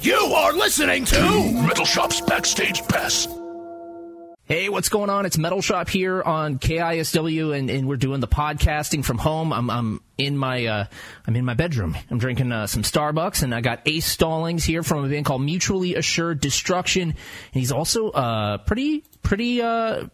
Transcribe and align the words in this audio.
You 0.00 0.14
are 0.14 0.52
listening 0.52 1.04
to 1.04 1.52
Metal 1.66 1.84
Shop's 1.84 2.20
Backstage 2.22 2.82
Pass. 2.88 3.28
Hey, 4.44 4.68
what's 4.68 4.88
going 4.88 5.10
on? 5.10 5.26
It's 5.26 5.38
Metal 5.38 5.62
Shop 5.62 5.88
here 5.88 6.20
on 6.22 6.58
KISW, 6.58 7.56
and, 7.56 7.70
and 7.70 7.86
we're 7.86 7.96
doing 7.96 8.20
the 8.20 8.26
podcasting 8.26 9.04
from 9.04 9.18
home. 9.18 9.52
I'm, 9.52 9.70
I'm 9.70 10.00
in 10.18 10.36
my 10.36 10.66
uh, 10.66 10.84
I'm 11.26 11.36
in 11.36 11.44
my 11.44 11.54
bedroom. 11.54 11.96
I'm 12.10 12.18
drinking 12.18 12.50
uh, 12.50 12.66
some 12.66 12.82
Starbucks, 12.82 13.44
and 13.44 13.54
I 13.54 13.60
got 13.60 13.80
Ace 13.86 14.06
Stallings 14.06 14.64
here 14.64 14.82
from 14.82 15.04
a 15.04 15.08
band 15.08 15.24
called 15.24 15.42
Mutually 15.42 15.94
Assured 15.94 16.40
Destruction, 16.40 17.02
and 17.02 17.14
he's 17.52 17.70
also 17.70 18.10
uh, 18.10 18.58
pretty 18.58 19.04
pretty 19.22 19.62
uh, 19.62 20.06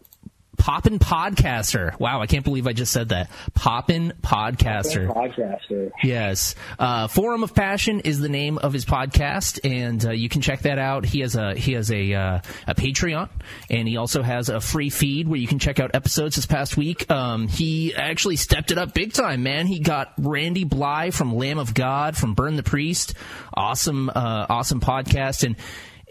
poppin' 0.59 0.99
podcaster. 0.99 1.97
Wow, 1.99 2.21
I 2.21 2.27
can't 2.27 2.43
believe 2.43 2.67
I 2.67 2.73
just 2.73 2.91
said 2.91 3.09
that. 3.09 3.31
Poppin' 3.55 4.13
podcaster. 4.21 5.07
Podcaster. 5.07 5.91
Yes. 6.03 6.53
Uh, 6.77 7.07
Forum 7.07 7.41
of 7.43 7.55
Passion 7.55 8.01
is 8.01 8.19
the 8.19 8.29
name 8.29 8.59
of 8.59 8.73
his 8.73 8.85
podcast, 8.85 9.59
and 9.63 10.05
uh, 10.05 10.11
you 10.11 10.29
can 10.29 10.41
check 10.41 10.61
that 10.61 10.77
out. 10.77 11.05
He 11.05 11.21
has 11.21 11.35
a 11.35 11.55
he 11.55 11.73
has 11.73 11.91
a 11.91 12.13
uh, 12.13 12.39
a 12.67 12.75
Patreon, 12.75 13.29
and 13.69 13.87
he 13.87 13.97
also 13.97 14.21
has 14.21 14.49
a 14.49 14.61
free 14.61 14.89
feed 14.89 15.27
where 15.27 15.39
you 15.39 15.47
can 15.47 15.57
check 15.57 15.79
out 15.79 15.95
episodes 15.95 16.35
this 16.35 16.45
past 16.45 16.77
week. 16.77 17.09
Um, 17.09 17.47
he 17.47 17.95
actually 17.95 18.35
stepped 18.35 18.71
it 18.71 18.77
up 18.77 18.93
big 18.93 19.13
time, 19.13 19.41
man. 19.41 19.65
He 19.65 19.79
got 19.79 20.13
Randy 20.19 20.65
Blythe 20.65 21.13
from 21.13 21.35
Lamb 21.35 21.57
of 21.57 21.73
God 21.73 22.17
from 22.17 22.33
Burn 22.33 22.57
the 22.57 22.63
Priest. 22.63 23.13
Awesome, 23.53 24.09
uh, 24.09 24.45
awesome 24.49 24.81
podcast, 24.81 25.43
and 25.43 25.55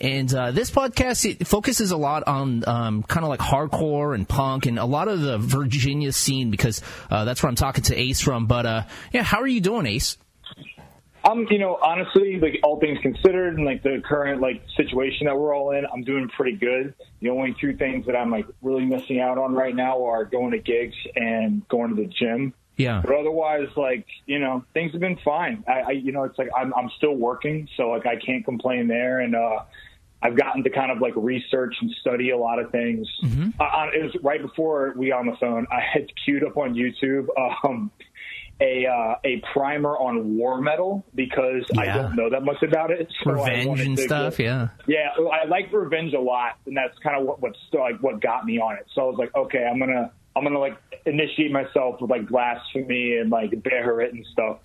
and 0.01 0.33
uh, 0.33 0.51
this 0.53 0.71
podcast 0.71 1.29
it 1.29 1.47
focuses 1.47 1.91
a 1.91 1.97
lot 1.97 2.27
on 2.27 2.67
um, 2.69 3.03
kind 3.03 3.25
of 3.25 3.31
like 3.31 3.41
hardcore 3.41 4.15
and 4.15 4.29
punk 4.29 4.67
and 4.67 4.79
a 4.79 4.85
lot 4.85 5.09
of 5.09 5.21
the 5.21 5.39
Virginia 5.39 6.13
scene 6.13 6.51
because 6.51 6.83
uh, 7.11 7.25
that's 7.25 7.43
where 7.43 7.49
I'm 7.49 7.57
talking 7.57 7.85
to 7.85 7.97
Ace 7.97 8.21
from. 8.21 8.47
But 8.47 8.67
uh, 8.67 8.83
yeah, 9.13 9.23
how 9.23 9.41
are 9.41 9.47
you 9.47 9.61
doing, 9.61 9.87
Ace? 9.87 10.17
I'm, 11.25 11.47
you 11.51 11.59
know, 11.59 11.79
honestly, 11.83 12.39
like 12.41 12.61
all 12.63 12.79
things 12.79 12.99
considered, 13.03 13.57
and 13.57 13.67
like 13.67 13.83
the 13.83 14.01
current 14.09 14.41
like 14.41 14.63
situation 14.77 15.27
that 15.27 15.37
we're 15.37 15.55
all 15.55 15.73
in, 15.73 15.85
I'm 15.93 16.03
doing 16.03 16.29
pretty 16.29 16.57
good. 16.57 16.95
The 17.21 17.31
only 17.31 17.55
two 17.61 17.77
things 17.77 18.07
that 18.07 18.17
I'm 18.17 18.31
like 18.31 18.47
really 18.63 18.87
missing 18.87 19.21
out 19.21 19.37
on 19.37 19.55
right 19.55 19.75
now 19.75 20.05
are 20.07 20.25
going 20.25 20.53
to 20.53 20.59
gigs 20.59 20.95
and 21.17 21.67
going 21.69 21.95
to 21.95 21.97
the 21.97 22.09
gym. 22.09 22.55
Yeah. 22.77 23.03
But 23.05 23.17
otherwise, 23.17 23.69
like 23.77 24.07
you 24.27 24.39
know, 24.39 24.65
things 24.73 24.93
have 24.93 25.01
been 25.01 25.19
fine. 25.25 25.65
I, 25.67 25.81
I 25.81 25.91
you 25.91 26.13
know, 26.13 26.23
it's 26.23 26.39
like 26.39 26.49
I'm 26.57 26.73
I'm 26.75 26.89
still 26.97 27.15
working, 27.15 27.69
so 27.77 27.91
like 27.91 28.07
I 28.07 28.17
can't 28.17 28.45
complain 28.45 28.87
there, 28.87 29.19
and 29.19 29.35
uh, 29.35 29.65
I've 30.21 30.37
gotten 30.37 30.65
to 30.65 30.71
kind 30.71 30.91
of 30.91 30.99
like 31.01 31.13
research 31.17 31.75
and 31.81 31.91
study 32.01 32.31
a 32.31 32.37
lot 32.37 32.59
of 32.59 32.71
things. 32.73 33.07
Mm-hmm. 33.25 33.51
Uh, 33.61 33.87
it 33.95 34.03
was 34.03 34.17
right 34.23 34.43
before 34.43 34.93
we 34.97 35.13
on 35.13 35.27
the 35.27 35.37
phone. 35.41 35.67
I 35.71 35.81
had 35.81 36.09
queued 36.25 36.43
up 36.45 36.57
on 36.57 36.75
YouTube 36.75 37.29
um, 37.65 37.91
a 38.61 38.87
uh, 38.87 39.15
a 39.25 39.41
primer 39.53 39.91
on 39.97 40.37
war 40.37 40.61
metal 40.61 41.05
because 41.15 41.63
I 41.79 41.87
don't 41.87 42.17
know 42.17 42.31
that 42.31 42.43
much 42.43 42.61
about 42.65 42.91
it. 42.91 43.09
So 43.23 43.31
Revenge 43.31 43.81
and 43.81 43.99
stuff. 43.99 44.37
get- 44.39 44.47
Yeah. 44.47 44.69
yeah, 44.89 45.25
I 45.33 45.47
like 45.47 45.73
revenge 45.73 46.13
a 46.15 46.19
lot, 46.21 46.59
and 46.67 46.77
that's 46.77 46.99
kind 46.99 47.17
of 47.21 47.25
what 47.25 47.41
what 47.41 47.55
st- 47.69 47.81
like 47.81 48.03
what 48.03 48.21
got 48.21 48.45
me 48.45 48.59
on 48.59 48.75
it. 48.77 48.87
So 48.95 49.03
I 49.03 49.05
was 49.05 49.17
like, 49.19 49.33
okay, 49.37 49.65
I'm 49.65 49.79
gonna 49.79 50.11
I'm 50.35 50.43
gonna 50.43 50.59
like 50.59 50.77
initiate 51.07 51.53
myself 51.53 52.01
with 52.01 52.11
like 52.11 52.29
blasphemy 52.29 53.19
and 53.19 53.31
like 53.31 53.51
Beherit 53.53 54.11
and 54.11 54.27
stuff. 54.33 54.59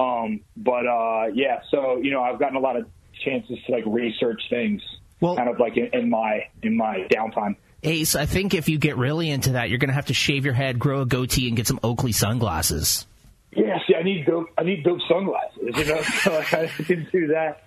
Um, 0.00 0.40
but 0.56 0.86
uh, 0.86 1.26
yeah, 1.32 1.60
so 1.70 1.98
you 1.98 2.10
know, 2.10 2.22
I've 2.24 2.40
gotten 2.40 2.56
a 2.56 2.60
lot 2.60 2.74
of 2.76 2.86
chances 3.24 3.58
to 3.66 3.72
like 3.72 3.84
research 3.86 4.40
things, 4.50 4.82
Well- 5.20 5.36
kind 5.36 5.48
of 5.48 5.58
like 5.58 5.76
in, 5.76 5.88
in 5.92 6.10
my 6.10 6.48
in 6.62 6.76
my 6.76 7.06
downtime. 7.10 7.56
Ace, 7.82 8.16
I 8.16 8.26
think 8.26 8.54
if 8.54 8.68
you 8.68 8.78
get 8.78 8.96
really 8.96 9.30
into 9.30 9.52
that, 9.52 9.68
you're 9.68 9.78
going 9.78 9.90
to 9.90 9.94
have 9.94 10.06
to 10.06 10.14
shave 10.14 10.44
your 10.44 10.54
head, 10.54 10.78
grow 10.78 11.02
a 11.02 11.06
goatee, 11.06 11.46
and 11.46 11.56
get 11.56 11.66
some 11.68 11.78
Oakley 11.84 12.10
sunglasses. 12.10 13.06
Yeah, 13.52 13.78
see, 13.86 13.94
I 13.94 14.02
need 14.02 14.26
dope. 14.26 14.48
I 14.58 14.64
need 14.64 14.82
dope 14.82 15.00
sunglasses. 15.08 15.76
You 15.76 15.84
know, 15.84 16.02
so 16.22 16.36
I 16.38 16.66
can 16.84 17.06
do 17.12 17.28
that. 17.28 17.62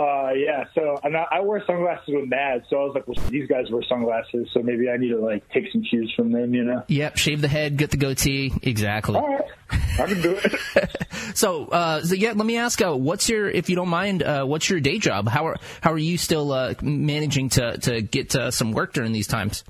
Uh, 0.00 0.30
yeah, 0.32 0.64
so 0.74 0.98
and 1.02 1.14
I, 1.14 1.26
I 1.30 1.40
wear 1.40 1.62
sunglasses 1.66 2.08
with 2.08 2.26
Mad, 2.26 2.64
so 2.70 2.76
I 2.76 2.84
was 2.84 2.94
like, 2.94 3.06
well, 3.06 3.18
these 3.28 3.46
guys 3.46 3.66
wear 3.70 3.82
sunglasses, 3.86 4.48
so 4.54 4.62
maybe 4.62 4.88
I 4.88 4.96
need 4.96 5.10
to 5.10 5.20
like 5.20 5.46
take 5.50 5.70
some 5.70 5.82
cues 5.82 6.10
from 6.16 6.32
them. 6.32 6.54
You 6.54 6.64
know. 6.64 6.82
Yep, 6.88 7.18
shave 7.18 7.42
the 7.42 7.48
head, 7.48 7.76
get 7.76 7.90
the 7.90 7.98
goatee. 7.98 8.50
Exactly. 8.62 9.16
All 9.16 9.28
right, 9.28 9.44
I 9.70 10.06
can 10.06 10.22
do 10.22 10.40
it. 10.42 10.96
So, 11.34 11.66
uh, 11.66 12.02
so 12.02 12.14
yeah, 12.14 12.32
let 12.32 12.44
me 12.44 12.56
ask, 12.56 12.82
uh, 12.82 12.92
what's 12.94 13.28
your, 13.28 13.48
if 13.48 13.70
you 13.70 13.76
don't 13.76 13.88
mind, 13.88 14.22
uh, 14.22 14.44
what's 14.44 14.68
your 14.68 14.80
day 14.80 14.98
job? 14.98 15.28
How 15.28 15.46
are 15.46 15.56
how 15.80 15.92
are 15.92 15.98
you 15.98 16.18
still 16.18 16.50
uh, 16.52 16.74
managing 16.82 17.50
to 17.50 17.78
to 17.78 18.02
get 18.02 18.34
uh, 18.34 18.50
some 18.50 18.72
work 18.72 18.92
during 18.92 19.12
these 19.12 19.26
times? 19.26 19.64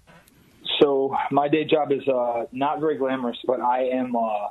So 0.80 1.14
my 1.30 1.48
day 1.48 1.64
job 1.64 1.92
is 1.92 2.06
uh, 2.08 2.46
not 2.52 2.80
very 2.80 2.96
glamorous, 2.96 3.36
but 3.46 3.60
I 3.60 3.88
am 3.88 4.16
uh, 4.16 4.48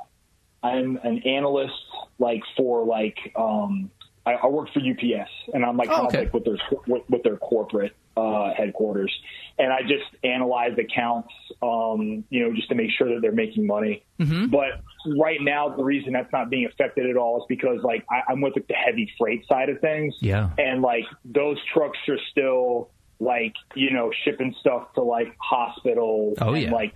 I'm 0.62 0.98
an 1.02 1.22
analyst 1.24 1.74
like 2.18 2.42
for 2.56 2.84
like 2.84 3.18
um, 3.34 3.90
I, 4.30 4.34
I 4.34 4.46
work 4.46 4.68
for 4.72 4.80
UPS 4.80 5.30
and 5.54 5.64
I'm 5.64 5.76
like 5.76 5.88
Oh, 5.90 6.06
okay. 6.06 6.28
with 6.32 6.44
their 6.44 6.56
with, 6.86 7.02
with 7.08 7.22
their 7.22 7.36
corporate 7.36 7.92
uh, 8.16 8.52
headquarters, 8.54 9.12
and 9.58 9.72
I 9.72 9.80
just 9.82 10.04
analyze 10.24 10.72
accounts, 10.78 11.32
um, 11.62 12.24
you 12.28 12.40
know, 12.42 12.54
just 12.54 12.68
to 12.68 12.74
make 12.74 12.90
sure 12.98 13.08
that 13.14 13.22
they're 13.22 13.32
making 13.32 13.66
money. 13.66 14.04
But 14.18 14.82
right 15.18 15.40
now, 15.40 15.70
the 15.74 15.82
reason 15.84 16.12
that's 16.12 16.30
not 16.32 16.50
being 16.50 16.66
affected 16.66 17.08
at 17.08 17.16
all 17.16 17.38
is 17.38 17.44
because 17.48 17.78
like 17.82 18.04
I, 18.10 18.30
I'm 18.30 18.40
with 18.42 18.56
like, 18.56 18.66
the 18.68 18.74
heavy 18.74 19.10
freight 19.18 19.46
side 19.48 19.68
of 19.70 19.80
things, 19.80 20.14
Yeah. 20.20 20.50
and 20.58 20.82
like 20.82 21.04
those 21.24 21.56
trucks 21.72 21.98
are 22.08 22.18
still 22.30 22.90
like 23.20 23.54
you 23.74 23.90
know 23.90 24.10
shipping 24.24 24.54
stuff 24.60 24.92
to 24.94 25.02
like 25.02 25.34
hospitals 25.38 26.36
Oh, 26.40 26.54
and 26.54 26.62
yeah. 26.64 26.72
like 26.72 26.92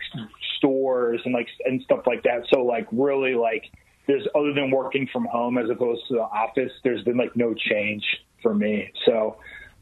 stores 0.57 1.21
and 1.25 1.35
like 1.35 1.49
and 1.67 1.83
stuff 1.83 2.01
like 2.07 2.23
that 2.25 2.47
so 2.53 2.63
like 2.65 2.87
really 2.93 3.35
like 3.35 3.65
there's 4.07 4.27
other 4.35 4.53
than 4.53 4.71
working 4.71 5.09
from 5.13 5.25
home 5.27 5.59
as 5.59 5.69
opposed 5.71 6.03
to 6.09 6.15
the 6.15 6.21
office 6.23 6.73
there's 6.83 7.03
been 7.05 7.17
like 7.17 7.35
no 7.37 7.55
change 7.55 8.05
for 8.43 8.55
me 8.55 8.91
so 9.07 9.37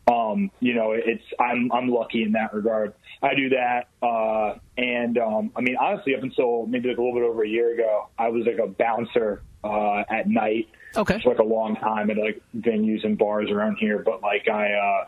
um 0.08 0.50
you 0.60 0.74
know 0.74 0.92
it's 0.92 1.24
i'm 1.40 1.70
i'm 1.72 1.88
lucky 1.88 2.22
in 2.22 2.32
that 2.32 2.52
regard 2.52 2.92
i 3.22 3.34
do 3.34 3.48
that 3.50 3.88
uh 4.02 4.54
and 4.76 5.18
um 5.18 5.50
i 5.56 5.60
mean 5.60 5.76
honestly 5.80 6.14
up 6.14 6.22
until 6.22 6.66
maybe 6.66 6.88
like 6.88 6.98
a 6.98 7.00
little 7.00 7.14
bit 7.18 7.24
over 7.24 7.44
a 7.44 7.48
year 7.48 7.72
ago 7.74 8.08
i 8.18 8.28
was 8.28 8.44
like 8.46 8.58
a 8.58 8.66
bouncer 8.66 9.42
uh 9.64 10.02
at 10.10 10.28
night 10.28 10.68
Okay. 10.94 11.20
for 11.22 11.30
like 11.30 11.38
a 11.38 11.44
long 11.44 11.76
time 11.76 12.10
at 12.10 12.18
like 12.18 12.42
venues 12.54 13.04
and 13.04 13.16
bars 13.16 13.50
around 13.50 13.76
here. 13.80 14.00
But 14.04 14.20
like 14.20 14.46
I, 14.48 14.72
uh, 14.72 15.06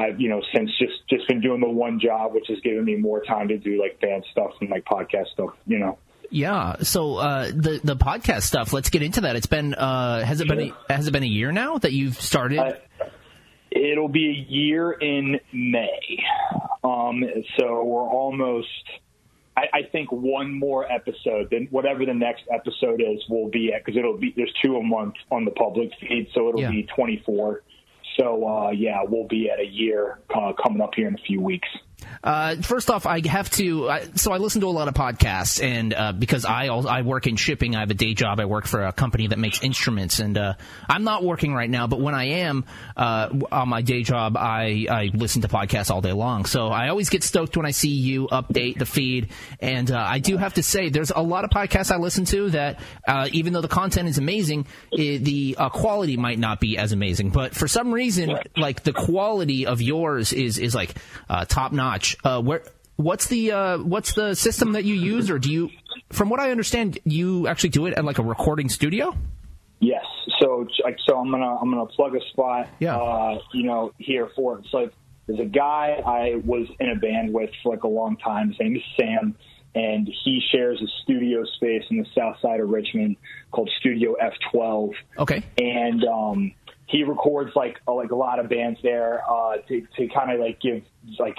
I've 0.00 0.20
you 0.20 0.30
know 0.30 0.40
since 0.54 0.70
just 0.78 1.06
just 1.10 1.28
been 1.28 1.42
doing 1.42 1.60
the 1.60 1.68
one 1.68 2.00
job, 2.00 2.32
which 2.32 2.46
has 2.48 2.58
given 2.60 2.84
me 2.84 2.96
more 2.96 3.22
time 3.22 3.48
to 3.48 3.58
do 3.58 3.78
like 3.78 4.00
band 4.00 4.24
stuff 4.30 4.52
and 4.62 4.70
like 4.70 4.84
podcast 4.84 5.26
stuff. 5.34 5.50
You 5.66 5.78
know. 5.78 5.98
Yeah. 6.30 6.76
So 6.82 7.16
uh, 7.16 7.46
the 7.46 7.80
the 7.82 7.96
podcast 7.96 8.42
stuff. 8.42 8.72
Let's 8.72 8.90
get 8.90 9.02
into 9.02 9.22
that. 9.22 9.36
It's 9.36 9.46
been 9.46 9.74
uh, 9.74 10.22
has 10.24 10.40
it 10.40 10.48
been 10.48 10.72
a, 10.88 10.92
has 10.92 11.06
it 11.08 11.10
been 11.12 11.22
a 11.24 11.26
year 11.26 11.52
now 11.52 11.78
that 11.78 11.92
you've 11.92 12.20
started? 12.20 12.58
Uh, 12.58 12.72
It'll 13.72 14.08
be 14.08 14.26
a 14.28 14.52
year 14.52 14.90
in 14.90 15.38
May. 15.52 16.18
Um, 16.82 17.22
so 17.58 17.84
we're 17.84 18.08
almost. 18.08 18.68
I, 19.56 19.62
I 19.72 19.82
think 19.90 20.10
one 20.12 20.52
more 20.58 20.90
episode, 20.90 21.48
then 21.50 21.66
whatever 21.70 22.04
the 22.06 22.14
next 22.14 22.42
episode 22.52 23.00
is, 23.02 23.22
will 23.28 23.48
be 23.50 23.72
at 23.72 23.84
because 23.84 23.98
it'll 23.98 24.16
be 24.16 24.32
there's 24.36 24.52
two 24.64 24.76
a 24.76 24.82
month 24.82 25.14
on 25.30 25.44
the 25.44 25.50
public 25.50 25.90
feed, 26.00 26.28
so 26.34 26.48
it'll 26.48 26.60
Yeah. 26.62 26.70
be 26.70 26.84
24. 26.94 27.62
So 28.18 28.46
uh, 28.48 28.70
yeah, 28.70 29.02
we'll 29.06 29.26
be 29.28 29.50
at 29.50 29.60
a 29.60 29.66
year 29.66 30.18
uh, 30.34 30.52
coming 30.60 30.80
up 30.80 30.94
here 30.94 31.08
in 31.08 31.14
a 31.14 31.18
few 31.26 31.40
weeks. 31.40 31.68
Uh, 32.22 32.56
first 32.56 32.90
off, 32.90 33.06
I 33.06 33.26
have 33.26 33.48
to. 33.52 33.88
I, 33.88 34.04
so 34.14 34.32
I 34.32 34.38
listen 34.38 34.60
to 34.60 34.66
a 34.66 34.70
lot 34.70 34.88
of 34.88 34.94
podcasts, 34.94 35.62
and 35.62 35.94
uh, 35.94 36.12
because 36.12 36.44
I 36.44 36.66
I 36.66 37.02
work 37.02 37.26
in 37.26 37.36
shipping, 37.36 37.74
I 37.76 37.80
have 37.80 37.90
a 37.90 37.94
day 37.94 38.14
job. 38.14 38.40
I 38.40 38.44
work 38.44 38.66
for 38.66 38.84
a 38.84 38.92
company 38.92 39.28
that 39.28 39.38
makes 39.38 39.62
instruments, 39.62 40.18
and 40.18 40.36
uh, 40.36 40.54
I'm 40.88 41.04
not 41.04 41.24
working 41.24 41.54
right 41.54 41.70
now. 41.70 41.86
But 41.86 42.00
when 42.00 42.14
I 42.14 42.24
am 42.24 42.64
uh, 42.96 43.30
on 43.50 43.68
my 43.68 43.82
day 43.82 44.02
job, 44.02 44.36
I 44.36 44.86
I 44.90 45.10
listen 45.14 45.42
to 45.42 45.48
podcasts 45.48 45.90
all 45.90 46.00
day 46.00 46.12
long. 46.12 46.44
So 46.44 46.68
I 46.68 46.88
always 46.88 47.08
get 47.08 47.22
stoked 47.22 47.56
when 47.56 47.66
I 47.66 47.70
see 47.70 47.88
you 47.88 48.28
update 48.28 48.78
the 48.78 48.86
feed, 48.86 49.30
and 49.60 49.90
uh, 49.90 49.98
I 49.98 50.18
do 50.18 50.36
have 50.36 50.54
to 50.54 50.62
say, 50.62 50.88
there's 50.90 51.10
a 51.10 51.22
lot 51.22 51.44
of 51.44 51.50
podcasts 51.50 51.90
I 51.90 51.96
listen 51.96 52.24
to 52.26 52.50
that, 52.50 52.80
uh, 53.06 53.28
even 53.32 53.52
though 53.52 53.60
the 53.62 53.68
content 53.68 54.08
is 54.08 54.18
amazing, 54.18 54.66
it, 54.92 55.24
the 55.24 55.56
quality 55.72 56.16
might 56.16 56.38
not 56.38 56.60
be 56.60 56.76
as 56.76 56.92
amazing. 56.92 57.30
But 57.30 57.54
for 57.54 57.66
some 57.66 57.92
reason, 57.92 58.36
like 58.56 58.82
the 58.82 58.92
quality 58.92 59.66
of 59.66 59.80
yours 59.80 60.32
is 60.32 60.58
is 60.58 60.74
like 60.74 60.94
top 61.48 61.72
notch 61.72 61.89
uh, 62.24 62.40
where 62.40 62.62
what's 62.96 63.26
the 63.26 63.52
uh, 63.52 63.78
what's 63.78 64.12
the 64.12 64.34
system 64.34 64.72
that 64.72 64.84
you 64.84 64.94
use, 64.94 65.30
or 65.30 65.38
do 65.38 65.50
you? 65.50 65.70
From 66.10 66.28
what 66.28 66.40
I 66.40 66.50
understand, 66.50 66.98
you 67.04 67.46
actually 67.46 67.70
do 67.70 67.86
it 67.86 67.94
at 67.94 68.04
like 68.04 68.18
a 68.18 68.22
recording 68.22 68.68
studio. 68.68 69.16
Yes. 69.80 70.04
So 70.40 70.66
like 70.84 70.96
so, 71.06 71.18
I'm 71.18 71.30
gonna 71.30 71.56
I'm 71.56 71.70
gonna 71.70 71.86
plug 71.86 72.14
a 72.14 72.20
spot. 72.30 72.68
Yeah. 72.78 72.96
Uh, 72.96 73.38
you 73.52 73.64
know, 73.64 73.92
here 73.98 74.30
for 74.36 74.58
it. 74.58 74.66
So 74.70 74.90
there's 75.26 75.40
a 75.40 75.44
guy 75.44 76.02
I 76.04 76.40
was 76.44 76.66
in 76.78 76.90
a 76.90 76.96
band 76.96 77.32
with 77.32 77.50
for 77.62 77.72
like 77.72 77.84
a 77.84 77.88
long 77.88 78.16
time. 78.16 78.48
His 78.48 78.60
name 78.60 78.76
is 78.76 78.82
Sam, 78.98 79.36
and 79.74 80.08
he 80.24 80.42
shares 80.52 80.80
a 80.82 80.86
studio 81.02 81.44
space 81.56 81.84
in 81.90 81.98
the 81.98 82.06
south 82.16 82.36
side 82.40 82.60
of 82.60 82.68
Richmond 82.68 83.16
called 83.50 83.70
Studio 83.78 84.16
F12. 84.20 84.92
Okay. 85.18 85.42
And 85.58 86.04
um, 86.04 86.52
he 86.86 87.04
records 87.04 87.52
like 87.54 87.78
a, 87.86 87.92
like 87.92 88.10
a 88.10 88.16
lot 88.16 88.38
of 88.38 88.48
bands 88.48 88.80
there 88.82 89.22
uh, 89.28 89.58
to 89.68 89.86
to 89.96 90.08
kind 90.08 90.32
of 90.32 90.40
like 90.40 90.60
give 90.60 90.82
like 91.18 91.36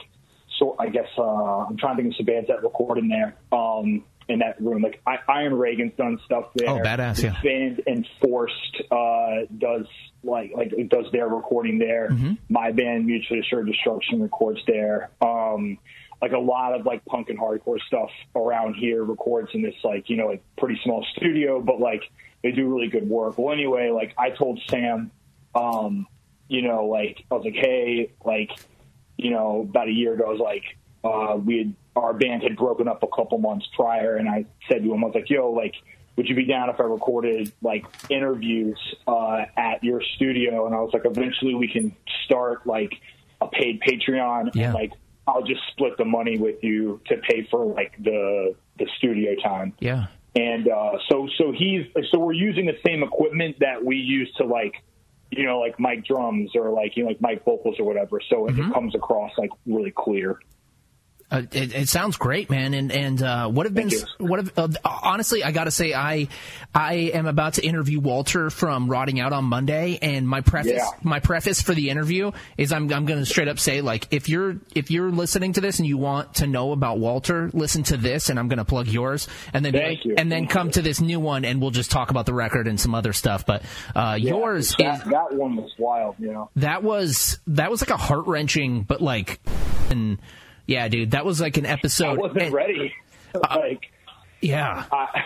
so 0.60 0.76
I 0.80 0.90
guess 0.90 1.08
uh, 1.18 1.24
I'm 1.24 1.78
trying 1.78 1.98
to 1.98 2.04
think 2.04 2.14
of 2.14 2.18
some 2.18 2.26
bands 2.26 2.48
that 2.48 2.64
record 2.64 2.98
in 2.98 3.08
there. 3.08 3.36
Um, 3.52 4.04
in 4.28 4.40
that 4.40 4.62
room, 4.62 4.82
like 4.82 5.02
I, 5.06 5.18
Iron 5.28 5.54
Reagan's 5.54 5.94
done 5.98 6.20
stuff 6.26 6.46
there. 6.56 6.70
Oh, 6.70 6.80
badass! 6.80 7.22
Yeah. 7.22 7.36
Band 7.44 7.82
Enforced 7.88 8.82
uh, 8.90 9.46
does 9.58 9.88
like 10.24 10.52
like 10.56 10.72
does 10.90 11.06
their 11.12 11.28
recording 11.28 11.80
there. 11.80 12.10
Mm-hmm. 12.10 12.34
My 12.50 12.72
band 12.72 13.06
Mutually 13.06 13.40
Assured 13.40 13.68
Destruction 13.68 14.22
records 14.22 14.60
there. 14.68 15.10
Um, 15.22 15.80
like 16.22 16.34
a 16.34 16.40
lot 16.40 16.80
of 16.80 16.86
like 16.86 17.04
punk 17.06 17.30
and 17.30 17.40
hardcore 17.40 17.80
stuff 17.88 18.10
around 18.36 18.76
here 18.76 19.04
records 19.04 19.50
in 19.54 19.64
this 19.64 19.76
like 19.84 20.10
you 20.10 20.18
know 20.18 20.28
like 20.28 20.44
pretty 20.58 20.80
small 20.84 21.06
studio, 21.16 21.62
but 21.62 21.80
like 21.80 22.04
they 22.44 22.52
do 22.52 22.68
really 22.68 22.88
good 22.88 23.08
work. 23.08 23.38
Well, 23.38 23.54
anyway, 23.54 23.90
like 23.90 24.14
I 24.18 24.30
told 24.30 24.62
Sam, 24.70 25.12
um, 25.56 26.08
you 26.48 26.62
know, 26.62 26.86
like 26.86 27.26
I 27.32 27.36
was 27.36 27.46
like, 27.46 27.56
hey, 27.56 28.12
like 28.24 28.52
you 29.22 29.32
know, 29.32 29.68
about 29.70 29.88
a 29.88 29.92
year 29.92 30.14
ago, 30.14 30.26
I 30.28 30.30
was 30.30 30.40
like, 30.40 30.64
uh, 31.04 31.36
we 31.38 31.58
had, 31.60 31.74
our 31.96 32.14
band 32.14 32.44
had 32.44 32.56
broken 32.58 32.88
up 32.88 33.04
a 33.04 33.08
couple 33.08 33.38
months 33.38 33.68
prior, 33.76 34.16
and 34.16 34.30
I 34.30 34.46
said 34.70 34.84
to 34.84 34.94
him, 34.94 35.04
I 35.04 35.08
was 35.08 35.16
like, 35.16 35.30
yo, 35.30 35.52
like, 35.52 35.76
would 36.16 36.28
you 36.28 36.36
be 36.36 36.46
down 36.46 36.70
if 36.70 36.80
I 36.80 36.84
recorded 36.84 37.52
like 37.62 37.86
interviews 38.10 38.78
uh, 39.08 39.46
at 39.58 39.84
your 39.84 40.02
studio? 40.16 40.66
And 40.66 40.76
I 40.76 40.80
was 40.80 40.92
like, 40.94 41.04
eventually 41.06 41.56
we 41.56 41.68
can 41.68 41.96
start 42.26 42.68
like 42.68 42.94
a 43.40 43.48
paid 43.48 43.82
Patreon, 43.82 44.52
yeah. 44.54 44.66
and 44.66 44.74
like 44.74 44.92
I'll 45.28 45.44
just 45.44 45.62
split 45.72 45.98
the 45.98 46.06
money 46.06 46.38
with 46.38 46.64
you 46.64 47.02
to 47.08 47.18
pay 47.18 47.48
for 47.50 47.66
like 47.66 47.94
the 48.04 48.56
the 48.78 48.88
studio 48.98 49.36
time. 49.42 49.74
Yeah. 49.80 50.08
And 50.36 50.68
uh, 50.68 50.94
so 51.10 51.28
so 51.38 51.52
he's 51.52 51.86
so 52.12 52.20
we're 52.20 52.34
using 52.34 52.66
the 52.66 52.78
same 52.86 53.04
equipment 53.04 53.58
that 53.60 53.84
we 53.84 53.98
use 53.98 54.32
to 54.38 54.46
like 54.46 54.76
you 55.32 55.46
know, 55.46 55.60
like 55.60 55.80
mic 55.80 56.06
drums 56.06 56.52
or 56.56 56.70
like 56.70 56.96
you 56.96 57.04
know, 57.04 57.10
like 57.10 57.22
mic 57.22 57.44
vocals 57.44 57.80
or 57.80 57.86
whatever. 57.86 58.20
So 58.30 58.46
mm-hmm. 58.46 58.70
it 58.70 58.74
comes 58.74 58.96
across 58.96 59.32
like 59.38 59.50
really 59.66 59.92
clear. 59.92 60.40
Uh, 61.32 61.44
it, 61.54 61.74
it, 61.74 61.90
sounds 61.90 62.18
great, 62.18 62.50
man. 62.50 62.74
And 62.74 62.92
and 62.92 63.22
uh, 63.24 63.48
what 63.48 63.66
have 63.66 63.74
been 63.74 63.90
what 64.18 64.40
have 64.40 64.52
uh, 64.58 64.68
honestly, 64.84 65.46
I 65.46 65.52
got 65.52 65.64
to 65.64 65.72
say, 65.72 65.94
I 65.94 66.28
I 66.76 66.94
am 67.14 67.26
about 67.26 67.54
to 67.54 67.66
interview 67.66 68.02
Walter 68.02 68.50
from 68.50 68.90
Rotting 68.90 69.22
Out 69.22 69.32
on 69.32 69.46
Monday, 69.46 69.98
and 70.02 70.28
my 70.28 70.42
preface 70.42 70.74
yeah. 70.76 70.90
my 71.04 71.22
preface 71.22 71.62
for 71.62 71.74
the 71.74 71.90
interview 71.90 72.32
is 72.58 72.74
I'm 72.74 72.92
I'm 72.92 73.06
to 73.08 73.26
straight 73.26 73.48
up 73.48 73.60
say 73.60 73.80
like 73.80 74.10
if 74.12 74.28
you're 74.28 74.58
if 74.76 74.92
you're 74.92 75.10
listening 75.10 75.54
to 75.54 75.62
this 75.62 75.80
and 75.80 75.88
you 75.88 75.98
want 75.98 76.36
to 76.36 76.48
know 76.48 76.74
about 76.74 77.00
Walter, 77.00 77.50
listen 77.54 77.84
to 77.84 77.98
this, 77.98 78.30
and 78.30 78.38
I'm 78.38 78.50
to 78.58 78.66
plug 78.66 78.90
yours, 78.90 79.30
and 79.54 79.64
then 79.64 79.74
like, 79.74 80.02
and 80.18 80.30
then 80.30 80.48
come 80.48 80.70
to 80.72 80.82
this 80.82 81.00
new 81.00 81.22
one, 81.22 81.46
and 81.46 81.62
we'll 81.62 81.72
just 81.72 81.92
talk 81.92 82.10
about 82.10 82.26
the 82.26 82.34
record 82.34 82.68
and 82.68 82.78
some 82.78 82.94
other 82.94 83.14
stuff. 83.14 83.46
But 83.46 83.64
uh, 83.96 84.18
yeah, 84.20 84.32
yours 84.32 84.76
that, 84.80 85.06
is 85.06 85.12
that 85.12 85.34
one 85.34 85.56
was 85.56 85.72
wild, 85.80 86.16
you 86.20 86.34
know. 86.34 86.50
That 86.58 86.84
was 86.84 87.40
that 87.48 87.72
was 87.72 87.82
like 87.82 87.92
a 87.92 87.98
heart 87.98 88.28
wrenching, 88.28 88.84
but 88.84 89.02
like 89.02 89.40
and 89.90 90.20
yeah, 90.72 90.88
dude, 90.88 91.12
that 91.12 91.26
was 91.26 91.42
like 91.42 91.58
an 91.58 91.66
episode. 91.66 92.06
I 92.06 92.14
wasn't 92.14 92.44
and, 92.44 92.54
ready. 92.54 92.94
like, 93.50 93.92
yeah, 94.42 94.86
I, 94.92 95.26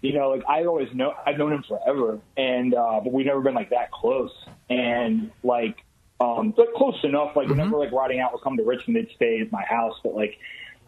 you 0.00 0.14
know, 0.14 0.30
like 0.30 0.42
I 0.48 0.64
always 0.64 0.92
know 0.94 1.14
I've 1.26 1.38
known 1.38 1.52
him 1.52 1.64
forever, 1.66 2.18
and 2.36 2.74
uh, 2.74 3.00
but 3.02 3.12
we've 3.12 3.26
never 3.26 3.40
been 3.40 3.54
like 3.54 3.70
that 3.70 3.90
close, 3.90 4.32
and 4.68 5.30
like, 5.42 5.84
um, 6.20 6.52
but 6.56 6.72
close 6.74 6.98
enough. 7.02 7.36
Like, 7.36 7.46
mm-hmm. 7.46 7.58
whenever 7.58 7.78
like 7.78 7.92
Rotting 7.92 8.20
Out 8.20 8.32
would 8.32 8.42
come 8.42 8.56
to 8.56 8.62
Richmond, 8.62 8.96
they'd 8.96 9.14
stay 9.14 9.40
at 9.40 9.52
my 9.52 9.64
house, 9.64 9.98
but 10.02 10.14
like, 10.14 10.38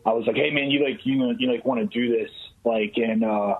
I 0.05 0.13
was 0.13 0.27
like, 0.27 0.37
hey 0.37 0.51
man, 0.51 0.71
you 0.71 0.85
like 0.85 1.05
you 1.05 1.35
you 1.39 1.51
like 1.51 1.65
want 1.65 1.81
to 1.81 1.87
do 1.87 2.17
this, 2.17 2.31
like, 2.65 2.95
and 2.97 3.25
uh, 3.25 3.57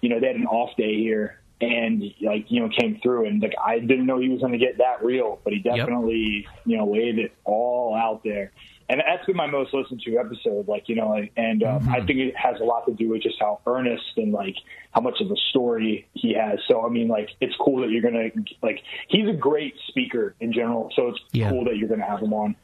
you 0.00 0.08
know, 0.08 0.20
they 0.20 0.28
had 0.28 0.36
an 0.36 0.46
off 0.46 0.76
day 0.76 0.96
here, 0.96 1.40
and 1.60 2.02
like 2.20 2.46
you 2.50 2.60
know 2.60 2.68
came 2.68 2.98
through 3.02 3.26
and 3.26 3.40
like 3.42 3.54
I 3.64 3.78
didn't 3.78 4.06
know 4.06 4.18
he 4.18 4.28
was 4.28 4.40
going 4.40 4.52
to 4.52 4.58
get 4.58 4.78
that 4.78 5.04
real, 5.04 5.40
but 5.44 5.52
he 5.52 5.60
definitely 5.60 6.44
yep. 6.44 6.60
you 6.66 6.76
know 6.76 6.86
laid 6.86 7.18
it 7.18 7.32
all 7.44 7.94
out 7.94 8.22
there 8.24 8.52
and 8.88 9.02
that's 9.06 9.24
been 9.26 9.36
my 9.36 9.46
most 9.46 9.72
listened 9.72 10.00
to 10.02 10.18
episode. 10.18 10.68
Like 10.68 10.88
you 10.88 10.96
know, 10.96 11.14
and 11.36 11.62
um, 11.62 11.80
mm-hmm. 11.80 11.90
I 11.90 12.04
think 12.04 12.18
it 12.18 12.36
has 12.36 12.60
a 12.60 12.64
lot 12.64 12.86
to 12.86 12.92
do 12.92 13.08
with 13.08 13.22
just 13.22 13.36
how 13.40 13.60
earnest 13.66 14.04
and 14.16 14.32
like 14.32 14.56
how 14.92 15.00
much 15.00 15.20
of 15.20 15.30
a 15.30 15.36
story 15.50 16.08
he 16.14 16.34
has. 16.34 16.58
So 16.68 16.84
I 16.84 16.88
mean, 16.88 17.08
like 17.08 17.30
it's 17.40 17.54
cool 17.60 17.80
that 17.82 17.90
you're 17.90 18.02
gonna 18.02 18.30
like 18.62 18.80
he's 19.08 19.28
a 19.28 19.32
great 19.32 19.74
speaker 19.88 20.34
in 20.40 20.52
general. 20.52 20.90
So 20.94 21.08
it's 21.08 21.20
yeah. 21.32 21.50
cool 21.50 21.64
that 21.64 21.76
you're 21.76 21.88
gonna 21.88 22.06
have 22.06 22.20
him 22.20 22.32
on. 22.32 22.56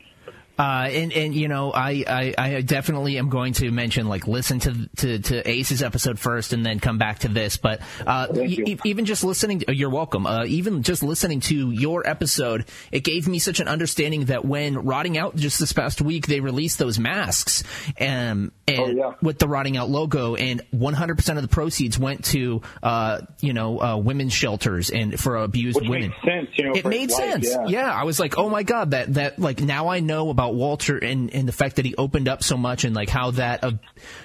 Uh, 0.59 0.89
and 0.91 1.13
and 1.13 1.35
you 1.35 1.47
know, 1.47 1.73
I, 1.73 2.05
I, 2.07 2.35
I 2.37 2.61
definitely 2.63 3.17
am 3.19 3.29
going 3.29 3.53
to 3.55 3.71
mention 3.71 4.09
like 4.09 4.27
listen 4.27 4.59
to 4.61 4.89
to, 4.97 5.19
to 5.21 5.49
Ace's 5.49 5.83
episode 5.83 6.19
first, 6.19 6.53
and 6.53 6.67
then 6.67 6.81
come 6.81 6.99
back 6.99 7.21
to 7.21 7.29
this. 7.29 7.57
But 7.57 7.81
uh, 8.05 8.27
e- 8.35 8.77
even 8.85 9.05
just 9.05 9.23
listening, 9.23 9.61
to, 9.61 9.75
you're 9.75 9.89
welcome. 9.91 10.27
Uh, 10.27 10.45
even 10.47 10.83
just 10.83 11.05
listening 11.05 11.41
to 11.43 11.71
your 11.71 12.05
episode, 12.05 12.65
it 12.91 13.05
gave 13.05 13.29
me 13.29 13.39
such 13.39 13.61
an 13.61 13.69
understanding 13.69 14.27
that 14.27 14.45
when 14.45 14.79
rotting 14.79 15.17
out 15.17 15.37
just 15.37 15.61
this 15.61 15.73
past 15.73 16.03
week, 16.03 16.27
they 16.27 16.41
released 16.41 16.79
those 16.79 16.99
masks, 16.99 17.63
um, 18.01 18.51
and 18.67 18.81
oh, 18.81 18.89
yeah. 18.89 19.15
with 19.23 19.39
the 19.39 19.47
rotting 19.47 19.77
out 19.77 19.89
logo, 19.89 20.35
and 20.35 20.61
100 20.73 21.17
percent 21.17 21.39
of 21.39 21.43
the 21.43 21.49
proceeds 21.49 21.99
went 22.01 22.25
to 22.25 22.63
uh, 22.83 23.21
you 23.41 23.53
know 23.53 23.81
uh, 23.81 23.97
women's 23.97 24.33
shelters 24.33 24.91
and 24.91 25.21
for 25.21 25.37
abused 25.37 25.81
Which 25.81 25.89
women. 25.89 26.13
Sense, 26.25 26.49
you 26.55 26.65
know, 26.65 26.73
it 26.75 26.85
made 26.85 27.13
sense. 27.13 27.49
yeah. 27.49 27.67
yeah, 27.67 27.93
I 27.93 28.03
was 28.03 28.19
like, 28.19 28.37
oh 28.39 28.49
my 28.49 28.65
god, 28.65 28.91
that 28.91 29.15
that 29.15 29.39
like 29.39 29.61
now 29.61 29.87
I 29.87 30.01
know 30.01 30.31
about 30.31 30.48
about 30.49 30.59
Walter 30.59 30.99
and, 30.99 31.33
and 31.35 31.47
the 31.47 31.53
fact 31.53 31.77
that 31.77 31.85
he 31.85 31.95
opened 31.97 32.29
up 32.29 32.43
so 32.43 32.57
much 32.57 32.85
and 32.85 32.95
like 32.95 33.09
how 33.09 33.31
that 33.33 33.63
ab- 33.63 33.81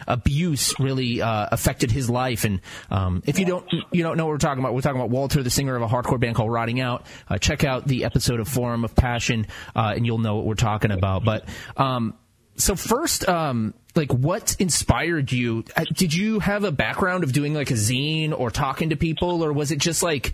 abuse 0.07 0.79
really 0.79 1.21
uh, 1.21 1.47
affected 1.51 1.91
his 1.91 2.09
life. 2.09 2.45
And 2.45 2.61
um, 2.89 3.23
if 3.25 3.39
you 3.39 3.45
don't 3.45 3.65
you 3.91 4.03
don't 4.03 4.17
know 4.17 4.25
what 4.25 4.31
we're 4.31 4.37
talking 4.37 4.63
about, 4.63 4.73
we're 4.73 4.81
talking 4.81 4.99
about 4.99 5.09
Walter, 5.09 5.43
the 5.43 5.49
singer 5.49 5.75
of 5.75 5.81
a 5.81 5.87
hardcore 5.87 6.19
band 6.19 6.35
called 6.35 6.51
Rotting 6.51 6.79
Out. 6.79 7.05
Uh, 7.29 7.37
check 7.37 7.63
out 7.63 7.87
the 7.87 8.05
episode 8.05 8.39
of 8.39 8.47
Forum 8.47 8.83
of 8.83 8.95
Passion, 8.95 9.47
uh, 9.75 9.93
and 9.95 10.05
you'll 10.05 10.17
know 10.17 10.35
what 10.35 10.45
we're 10.45 10.55
talking 10.55 10.91
about. 10.91 11.23
But 11.23 11.47
um, 11.77 12.15
so 12.55 12.75
first, 12.75 13.27
um, 13.27 13.73
like 13.95 14.11
what 14.13 14.55
inspired 14.59 15.31
you? 15.31 15.65
Uh, 15.75 15.85
did 15.93 16.13
you 16.13 16.39
have 16.39 16.63
a 16.63 16.71
background 16.71 17.23
of 17.23 17.33
doing 17.33 17.53
like 17.53 17.71
a 17.71 17.75
zine 17.75 18.37
or 18.37 18.49
talking 18.49 18.89
to 18.89 18.95
people, 18.95 19.43
or 19.43 19.51
was 19.53 19.71
it 19.71 19.79
just 19.79 20.03
like? 20.03 20.33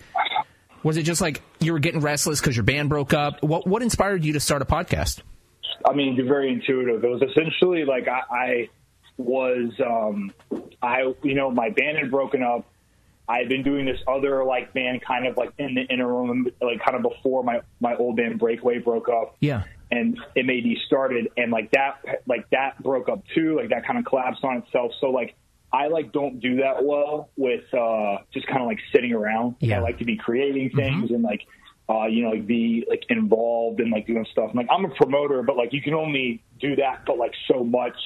Was 0.81 0.96
it 0.96 1.03
just 1.03 1.19
like 1.19 1.41
you 1.60 1.74
were 1.74 1.79
getting 1.79 2.00
restless 2.00 2.39
because 2.39 2.55
your 2.55 2.63
band 2.63 2.88
broke 2.88 3.13
up? 3.13 3.43
What 3.43 3.67
what 3.67 3.81
inspired 3.81 4.24
you 4.24 4.34
to 4.34 4.39
start 4.39 4.62
a 4.62 4.65
podcast? 4.65 5.22
I 5.86 5.93
mean, 5.93 6.15
very 6.27 6.51
intuitive. 6.51 7.03
It 7.03 7.07
was 7.07 7.21
essentially 7.21 7.86
like 7.86 8.07
I, 8.07 8.21
I 8.31 8.69
was, 9.17 9.71
um, 9.86 10.31
I, 10.81 11.13
you 11.24 11.36
know, 11.36 11.51
my 11.51 11.69
band 11.69 11.98
had 11.98 12.12
broken 12.12 12.43
up. 12.43 12.65
I 13.27 13.38
had 13.39 13.50
been 13.50 13.63
doing 13.63 13.86
this 13.86 14.00
other 14.07 14.43
like 14.43 14.74
band 14.74 15.01
kind 15.01 15.27
of 15.27 15.38
like 15.38 15.53
in 15.57 15.75
the 15.75 15.81
interim, 15.81 16.48
like 16.62 16.79
kind 16.83 16.95
of 16.95 17.03
before 17.03 17.43
my, 17.43 17.62
my 17.79 17.95
old 17.95 18.15
band 18.15 18.39
Breakaway 18.39 18.79
broke 18.79 19.07
up. 19.07 19.36
Yeah. 19.39 19.63
And 19.91 20.17
MAD 20.36 20.77
started 20.88 21.29
and 21.38 21.51
like 21.51 21.71
that, 21.71 22.24
like 22.27 22.50
that 22.51 22.81
broke 22.81 23.09
up 23.09 23.24
too. 23.36 23.55
Like 23.55 23.69
that 23.69 23.86
kind 23.86 24.00
of 24.00 24.05
collapsed 24.05 24.43
on 24.43 24.57
itself. 24.57 24.93
So 25.00 25.12
like, 25.12 25.36
I 25.71 25.88
like 25.88 26.12
don't 26.12 26.39
do 26.39 26.57
that 26.57 26.83
well 26.83 27.29
with, 27.38 27.71
uh, 27.74 28.17
just 28.33 28.48
kind 28.48 28.62
of 28.62 28.67
like 28.67 28.79
sitting 28.91 29.13
around. 29.13 29.55
Yeah. 29.59 29.77
I 29.77 29.81
like 29.81 30.00
to 30.00 30.05
be 30.05 30.17
creating 30.17 30.71
things 30.71 31.05
mm-hmm. 31.05 31.15
and 31.15 31.24
like, 31.24 31.41
uh, 31.89 32.05
you 32.05 32.24
know, 32.24 32.29
like 32.29 32.46
be 32.46 32.86
like 32.88 33.03
involved 33.10 33.79
in 33.79 33.89
like 33.89 34.05
doing 34.05 34.25
stuff. 34.31 34.51
like 34.53 34.67
I'm 34.69 34.86
a 34.86 34.89
promoter, 34.89 35.41
but 35.41 35.58
like 35.58 35.74
you 35.74 35.81
can 35.81 35.93
only 35.93 36.43
do 36.60 36.75
that, 36.75 37.03
but 37.05 37.17
like 37.17 37.34
so 37.51 37.63
much, 37.63 37.98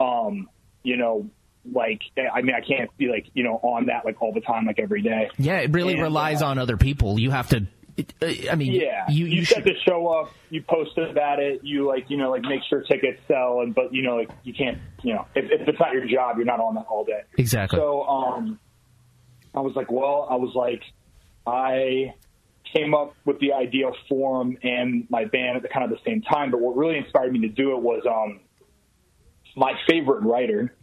um, 0.00 0.48
you 0.82 0.96
know, 0.96 1.28
like 1.70 2.00
I 2.16 2.40
mean, 2.40 2.54
I 2.54 2.66
can't 2.66 2.96
be 2.96 3.08
like 3.08 3.26
you 3.34 3.44
know 3.44 3.56
on 3.62 3.86
that 3.86 4.04
like 4.04 4.20
all 4.22 4.32
the 4.32 4.40
time, 4.40 4.66
like 4.66 4.78
every 4.78 5.02
day. 5.02 5.30
Yeah, 5.36 5.58
it 5.58 5.72
really 5.72 5.94
and, 5.94 6.02
relies 6.02 6.42
uh, 6.42 6.46
on 6.46 6.58
other 6.58 6.76
people. 6.76 7.20
You 7.20 7.30
have 7.30 7.48
to 7.50 7.66
uh, 7.98 8.26
I 8.50 8.54
mean, 8.54 8.72
Yeah, 8.72 9.04
you 9.10 9.26
you, 9.26 9.36
you 9.40 9.44
set 9.44 9.56
should. 9.58 9.64
the 9.64 9.74
show 9.86 10.08
up, 10.08 10.32
you 10.48 10.62
posted 10.62 11.10
about 11.10 11.38
it, 11.38 11.60
you 11.62 11.86
like 11.86 12.08
you 12.08 12.16
know 12.16 12.30
like 12.30 12.42
make 12.42 12.62
sure 12.68 12.82
tickets 12.82 13.20
sell, 13.28 13.60
and 13.60 13.74
but 13.74 13.92
you 13.92 14.02
know 14.02 14.16
like 14.16 14.30
you 14.42 14.54
can't 14.54 14.78
you 15.02 15.14
know 15.14 15.26
if, 15.34 15.44
if 15.50 15.68
it's 15.68 15.78
not 15.78 15.92
your 15.92 16.06
job, 16.06 16.36
you're 16.36 16.46
not 16.46 16.60
on 16.60 16.76
that 16.76 16.86
all 16.88 17.04
day. 17.04 17.22
Exactly. 17.36 17.78
So 17.78 18.04
um, 18.04 18.58
I 19.54 19.60
was 19.60 19.76
like, 19.76 19.90
well, 19.90 20.26
I 20.30 20.36
was 20.36 20.54
like, 20.54 20.82
I 21.46 22.14
came 22.72 22.94
up 22.94 23.14
with 23.24 23.38
the 23.40 23.52
idea 23.52 23.88
of 23.88 23.94
Forum 24.08 24.56
and 24.62 25.06
my 25.10 25.24
band 25.24 25.56
at 25.56 25.62
the 25.62 25.68
kind 25.68 25.84
of 25.84 25.90
the 25.90 26.02
same 26.04 26.22
time. 26.22 26.50
But 26.50 26.60
what 26.60 26.76
really 26.76 26.96
inspired 26.96 27.32
me 27.32 27.40
to 27.40 27.48
do 27.48 27.76
it 27.76 27.82
was 27.82 28.02
um, 28.06 28.40
my 29.56 29.72
favorite 29.88 30.22
writer 30.22 30.74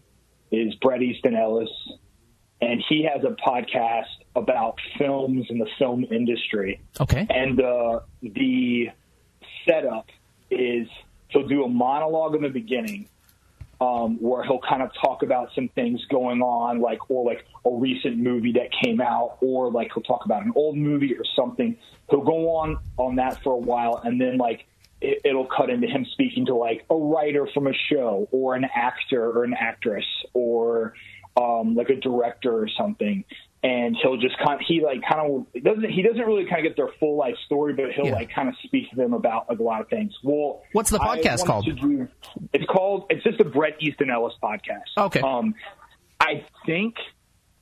is 0.51 0.73
Bret 0.75 1.01
Easton 1.01 1.35
Ellis, 1.35 1.69
and 2.61 2.83
he 2.89 3.07
has 3.11 3.23
a 3.23 3.35
podcast 3.47 4.05
about 4.35 4.75
films 4.97 5.47
and 5.49 5.59
the 5.59 5.67
film 5.77 6.05
industry. 6.11 6.81
Okay. 6.99 7.25
And 7.29 7.59
uh, 7.61 8.01
the 8.21 8.89
setup 9.67 10.07
is 10.49 10.87
he'll 11.29 11.47
do 11.47 11.63
a 11.63 11.69
monologue 11.69 12.35
in 12.35 12.41
the 12.41 12.49
beginning 12.49 13.09
um, 13.81 14.17
where 14.21 14.43
he'll 14.43 14.59
kind 14.59 14.81
of 14.81 14.91
talk 15.01 15.23
about 15.23 15.49
some 15.55 15.69
things 15.69 16.03
going 16.09 16.41
on, 16.41 16.81
like 16.81 17.09
or 17.09 17.25
like 17.25 17.45
a 17.65 17.71
recent 17.71 18.17
movie 18.17 18.53
that 18.53 18.69
came 18.83 18.99
out, 18.99 19.37
or 19.41 19.71
like 19.71 19.91
he'll 19.93 20.03
talk 20.03 20.25
about 20.25 20.43
an 20.43 20.51
old 20.55 20.77
movie 20.77 21.15
or 21.15 21.23
something. 21.35 21.77
He'll 22.09 22.23
go 22.23 22.57
on 22.57 22.79
on 22.97 23.15
that 23.15 23.41
for 23.43 23.53
a 23.53 23.57
while, 23.57 24.01
and 24.03 24.19
then 24.19 24.37
like 24.37 24.65
it, 25.01 25.21
it'll 25.23 25.47
cut 25.47 25.69
into 25.69 25.87
him 25.87 26.05
speaking 26.11 26.47
to 26.47 26.55
like 26.55 26.85
a 26.89 26.95
writer 26.95 27.47
from 27.53 27.67
a 27.67 27.73
show, 27.89 28.27
or 28.31 28.55
an 28.55 28.65
actor 28.65 29.23
or 29.23 29.45
an 29.45 29.53
actress, 29.53 30.05
or 30.33 30.93
um, 31.37 31.75
like 31.75 31.89
a 31.89 31.95
director 31.95 32.51
or 32.51 32.67
something. 32.77 33.23
And 33.61 33.97
he'll 34.01 34.15
just 34.15 34.37
kind 34.37 34.61
of, 34.61 34.65
he 34.65 34.81
like 34.81 35.01
kind 35.01 35.19
of 35.19 35.63
doesn't 35.63 35.89
he 35.89 36.01
doesn't 36.01 36.21
really 36.25 36.45
kind 36.45 36.65
of 36.65 36.69
get 36.69 36.77
their 36.77 36.93
full 36.97 37.17
life 37.17 37.35
story, 37.45 37.73
but 37.73 37.91
he'll 37.91 38.05
Yeah. 38.05 38.13
like 38.13 38.29
kind 38.33 38.47
of 38.47 38.55
speak 38.63 38.89
to 38.91 38.95
them 38.95 39.13
about 39.13 39.49
like 39.49 39.59
a 39.59 39.63
lot 39.63 39.81
of 39.81 39.89
things. 39.89 40.13
Well, 40.23 40.61
What's 40.71 40.89
the 40.89 40.99
podcast 40.99 41.45
called? 41.45 41.65
do- 41.65 42.07
it's 42.53 42.65
called. 42.71 43.07
It's 43.09 43.21
just 43.23 43.39
a 43.41 43.43
Bret 43.43 43.75
Easton 43.81 44.09
Ellis 44.09 44.33
podcast. 44.41 44.83
Okay. 44.97 45.19
Um, 45.19 45.55
I 46.21 46.45
think 46.65 46.95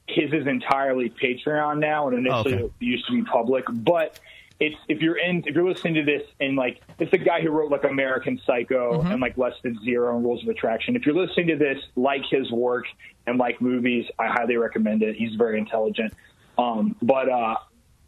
his 0.07 0.31
is 0.33 0.45
entirely 0.45 1.09
Patreon 1.09 1.79
now, 1.79 2.07
and 2.09 2.19
initially 2.19 2.53
Okay. 2.53 2.63
it 2.65 2.71
used 2.79 3.07
to 3.07 3.13
be 3.13 3.23
public. 3.23 3.65
But 3.67 4.19
it's 4.59 4.75
if 4.87 5.01
you're 5.01 5.17
in, 5.17 5.43
if 5.45 5.53
you're 5.55 5.67
listening 5.67 5.93
to 5.95 6.03
this, 6.03 6.23
and 6.39 6.55
like 6.55 6.81
it's 6.99 7.11
the 7.11 7.17
guy 7.17 7.41
who 7.41 7.49
wrote 7.51 7.71
like 7.71 7.83
American 7.83 8.39
Psycho 8.45 8.99
Mm-hmm. 8.99 9.11
and 9.11 9.21
like 9.21 9.37
Less 9.37 9.53
Than 9.63 9.79
Zero 9.83 10.15
and 10.15 10.25
Rules 10.25 10.41
of 10.43 10.49
Attraction. 10.49 10.95
If 10.95 11.05
you're 11.05 11.15
listening 11.15 11.47
to 11.47 11.55
this, 11.57 11.77
like 11.95 12.23
his 12.29 12.51
work 12.51 12.85
and 13.27 13.37
like 13.37 13.61
movies, 13.61 14.05
I 14.17 14.27
highly 14.27 14.57
recommend 14.57 15.03
it. 15.03 15.15
He's 15.15 15.35
very 15.35 15.59
intelligent. 15.59 16.13
Um, 16.57 16.95
but 17.01 17.29
uh, 17.29 17.55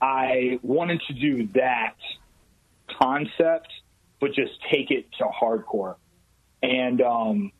I 0.01 0.59
wanted 0.63 1.01
to 1.07 1.13
do 1.13 1.47
that 1.53 1.95
concept, 2.99 3.67
but 4.19 4.33
just 4.33 4.53
take 4.71 4.89
it 4.91 5.05
to 5.19 5.25
hardcore. 5.25 5.95
And, 6.63 7.01
um, 7.01 7.51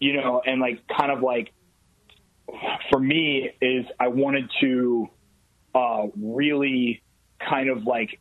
you 0.00 0.14
know, 0.14 0.40
and 0.44 0.60
like 0.60 0.80
kind 0.88 1.12
of 1.12 1.20
like 1.22 1.52
for 2.90 2.98
me 2.98 3.50
is 3.60 3.84
I 4.00 4.08
wanted 4.08 4.48
to 4.60 5.08
uh, 5.74 6.06
really 6.16 7.02
kind 7.38 7.68
of 7.68 7.84
like 7.84 8.18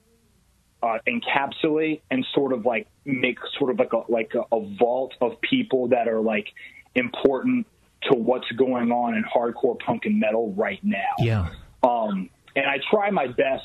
uh, 0.88 1.00
encapsulate 1.08 2.02
and 2.10 2.26
sort 2.34 2.54
of 2.54 2.66
like 2.66 2.88
make 3.06 3.38
sort 3.58 3.72
of 3.72 3.80
like 3.80 3.94
a 3.94 4.12
like 4.12 4.34
a, 4.36 4.56
a 4.56 4.76
vault 4.78 5.14
of 5.22 5.40
people 5.42 5.90
that 5.90 6.08
are 6.08 6.22
like 6.22 6.48
important 6.96 7.68
to 8.04 8.16
what's 8.16 8.50
going 8.52 8.92
on 8.92 9.16
in 9.16 9.24
hardcore 9.24 9.78
punk 9.80 10.06
and 10.06 10.20
metal 10.20 10.54
right 10.54 10.80
now. 10.84 11.00
Yeah. 11.20 11.50
Um, 11.84 12.30
and 12.56 12.66
I 12.66 12.80
try 12.90 13.10
my 13.12 13.28
best. 13.28 13.64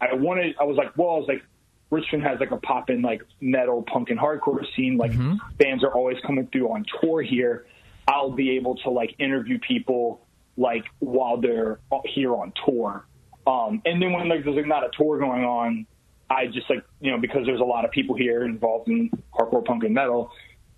I 0.00 0.14
wanted. 0.14 0.56
I 0.60 0.64
was 0.64 0.76
like, 0.76 0.96
well, 0.96 1.10
I 1.10 1.18
was 1.18 1.28
like, 1.28 1.42
Richmond 1.90 2.24
has 2.24 2.40
like 2.40 2.50
a 2.50 2.56
pop 2.56 2.90
in 2.90 3.02
like 3.02 3.22
metal, 3.40 3.82
punk, 3.82 4.10
and 4.10 4.18
hardcore 4.18 4.64
scene. 4.74 4.96
Like 4.96 5.12
bands 5.58 5.84
are 5.84 5.92
always 5.92 6.16
coming 6.26 6.48
through 6.52 6.68
on 6.72 6.84
tour 7.00 7.22
here. 7.22 7.66
I'll 8.08 8.32
be 8.32 8.56
able 8.56 8.76
to 8.76 8.90
like 8.90 9.14
interview 9.18 9.58
people 9.58 10.26
like 10.56 10.84
while 10.98 11.40
they're 11.40 11.80
here 12.06 12.34
on 12.34 12.52
tour. 12.66 13.06
Um, 13.46 13.82
and 13.84 14.00
then 14.02 14.12
when 14.12 14.28
like 14.28 14.44
there's 14.44 14.56
like 14.56 14.66
not 14.66 14.84
a 14.84 14.90
tour 14.96 15.18
going 15.18 15.44
on, 15.44 15.86
I 16.30 16.46
just 16.46 16.70
like 16.70 16.84
you 17.00 17.10
know 17.10 17.18
because 17.18 17.44
there's 17.44 17.60
a 17.60 17.64
lot 17.64 17.84
of 17.84 17.90
people 17.90 18.14
here 18.14 18.44
involved 18.44 18.88
in 18.88 19.10
hardcore 19.34 19.64
punk 19.64 19.82
and 19.84 19.94
metal, 19.94 20.30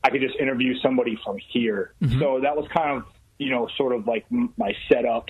I 0.03 0.11
could 0.11 0.23
just 0.23 0.37
interview 0.41 0.75
somebody 0.83 1.19
from 1.23 1.37
here. 1.53 1.93
So 2.19 2.41
that 2.43 2.57
was 2.57 2.67
kind 2.75 2.97
of 2.97 3.05
you 3.39 3.51
know 3.51 3.69
sort 3.77 3.95
of 3.95 4.07
like 4.07 4.25
my 4.31 4.73
setup 4.91 5.29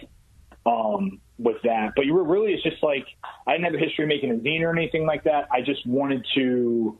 um, 0.64 1.20
with 1.38 1.56
that. 1.64 1.92
But 1.96 2.06
you 2.06 2.14
were 2.14 2.24
really, 2.24 2.52
it's 2.52 2.62
just 2.62 2.82
like 2.82 3.06
I 3.46 3.52
didn't 3.52 3.64
have 3.64 3.74
a 3.74 3.84
history 3.84 4.04
of 4.04 4.08
making 4.08 4.30
a 4.30 4.34
zine 4.34 4.62
or 4.62 4.70
anything 4.70 5.06
like 5.06 5.24
that. 5.24 5.48
I 5.50 5.60
just 5.62 5.86
wanted 5.86 6.24
to, 6.36 6.98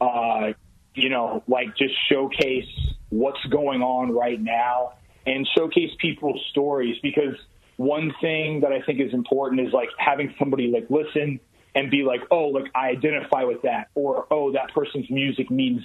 uh, 0.00 0.52
you 0.94 1.10
know, 1.10 1.42
like 1.46 1.76
just 1.76 1.94
showcase 2.10 2.68
what's 3.10 3.44
going 3.50 3.82
on 3.82 4.12
right 4.12 4.40
now 4.40 4.94
and 5.26 5.46
showcase 5.56 5.90
people's 5.98 6.40
stories 6.50 6.96
because 7.02 7.34
one 7.76 8.12
thing 8.20 8.60
that 8.60 8.72
I 8.72 8.82
think 8.82 9.00
is 9.00 9.12
important 9.12 9.66
is 9.66 9.72
like 9.72 9.88
having 9.98 10.34
somebody 10.38 10.68
like 10.68 10.86
listen 10.90 11.40
and 11.74 11.90
be 11.90 12.02
like, 12.04 12.20
oh, 12.30 12.46
like 12.48 12.70
I 12.74 12.88
identify 12.90 13.44
with 13.44 13.62
that, 13.62 13.88
or 13.94 14.26
oh, 14.30 14.52
that 14.52 14.72
person's 14.74 15.10
music 15.10 15.50
means 15.50 15.82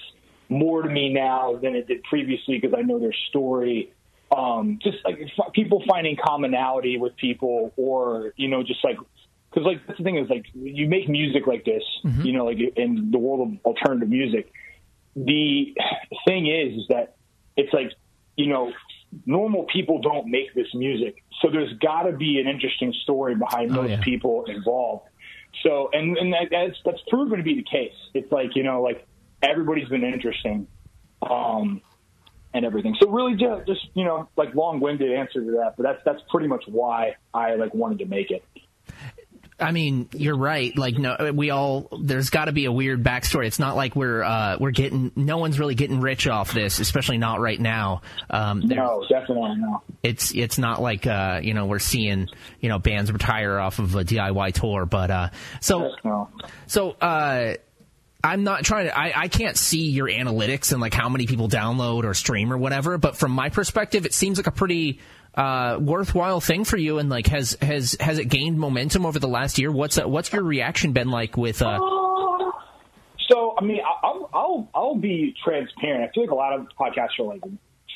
more 0.50 0.81
to 0.81 0.89
me 0.89 1.13
now 1.13 1.55
than 1.62 1.75
it 1.75 1.88
did 1.88 2.03
previously 2.03 2.60
because 2.60 2.75
I 2.77 2.81
know 2.81 3.00
their 3.00 3.13
story 3.29 3.93
um, 4.36 4.79
just 4.81 4.98
like 5.05 5.19
f- 5.22 5.53
people 5.53 5.84
finding 5.88 6.15
commonality 6.24 6.98
with 6.98 7.15
people, 7.15 7.74
or 7.77 8.34
you 8.36 8.48
know, 8.48 8.62
just 8.63 8.84
like 8.84 8.98
because 9.50 9.65
like 9.65 9.86
that's 9.88 9.98
the 9.98 10.03
thing 10.03 10.17
is 10.17 10.29
like 10.29 10.46
you 10.53 10.88
make 10.88 11.10
music 11.10 11.48
like 11.48 11.65
this, 11.65 11.84
you 12.24 12.34
know, 12.34 12.46
like 12.46 12.58
in 12.75 13.10
the 13.12 13.17
world 13.17 13.48
of 13.48 13.65
alternative 13.65 14.10
music. 14.10 14.51
The 15.15 15.75
thing 16.27 16.48
is, 16.48 16.81
is 16.81 16.88
that 16.89 17.15
it's 17.58 17.74
like 17.74 17.91
you 18.36 18.48
know, 18.48 18.72
normal 19.25 19.63
people 19.63 20.00
don't 20.00 20.27
make 20.27 20.53
this 20.53 20.67
music, 20.75 21.24
so 21.41 21.50
there's 21.50 21.74
got 21.79 22.03
to 22.03 22.12
be 22.12 22.39
an 22.39 22.48
interesting 22.48 22.93
story 23.01 23.34
behind 23.36 23.72
Oh, 23.72 23.81
most 23.81 23.89
yeah. 23.89 24.01
people 24.03 24.46
involved. 24.46 25.09
So, 25.63 25.89
and 25.94 26.18
and 26.18 26.34
that, 26.34 26.48
that's 26.51 26.77
that's 26.86 27.01
proven 27.10 27.38
to 27.38 27.44
be 27.44 27.56
the 27.56 27.63
case. 27.63 27.96
It's 28.13 28.32
like 28.32 28.56
you 28.56 28.63
know, 28.63 28.82
like 28.82 29.06
everybody's 29.41 29.89
been 29.89 30.03
interesting. 30.03 30.68
Um, 31.22 31.82
and 32.53 32.65
everything. 32.65 32.96
So 33.00 33.10
really, 33.10 33.36
just, 33.36 33.68
just 33.68 33.82
you 33.94 34.03
know, 34.03 34.29
like 34.36 34.56
long-winded 34.56 35.12
answer 35.12 35.41
to 35.44 35.51
that, 35.51 35.75
but 35.77 35.84
that's 35.84 36.01
that's 36.06 36.22
pretty 36.29 36.48
much 36.48 36.63
why 36.68 37.15
I 37.34 37.56
like 37.56 37.74
wanted 37.74 38.00
to 38.00 38.06
make 38.06 38.32
it. 38.32 38.44
I 39.60 39.72
mean, 39.72 40.10
you're 40.13 40.38
right. 40.38 40.75
Like, 40.78 40.98
no, 40.98 41.32
we 41.34 41.50
all 41.50 41.88
there's 42.01 42.30
got 42.30 42.46
to 42.46 42.51
be 42.51 42.66
a 42.66 42.72
weird 42.72 43.04
backstory. 43.04 43.46
It's 43.48 43.60
not 43.60 43.75
like 43.75 43.96
we're 43.96 44.24
uh, 44.24 44.58
we're 44.60 44.72
getting 44.72 45.12
no 45.16 45.38
one's 45.38 45.60
really 45.60 45.75
getting 45.75 46.00
rich 46.01 46.28
off 46.28 46.54
this, 46.54 46.80
especially 46.80 47.18
not 47.18 47.39
right 47.39 47.60
now. 47.60 48.01
Um, 48.30 48.62
No, 48.66 49.06
definitely 49.10 49.56
no. 49.58 49.82
it's 50.04 50.34
it's 50.34 50.58
not 50.58 50.82
like 50.82 51.06
uh, 51.06 51.42
you 51.44 51.54
know 51.54 51.66
we're 51.66 51.80
seeing 51.80 52.28
you 52.62 52.70
know 52.70 52.80
bands 52.80 53.12
retire 53.12 53.60
off 53.60 53.80
of 53.80 53.96
a 53.96 54.04
DIY 54.04 54.54
tour, 54.54 54.86
but 54.86 55.12
uh, 55.12 55.30
so 55.60 55.92
No. 56.04 56.30
so 56.68 56.92
uh, 57.01 57.54
I'm 58.24 58.44
not 58.44 58.63
trying 58.66 58.88
to. 58.88 58.98
I, 58.98 59.13
I 59.16 59.28
can't 59.30 59.56
see 59.58 59.89
your 59.92 60.08
analytics 60.10 60.72
and 60.74 60.82
like 60.82 60.94
how 60.94 61.08
many 61.08 61.25
people 61.25 61.48
download 61.48 62.04
or 62.04 62.13
stream 62.13 62.51
or 62.51 62.58
whatever. 62.58 62.98
But 62.98 63.16
from 63.16 63.32
my 63.32 63.48
perspective, 63.50 64.06
it 64.06 64.13
seems 64.13 64.38
like 64.38 64.48
a 64.48 64.51
pretty 64.51 65.00
uh, 65.36 65.78
worthwhile 65.80 66.42
thing 66.42 66.64
for 66.64 66.78
you. 66.78 67.00
And 67.00 67.10
like, 67.10 67.28
has 67.28 67.58
has 67.62 67.96
has 68.00 68.18
it 68.20 68.26
gained 68.26 68.58
momentum 68.60 69.06
over 69.06 69.20
the 69.20 69.28
last 69.28 69.58
year? 69.60 69.72
What's 69.72 69.98
uh, 69.98 70.08
what's 70.08 70.32
your 70.34 70.44
reaction 70.44 70.92
been 70.94 71.10
like 71.10 71.38
with? 71.38 71.62
Uh, 71.62 71.80
So 73.28 73.54
I 73.58 73.64
mean, 73.64 73.80
I- 73.80 74.08
I'll 74.08 74.30
I'll 74.34 74.70
I'll 74.74 74.96
be 74.96 75.36
transparent. 75.44 76.10
I 76.10 76.14
feel 76.14 76.24
like 76.24 76.32
a 76.32 76.36
lot 76.36 76.54
of 76.54 76.68
podcasts 76.80 77.20
are 77.20 77.24
like 77.26 77.42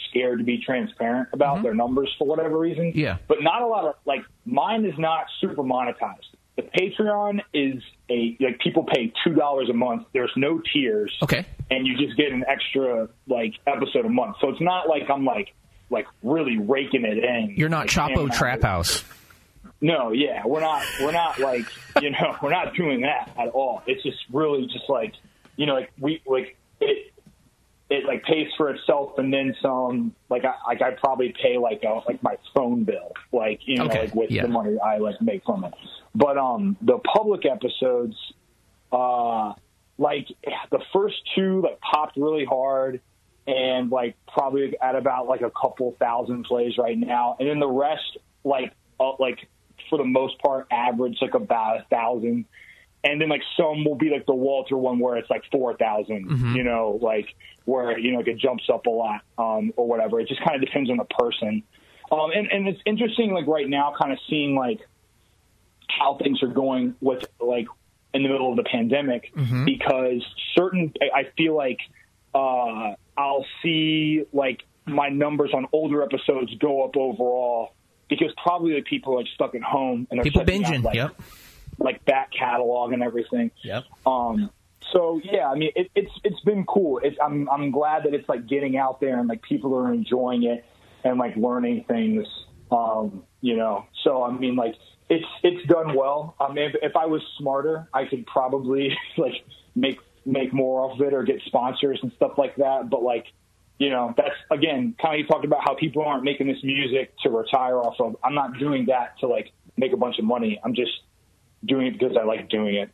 scared 0.10 0.38
to 0.38 0.44
be 0.46 0.62
transparent 0.64 1.30
about 1.34 1.64
their 1.64 1.74
numbers 1.74 2.14
for 2.20 2.28
whatever 2.28 2.58
reason. 2.58 2.86
Mm-hmm. 2.92 3.00
Yeah. 3.00 3.18
But 3.28 3.38
not 3.42 3.62
a 3.64 3.68
lot 3.68 3.86
of 3.86 3.96
like 4.06 4.22
mine 4.46 4.86
is 4.86 4.94
not 5.00 5.26
super 5.42 5.64
monetized. 5.64 6.30
The 6.56 6.62
Patreon 6.62 7.40
is 7.52 7.82
a 8.12 8.38
like 8.40 8.60
people 8.60 8.84
pay 8.84 9.12
two 9.26 9.34
dollars 9.34 9.70
a 9.72 9.74
month. 9.74 10.06
There's 10.14 10.32
no 10.36 10.62
tiers. 10.72 11.12
Okay. 11.24 11.48
And 11.72 11.88
you 11.88 11.98
just 11.98 12.16
get 12.16 12.32
an 12.32 12.44
extra 12.48 13.10
like 13.28 13.54
episode 13.66 14.06
a 14.06 14.10
month. 14.10 14.36
So 14.40 14.50
it's 14.50 14.62
not 14.62 14.88
like 14.88 15.10
I'm 15.12 15.26
like 15.26 15.56
like 15.90 16.08
really 16.24 16.58
raking 16.58 17.06
it 17.06 17.18
in. 17.24 17.54
you're 17.58 17.70
not 17.70 17.96
Like, 17.96 18.12
Chapo 18.16 18.30
out 18.30 18.34
Trap 18.34 18.62
House. 18.64 19.04
no, 19.82 20.12
yeah, 20.12 20.42
we're 20.46 20.62
not. 20.62 20.84
We're 21.02 21.12
not 21.12 21.40
like 21.40 21.66
you 22.02 22.10
know, 22.12 22.36
we're 22.42 22.50
not 22.52 22.74
doing 22.76 23.02
that 23.02 23.32
at 23.38 23.50
all. 23.50 23.82
It's 23.86 24.02
just 24.04 24.18
really 24.32 24.66
just 24.68 24.90
like 24.90 25.14
you 25.56 25.66
know, 25.66 25.76
like 25.76 25.92
we 26.00 26.22
like 26.26 26.58
it. 26.80 27.10
It 27.90 28.06
like 28.06 28.24
pays 28.24 28.48
for 28.58 28.72
itself 28.72 29.20
and 29.20 29.32
then 29.32 29.56
some. 29.62 30.16
Like 30.30 30.46
I 30.46 30.56
like 30.68 30.82
I 30.82 30.92
probably 30.92 31.32
pay 31.40 31.58
like 31.60 31.84
a 31.84 32.02
like 32.08 32.24
my 32.24 32.38
phone 32.56 32.86
bill, 32.86 33.12
like 33.32 33.60
you 33.66 33.78
know, 33.78 33.86
Okay, 33.86 34.02
like 34.06 34.16
with 34.16 34.32
yeah. 34.32 34.44
the 34.44 34.48
money 34.48 34.78
I 34.84 34.98
like 34.98 35.22
make 35.22 35.44
from 35.46 35.64
it. 35.64 35.74
But 36.16 36.38
um, 36.40 36.76
the 36.82 36.98
public 37.00 37.46
episodes, 37.46 38.16
uh, 38.92 39.54
like 40.00 40.28
the 40.72 40.80
first 40.92 41.16
two 41.36 41.62
like 41.62 41.80
popped 41.82 42.18
really 42.18 42.46
hard 42.46 43.00
and 43.48 43.90
like 43.92 44.16
probably 44.32 44.74
at 44.82 44.96
about 44.96 45.28
like 45.28 45.42
a 45.42 45.52
couple 45.52 45.96
thousand 46.00 46.44
plays 46.46 46.78
right 46.78 46.98
now, 46.98 47.36
and 47.40 47.50
then 47.50 47.60
the 47.60 47.68
rest 47.70 48.18
like 48.44 48.74
uh, 49.00 49.14
like 49.20 49.40
for 49.90 49.98
the 49.98 50.06
most 50.06 50.40
part 50.40 50.68
average 50.72 51.18
like 51.22 51.34
about 51.34 51.82
a 51.82 51.86
thousand. 51.90 52.46
and 53.04 53.20
then 53.20 53.28
like 53.28 53.42
some 53.58 53.84
will 53.84 53.96
be 53.96 54.10
like 54.10 54.26
the 54.26 54.34
Walter 54.34 54.78
one 54.78 54.98
where 55.00 55.18
it's 55.18 55.30
like 55.30 55.44
4,000, 55.52 56.30
Mm-hmm. 56.30 56.56
you 56.56 56.64
know, 56.64 56.98
like 57.02 57.36
where 57.66 57.98
you 58.00 58.12
know 58.12 58.20
like 58.20 58.28
it 58.28 58.38
jumps 58.38 58.64
up 58.74 58.86
a 58.86 58.90
lot 58.90 59.22
um, 59.38 59.74
or 59.76 59.88
whatever. 59.88 60.20
It 60.22 60.28
just 60.30 60.42
kind 60.44 60.56
of 60.56 60.62
depends 60.66 60.90
on 60.90 60.98
the 60.98 61.06
person. 61.06 61.64
Um, 62.12 62.32
and 62.34 62.48
and 62.52 62.68
it's 62.68 62.80
interesting 62.86 63.34
like 63.34 63.48
right 63.48 63.68
now, 63.68 63.94
kind 64.00 64.14
of 64.14 64.20
seeing 64.30 64.56
like 64.56 64.80
how 65.90 66.16
things 66.18 66.42
are 66.44 66.48
going 66.48 66.96
with 67.02 67.26
like 67.40 67.68
in 68.14 68.24
the 68.24 68.30
middle 68.30 68.50
of 68.52 68.56
the 68.58 68.64
pandemic 68.64 69.32
because 69.66 70.22
certain 70.56 70.94
I 71.02 71.20
I 71.22 71.24
feel 71.36 71.56
like 71.56 71.80
uh, 72.34 72.96
I'll 73.18 73.46
see 73.62 74.26
like 74.34 74.64
my 74.86 75.10
numbers 75.10 75.52
on 75.54 75.68
older 75.72 76.04
episodes 76.04 76.54
go 76.60 76.84
up 76.84 76.98
overall 76.98 77.74
because 78.10 78.32
probably 78.42 78.74
like 78.74 78.86
people 78.86 79.14
are 79.14 79.18
like 79.18 79.28
stuck 79.34 79.56
at 79.56 79.62
home 79.64 80.08
and 80.12 80.20
they're 80.20 80.24
People 80.24 80.42
checking 80.46 80.66
out, 80.66 80.72
binging. 80.74 80.84
like, 80.84 80.96
Yep. 80.96 81.22
like 81.80 82.06
back 82.06 82.32
catalog 82.38 82.92
and 82.92 83.02
everything. 83.02 83.52
Yep. 83.64 83.84
Um, 84.06 84.50
so 84.92 85.20
yeah, 85.24 85.48
I 85.50 85.56
mean, 85.56 85.72
it, 85.76 85.90
it's 85.96 86.12
it's 86.24 86.40
been 86.42 86.66
cool. 86.66 87.00
It's, 87.04 87.18
I'm 87.24 87.50
I'm 87.50 87.72
glad 87.72 88.04
that 88.04 88.14
it's 88.14 88.28
like 88.28 88.48
getting 88.48 88.78
out 88.78 89.00
there 89.00 89.18
and 89.20 89.28
like 89.30 89.42
people 89.42 89.74
are 89.76 89.92
enjoying 89.94 90.44
it 90.44 90.66
and 91.04 91.18
like 91.18 91.36
learning 91.38 91.86
things. 91.88 92.28
Um, 92.72 93.24
you 93.42 93.56
know, 93.56 93.86
so 94.04 94.24
I 94.24 94.32
mean, 94.32 94.56
like 94.56 94.76
it's 95.10 95.26
it's 95.44 95.66
done 95.68 95.96
well. 95.96 96.36
I 96.40 96.52
mean, 96.52 96.66
if, 96.70 96.76
if 96.82 96.96
I 96.96 97.06
was 97.06 97.22
smarter, 97.38 97.88
I 97.94 98.06
could 98.06 98.26
probably 98.28 98.96
like 99.18 99.44
make 99.76 100.00
make 100.26 100.54
more 100.54 100.82
off 100.90 101.00
of 101.00 101.06
it 101.06 101.14
or 101.14 101.24
get 101.24 101.42
sponsors 101.46 102.00
and 102.02 102.12
stuff 102.16 102.34
like 102.38 102.56
that. 102.58 102.90
But 102.90 103.04
like, 103.04 103.26
you 103.78 103.90
know, 103.90 104.14
that's 104.16 104.30
again 104.52 104.96
kind 105.02 105.16
of 105.16 105.20
you 105.22 105.28
talked 105.28 105.46
about 105.46 105.62
how 105.64 105.76
people 105.76 106.04
aren't 106.04 106.24
making 106.24 106.48
this 106.48 106.64
music 106.64 107.14
to 107.24 107.30
retire 107.30 107.78
off 107.78 107.96
of. 108.00 108.16
I'm 108.24 108.36
not 108.36 108.58
doing 108.60 108.86
that 108.88 109.20
to 109.20 109.28
like 109.28 109.52
make 109.78 109.94
a 109.94 109.98
bunch 109.98 110.20
of 110.20 110.26
money. 110.26 110.60
I'm 110.64 110.74
just 110.76 110.92
doing 111.66 111.88
it 111.88 112.00
because 112.00 112.16
I 112.20 112.24
like 112.26 112.50
doing 112.50 112.76
it. 112.76 112.90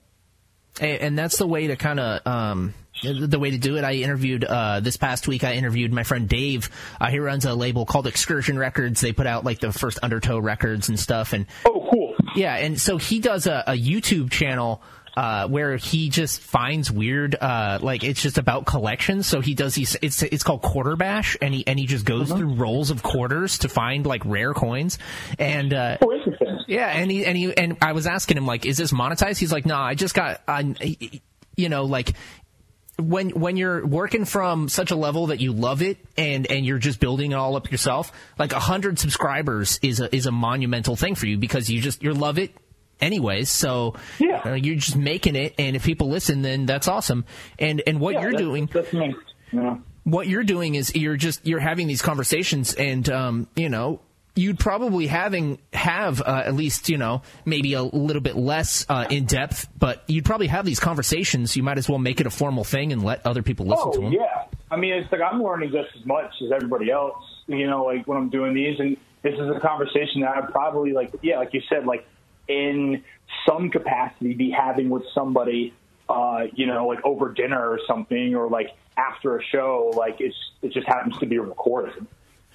And, 0.79 1.01
and 1.01 1.19
that's 1.19 1.38
the 1.38 1.48
way 1.48 1.67
to 1.67 1.75
kind 1.75 2.00
of 2.00 2.25
um, 2.27 2.74
the 3.03 3.39
way 3.39 3.51
to 3.51 3.57
do 3.57 3.77
it. 3.77 3.83
I 3.83 3.93
interviewed 3.93 4.43
uh, 4.43 4.79
this 4.79 4.98
past 4.98 5.27
week. 5.27 5.43
I 5.43 5.53
interviewed 5.53 5.91
my 5.91 6.03
friend 6.03 6.29
Dave. 6.29 6.69
Uh, 7.01 7.07
he 7.09 7.19
runs 7.19 7.45
a 7.45 7.53
label 7.53 7.86
called 7.86 8.07
Excursion 8.07 8.57
Records. 8.57 9.01
They 9.01 9.12
put 9.13 9.27
out 9.27 9.43
like 9.43 9.59
the 9.59 9.71
first 9.74 10.00
Undertow 10.03 10.39
records 10.39 10.89
and 10.89 11.00
stuff. 11.00 11.33
And 11.33 11.48
Oh, 11.65 11.88
cool. 11.91 12.15
yeah, 12.36 12.55
and 12.55 12.79
so 12.79 12.98
he 12.98 13.19
does 13.19 13.48
a, 13.48 13.63
a 13.67 13.74
YouTube 13.74 14.29
channel. 14.31 14.81
Uh, 15.17 15.47
where 15.47 15.75
he 15.77 16.09
just 16.09 16.39
finds 16.41 16.91
weird, 16.91 17.35
uh, 17.35 17.79
like 17.81 18.03
it's 18.03 18.21
just 18.21 18.37
about 18.37 18.65
collections. 18.65 19.27
So 19.27 19.41
he 19.41 19.53
does 19.53 19.75
these. 19.75 19.97
It's 20.01 20.21
it's 20.23 20.43
called 20.43 20.61
Quarter 20.61 20.95
Bash, 20.95 21.35
and 21.41 21.53
he 21.53 21.65
and 21.67 21.77
he 21.79 21.85
just 21.87 22.05
goes 22.05 22.29
through 22.29 22.53
rolls 22.53 22.89
of 22.91 23.03
quarters 23.03 23.59
to 23.59 23.69
find 23.69 24.05
like 24.05 24.23
rare 24.25 24.53
coins. 24.53 24.97
And 25.37 25.73
uh, 25.73 25.97
Oh, 26.01 26.13
interesting. 26.13 26.59
yeah, 26.67 26.87
and 26.87 27.09
he 27.11 27.25
and 27.25 27.37
he 27.37 27.55
and 27.57 27.77
I 27.81 27.91
was 27.93 28.07
asking 28.07 28.37
him 28.37 28.45
like, 28.45 28.65
is 28.65 28.77
this 28.77 28.91
monetized? 28.91 29.37
He's 29.39 29.51
like, 29.51 29.65
no, 29.65 29.75
I 29.77 29.95
just 29.95 30.13
got, 30.15 30.41
I, 30.47 30.75
you 31.55 31.69
know, 31.69 31.85
like 31.85 32.13
when 32.97 33.29
when 33.31 33.55
you're 33.57 33.85
working 33.85 34.25
from 34.25 34.67
such 34.69 34.91
a 34.91 34.95
level 34.95 35.27
that 35.27 35.39
you 35.39 35.53
love 35.53 35.81
it 35.81 35.97
and 36.17 36.45
and 36.51 36.65
you're 36.65 36.79
just 36.79 36.99
building 36.99 37.31
it 37.31 37.35
all 37.35 37.55
up 37.55 37.71
yourself, 37.71 38.11
like 38.37 38.51
a 38.53 38.59
hundred 38.59 38.99
subscribers 38.99 39.79
is 39.81 39.99
a 39.99 40.13
is 40.15 40.25
a 40.25 40.31
monumental 40.31 40.95
thing 40.95 41.15
for 41.15 41.25
you 41.25 41.37
because 41.37 41.69
you 41.69 41.81
just 41.81 42.03
you 42.03 42.13
love 42.13 42.37
it 42.37 42.51
anyways. 43.01 43.49
So 43.49 43.95
Yeah. 44.19 44.41
uh, 44.45 44.53
you're 44.53 44.75
just 44.75 44.95
making 44.97 45.35
it, 45.35 45.55
and 45.57 45.75
if 45.75 45.83
people 45.83 46.09
listen, 46.09 46.41
then 46.41 46.65
that's 46.65 46.87
awesome. 46.87 47.25
And 47.57 47.81
and 47.87 47.99
what 47.99 48.15
Yeah, 48.15 48.21
you're 48.21 48.31
that's- 48.31 48.47
doing 48.47 48.69
That's 48.73 48.93
me. 48.93 49.15
Yeah. 49.51 49.77
what 50.03 50.27
you're 50.27 50.43
doing 50.43 50.75
is 50.75 50.95
you're 50.95 51.17
just 51.17 51.45
you're 51.47 51.59
having 51.59 51.87
these 51.87 52.01
conversations 52.01 52.73
and 52.73 53.09
um, 53.09 53.47
you 53.55 53.69
know 53.69 53.99
you'd 54.35 54.59
probably 54.59 55.07
having 55.07 55.57
have 55.73 56.21
uh, 56.21 56.43
at 56.45 56.53
least 56.55 56.87
you 56.87 56.97
know 56.97 57.21
maybe 57.45 57.73
a 57.73 57.81
little 57.83 58.21
bit 58.21 58.35
less 58.37 58.85
uh, 58.87 59.05
in 59.09 59.25
depth 59.25 59.67
but 59.77 60.03
you'd 60.07 60.23
probably 60.23 60.47
have 60.47 60.65
these 60.65 60.79
conversations 60.79 61.57
you 61.57 61.63
might 61.63 61.77
as 61.77 61.89
well 61.89 61.97
make 61.97 62.21
it 62.21 62.27
a 62.27 62.29
formal 62.29 62.63
thing 62.63 62.93
and 62.93 63.03
let 63.03 63.25
other 63.25 63.41
people 63.43 63.65
listen 63.65 63.87
Oh 63.87 63.91
to 63.91 64.01
them 64.01 64.13
yeah. 64.13 64.43
I 64.71 64.75
mean, 64.77 64.93
it's 64.93 65.11
like 65.11 65.21
I'm 65.21 65.41
learning 65.41 65.71
just 65.71 65.89
as 65.99 66.05
much 66.05 66.31
as 66.45 66.51
everybody 66.51 66.91
else. 66.91 67.15
You 67.47 67.65
know, 67.67 67.85
like 67.85 68.07
when 68.07 68.17
I'm 68.19 68.29
doing 68.29 68.53
these, 68.53 68.79
and 68.79 68.95
this 69.23 69.33
is 69.33 69.49
a 69.49 69.59
conversation 69.59 70.21
that 70.21 70.37
I'd 70.37 70.49
probably 70.51 70.91
like, 70.93 71.11
yeah, 71.23 71.39
like 71.39 71.55
you 71.55 71.61
said, 71.67 71.87
like 71.87 72.05
in 72.49 73.03
some 73.47 73.69
capacity, 73.69 74.33
be 74.33 74.51
having 74.51 74.89
with 74.89 75.03
somebody. 75.13 75.73
Uh, 76.09 76.47
you 76.55 76.65
know, 76.65 76.87
like 76.87 76.99
over 77.05 77.31
dinner 77.31 77.69
or 77.69 77.79
something, 77.87 78.33
or 78.33 78.49
like 78.49 78.71
after 78.97 79.37
a 79.37 79.43
show, 79.43 79.93
like 79.95 80.19
it's 80.19 80.35
it 80.63 80.73
just 80.73 80.87
happens 80.87 81.15
to 81.19 81.27
be 81.27 81.37
recorded. 81.37 82.07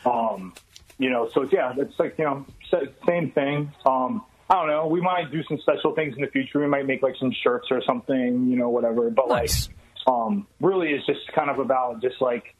Um, 0.04 0.52
you 0.98 1.08
know, 1.08 1.28
so 1.32 1.48
yeah, 1.52 1.72
it's 1.76 1.96
like 1.98 2.18
you 2.18 2.24
know, 2.24 2.44
same 3.06 3.30
thing. 3.30 3.72
Um, 3.86 4.24
I 4.50 4.54
don't 4.54 4.66
know. 4.66 4.86
We 4.88 5.00
might 5.00 5.30
do 5.30 5.42
some 5.44 5.58
special 5.58 5.94
things 5.94 6.16
in 6.16 6.22
the 6.22 6.28
future. 6.28 6.60
We 6.60 6.66
might 6.66 6.86
make 6.86 7.02
like 7.02 7.14
some 7.18 7.32
shirts 7.42 7.68
or 7.70 7.82
something, 7.82 8.48
you 8.48 8.56
know, 8.56 8.68
whatever. 8.68 9.08
But 9.10 9.28
Nice. 9.28 9.68
like, 9.68 9.76
um, 10.06 10.46
really, 10.60 10.90
it's 10.92 11.06
just 11.06 11.26
kind 11.32 11.48
of 11.48 11.58
about 11.58 12.02
just 12.02 12.20
like, 12.20 12.54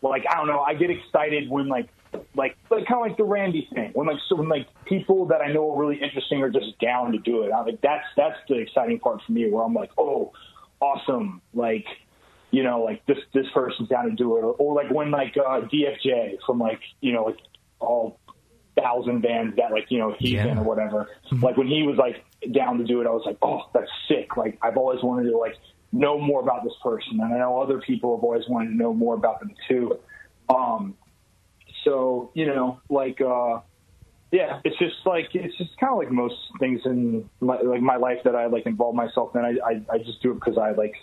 like 0.00 0.24
I 0.30 0.36
don't 0.36 0.46
know. 0.46 0.60
I 0.60 0.74
get 0.74 0.90
excited 0.90 1.50
when 1.50 1.68
like, 1.68 1.88
like, 2.34 2.56
like 2.70 2.86
kind 2.86 3.00
of 3.00 3.08
like 3.08 3.16
the 3.16 3.24
Randy 3.24 3.68
thing. 3.74 3.90
When 3.94 4.06
like, 4.06 4.18
so 4.28 4.36
when 4.36 4.48
like 4.48 4.66
people 4.84 5.26
that 5.26 5.40
I 5.40 5.52
know 5.52 5.72
are 5.74 5.78
really 5.80 6.00
interesting 6.02 6.42
are 6.42 6.50
just 6.50 6.78
down 6.80 7.12
to 7.12 7.18
do 7.18 7.42
it. 7.42 7.52
I'm 7.52 7.66
like, 7.66 7.80
that's 7.80 8.04
that's 8.16 8.36
the 8.48 8.56
exciting 8.56 8.98
part 9.00 9.20
for 9.26 9.32
me. 9.32 9.50
Where 9.50 9.62
I'm 9.64 9.74
like, 9.74 9.90
oh, 9.98 10.32
awesome, 10.80 11.42
like. 11.54 11.86
You 12.52 12.64
know, 12.64 12.82
like 12.82 13.06
this 13.06 13.18
this 13.32 13.46
person's 13.54 13.88
down 13.88 14.06
to 14.06 14.10
do 14.10 14.36
it, 14.36 14.40
or, 14.40 14.54
or 14.54 14.74
like 14.74 14.90
when 14.90 15.12
like 15.12 15.36
uh, 15.36 15.60
DFJ 15.60 16.38
from 16.44 16.58
like 16.58 16.80
you 17.00 17.12
know 17.12 17.22
like 17.26 17.36
all 17.78 18.18
thousand 18.76 19.20
bands 19.22 19.54
that 19.54 19.70
like 19.70 19.84
you 19.88 19.98
know 20.00 20.16
he's 20.18 20.32
Yeah. 20.32 20.46
in 20.48 20.58
or 20.58 20.64
whatever. 20.64 21.06
Like 21.30 21.56
when 21.56 21.68
he 21.68 21.84
was 21.84 21.96
like 21.96 22.24
down 22.52 22.78
to 22.78 22.84
do 22.84 23.00
it, 23.00 23.06
I 23.06 23.10
was 23.10 23.22
like, 23.24 23.36
oh, 23.40 23.60
that's 23.72 23.88
sick. 24.08 24.36
Like 24.36 24.58
I've 24.62 24.76
always 24.76 25.00
wanted 25.00 25.30
to 25.30 25.38
like 25.38 25.54
know 25.92 26.18
more 26.18 26.40
about 26.42 26.64
this 26.64 26.72
person, 26.82 27.20
and 27.20 27.32
I 27.32 27.38
know 27.38 27.60
other 27.62 27.80
people 27.80 28.16
have 28.16 28.24
always 28.24 28.48
wanted 28.48 28.70
to 28.70 28.76
know 28.76 28.92
more 28.92 29.14
about 29.14 29.38
them 29.38 29.54
too. 29.68 30.00
Um, 30.48 30.96
so 31.84 32.30
you 32.34 32.46
know, 32.46 32.80
like 32.88 33.20
uh, 33.20 33.60
yeah, 34.30 34.60
it's 34.64 34.78
just 34.78 34.96
like 35.06 35.28
it's 35.34 35.56
just 35.58 35.70
kind 35.78 35.92
of 35.92 35.98
like 35.98 36.10
most 36.10 36.34
things 36.58 36.80
in 36.84 37.28
my, 37.40 37.60
like 37.60 37.80
my 37.82 37.96
life 37.96 38.18
that 38.24 38.34
I 38.34 38.46
like 38.46 38.66
involve 38.66 38.94
myself 38.94 39.34
in. 39.34 39.42
I 39.44 39.54
I, 39.64 39.94
I 39.94 39.98
just 39.98 40.22
do 40.22 40.32
it 40.32 40.34
because 40.34 40.58
I 40.58 40.72
like 40.72 40.94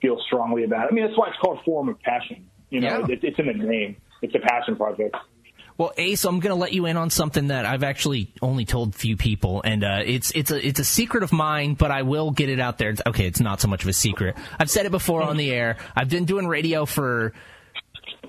feel 0.00 0.18
strongly 0.26 0.64
about 0.64 0.84
it. 0.84 0.88
I 0.90 0.94
mean, 0.94 1.04
that's 1.06 1.16
why 1.18 1.28
it's 1.28 1.38
called 1.38 1.60
Forum 1.64 1.88
of 1.88 2.00
Passion. 2.00 2.48
You 2.70 2.80
know, 2.80 3.00
Yeah. 3.06 3.14
it, 3.14 3.20
it's 3.22 3.38
in 3.38 3.46
the 3.46 3.52
name. 3.52 3.96
It's 4.22 4.34
a 4.34 4.38
passion 4.38 4.76
project. 4.76 5.16
Well, 5.78 5.92
Ace, 5.96 6.24
I'm 6.24 6.38
going 6.40 6.54
to 6.54 6.60
let 6.60 6.72
you 6.72 6.86
in 6.86 6.96
on 6.96 7.08
something 7.10 7.48
that 7.48 7.64
I've 7.64 7.82
actually 7.82 8.32
only 8.42 8.64
told 8.66 8.94
few 8.94 9.16
people, 9.16 9.62
and 9.64 9.82
uh, 9.82 10.00
it's 10.04 10.30
it's 10.32 10.50
a 10.50 10.64
it's 10.66 10.78
a 10.80 10.84
secret 10.84 11.22
of 11.22 11.32
mine, 11.32 11.74
but 11.74 11.90
I 11.90 12.02
will 12.02 12.30
get 12.30 12.50
it 12.50 12.60
out 12.60 12.76
there. 12.78 12.90
It's, 12.90 13.00
okay, 13.06 13.26
it's 13.26 13.40
not 13.40 13.60
so 13.60 13.68
much 13.68 13.82
of 13.82 13.88
a 13.88 13.92
secret. 13.92 14.36
I've 14.58 14.70
said 14.70 14.84
it 14.86 14.90
before 14.92 15.22
on 15.22 15.36
the 15.38 15.50
air. 15.50 15.78
I've 15.96 16.10
been 16.10 16.24
doing 16.26 16.46
radio 16.46 16.84
for 16.84 17.32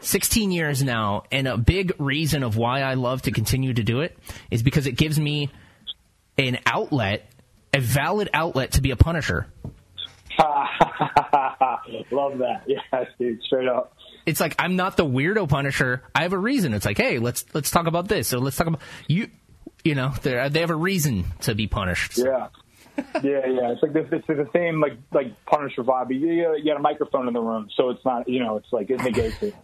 16 0.01 0.51
years 0.51 0.83
now, 0.83 1.23
and 1.31 1.47
a 1.47 1.57
big 1.57 1.93
reason 1.99 2.43
of 2.43 2.57
why 2.57 2.81
I 2.81 2.95
love 2.95 3.23
to 3.23 3.31
continue 3.31 3.73
to 3.73 3.83
do 3.83 4.01
it 4.01 4.17
is 4.51 4.63
because 4.63 4.87
it 4.87 4.93
gives 4.93 5.19
me 5.19 5.49
an 6.37 6.59
outlet, 6.65 7.29
a 7.73 7.79
valid 7.79 8.29
outlet 8.33 8.73
to 8.73 8.81
be 8.81 8.91
a 8.91 8.95
punisher. 8.95 9.47
Love 12.11 12.39
that. 12.39 12.63
Yes, 12.67 13.07
dude. 13.19 13.41
Straight 13.43 13.67
up. 13.67 13.95
it's 14.25 14.39
like 14.39 14.55
I'm 14.59 14.75
not 14.75 14.97
the 14.97 15.05
weirdo 15.05 15.47
Punisher. 15.49 16.01
I 16.15 16.23
have 16.23 16.33
a 16.33 16.37
reason. 16.37 16.73
It's 16.73 16.85
like, 16.85 16.97
hey, 16.97 17.19
let's 17.19 17.45
let's 17.53 17.69
talk 17.71 17.87
about 17.87 18.07
this. 18.07 18.27
So 18.27 18.39
let's 18.39 18.55
talk 18.57 18.67
about 18.67 18.81
you. 19.07 19.29
You 19.83 19.95
know, 19.95 20.13
they 20.21 20.47
they 20.49 20.59
have 20.61 20.69
a 20.69 20.75
reason 20.75 21.25
to 21.41 21.55
be 21.55 21.67
punished. 21.67 22.13
So- 22.13 22.25
Yeah. 22.25 22.47
yeah, 23.23 23.45
yeah. 23.47 23.71
It's 23.71 23.81
like 23.81 23.93
this, 23.93 24.05
it's 24.11 24.27
the 24.27 24.47
same 24.53 24.79
like 24.79 24.93
like 25.11 25.33
Punisher 25.45 25.83
vibe. 25.83 26.11
You, 26.11 26.27
you, 26.27 26.55
you 26.57 26.65
got 26.65 26.77
a 26.77 26.81
microphone 26.81 27.27
in 27.27 27.33
the 27.33 27.41
room, 27.41 27.67
so 27.75 27.89
it's 27.89 28.03
not 28.05 28.27
you 28.29 28.39
know 28.39 28.57
it's 28.57 28.71
like 28.71 28.89
it 28.91 29.01
negates 29.01 29.41
it. 29.41 29.55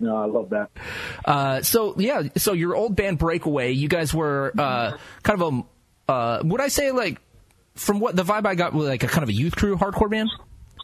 No, 0.00 0.16
I 0.16 0.26
love 0.26 0.50
that. 0.50 0.70
Uh, 1.24 1.62
so 1.62 1.94
yeah, 1.98 2.22
so 2.36 2.52
your 2.52 2.74
old 2.74 2.96
band 2.96 3.18
Breakaway, 3.18 3.72
you 3.72 3.88
guys 3.88 4.12
were 4.12 4.52
uh, 4.58 4.96
kind 5.22 5.40
of 5.40 5.54
a 6.08 6.12
uh, 6.12 6.42
would 6.44 6.60
I 6.60 6.68
say 6.68 6.90
like 6.90 7.20
from 7.74 8.00
what 8.00 8.14
the 8.16 8.22
vibe 8.24 8.46
I 8.46 8.54
got, 8.54 8.74
like 8.74 9.02
a 9.02 9.06
kind 9.08 9.22
of 9.22 9.28
a 9.28 9.32
youth 9.32 9.56
crew 9.56 9.76
hardcore 9.76 10.10
band. 10.10 10.30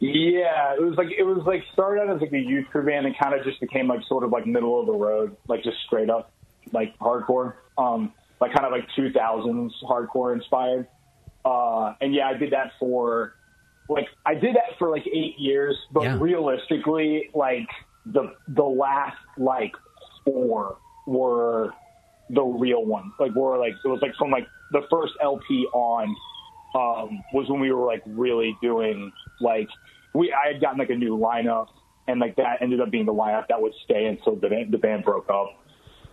Yeah, 0.01 0.75
it 0.75 0.81
was 0.83 0.95
like 0.97 1.09
it 1.17 1.25
was 1.25 1.43
like 1.45 1.63
started 1.73 2.01
out 2.03 2.15
as 2.17 2.21
like 2.23 2.33
a 2.33 2.39
youth 2.39 2.67
crew 2.71 2.87
band 2.87 3.05
and 3.07 3.15
kind 3.19 3.35
of 3.39 3.45
just 3.45 3.61
became 3.61 3.87
like 3.87 4.01
sort 4.09 4.25
of 4.25 4.31
like 4.31 4.47
middle 4.47 4.81
of 4.81 4.87
the 4.87 4.95
road, 4.95 5.37
like 5.47 5.63
just 5.63 5.77
straight 5.87 6.09
up 6.09 6.33
like 6.73 6.97
hardcore, 6.99 7.55
um, 7.77 8.13
like 8.41 8.53
kind 8.55 8.65
of 8.65 8.73
like 8.73 8.87
2000s 8.97 9.71
hardcore 9.83 10.33
inspired. 10.35 10.87
Uh, 11.45 11.95
and 12.01 12.15
yeah, 12.15 12.29
I 12.29 12.35
did 12.35 12.53
that 12.53 12.73
for 12.79 13.35
like 13.89 14.07
I 14.25 14.35
did 14.35 14.55
that 14.57 14.79
for 14.79 14.89
like 14.89 15.07
eight 15.07 15.35
years, 15.39 15.77
but 15.93 16.05
Yeah. 16.05 16.17
realistically, 16.19 17.29
like 17.35 17.69
the 18.13 18.35
the 18.49 18.63
last 18.63 19.17
like 19.37 19.73
four 20.25 20.77
were 21.07 21.73
the 22.29 22.43
real 22.43 22.85
ones. 22.85 23.13
Like 23.19 23.35
were 23.35 23.59
like 23.59 23.75
it 23.85 23.89
was 23.89 24.01
like 24.03 24.15
from 24.17 24.31
like 24.31 24.47
the 24.73 24.83
first 24.91 25.15
LP 25.23 25.67
on 25.73 26.15
um, 26.75 27.23
was 27.33 27.49
when 27.49 27.61
we 27.61 27.73
were 27.73 27.87
like 27.87 28.03
really 28.07 28.57
doing 28.63 29.13
like 29.41 29.69
we 30.15 30.33
I 30.33 30.53
had 30.53 30.61
gotten 30.61 30.79
like 30.79 30.91
a 30.91 30.97
new 30.97 31.17
lineup 31.17 31.69
and 32.07 32.21
like 32.21 32.37
that 32.37 32.61
ended 32.61 32.81
up 32.81 32.91
being 32.91 33.07
the 33.07 33.15
lineup 33.15 33.49
that 33.49 33.61
would 33.61 33.73
stay 33.85 34.07
until 34.07 34.37
the 34.37 34.49
band, 34.49 34.73
the 34.73 34.79
band 34.79 35.05
broke 35.05 35.29
up. 35.31 35.57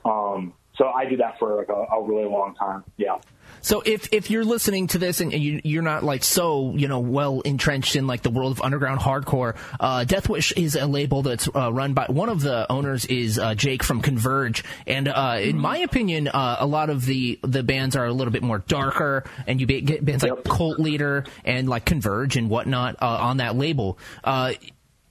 Um, 0.05 0.53
so 0.77 0.87
I 0.87 1.05
did 1.05 1.19
that 1.19 1.39
for 1.39 1.55
like 1.55 1.69
a, 1.69 1.95
a 1.95 2.03
really 2.03 2.29
long 2.29 2.55
time. 2.55 2.83
Yeah. 2.97 3.17
So 3.61 3.81
if 3.85 4.09
if 4.11 4.29
you're 4.29 4.45
listening 4.45 4.87
to 4.87 4.97
this 4.97 5.21
and 5.21 5.33
you, 5.33 5.61
you're 5.63 5.83
not 5.83 6.03
like 6.03 6.23
so 6.23 6.73
you 6.75 6.87
know 6.87 6.99
well 6.99 7.41
entrenched 7.41 7.95
in 7.95 8.07
like 8.07 8.21
the 8.21 8.29
world 8.29 8.51
of 8.51 8.61
underground 8.61 8.99
hardcore, 8.99 9.55
uh, 9.79 10.03
Death 10.03 10.29
Wish 10.29 10.51
is 10.53 10.75
a 10.75 10.85
label 10.85 11.21
that's 11.21 11.47
uh, 11.53 11.71
run 11.71 11.93
by 11.93 12.05
one 12.07 12.29
of 12.29 12.41
the 12.41 12.71
owners 12.71 13.05
is 13.05 13.39
uh, 13.39 13.55
Jake 13.55 13.83
from 13.83 14.01
Converge, 14.01 14.63
and 14.85 15.07
uh, 15.07 15.37
in 15.41 15.57
my 15.57 15.77
opinion, 15.77 16.27
uh, 16.27 16.57
a 16.59 16.65
lot 16.65 16.89
of 16.89 17.05
the 17.05 17.39
the 17.43 17.63
bands 17.63 17.95
are 17.95 18.05
a 18.05 18.13
little 18.13 18.31
bit 18.31 18.43
more 18.43 18.59
darker, 18.59 19.23
and 19.45 19.59
you 19.59 19.67
get 19.67 20.03
bands 20.03 20.23
like 20.23 20.43
Cult 20.43 20.79
Leader 20.79 21.25
and 21.43 21.67
like 21.67 21.85
Converge 21.85 22.37
and 22.37 22.49
whatnot 22.49 22.95
uh, 23.01 23.07
on 23.07 23.37
that 23.37 23.55
label. 23.55 23.97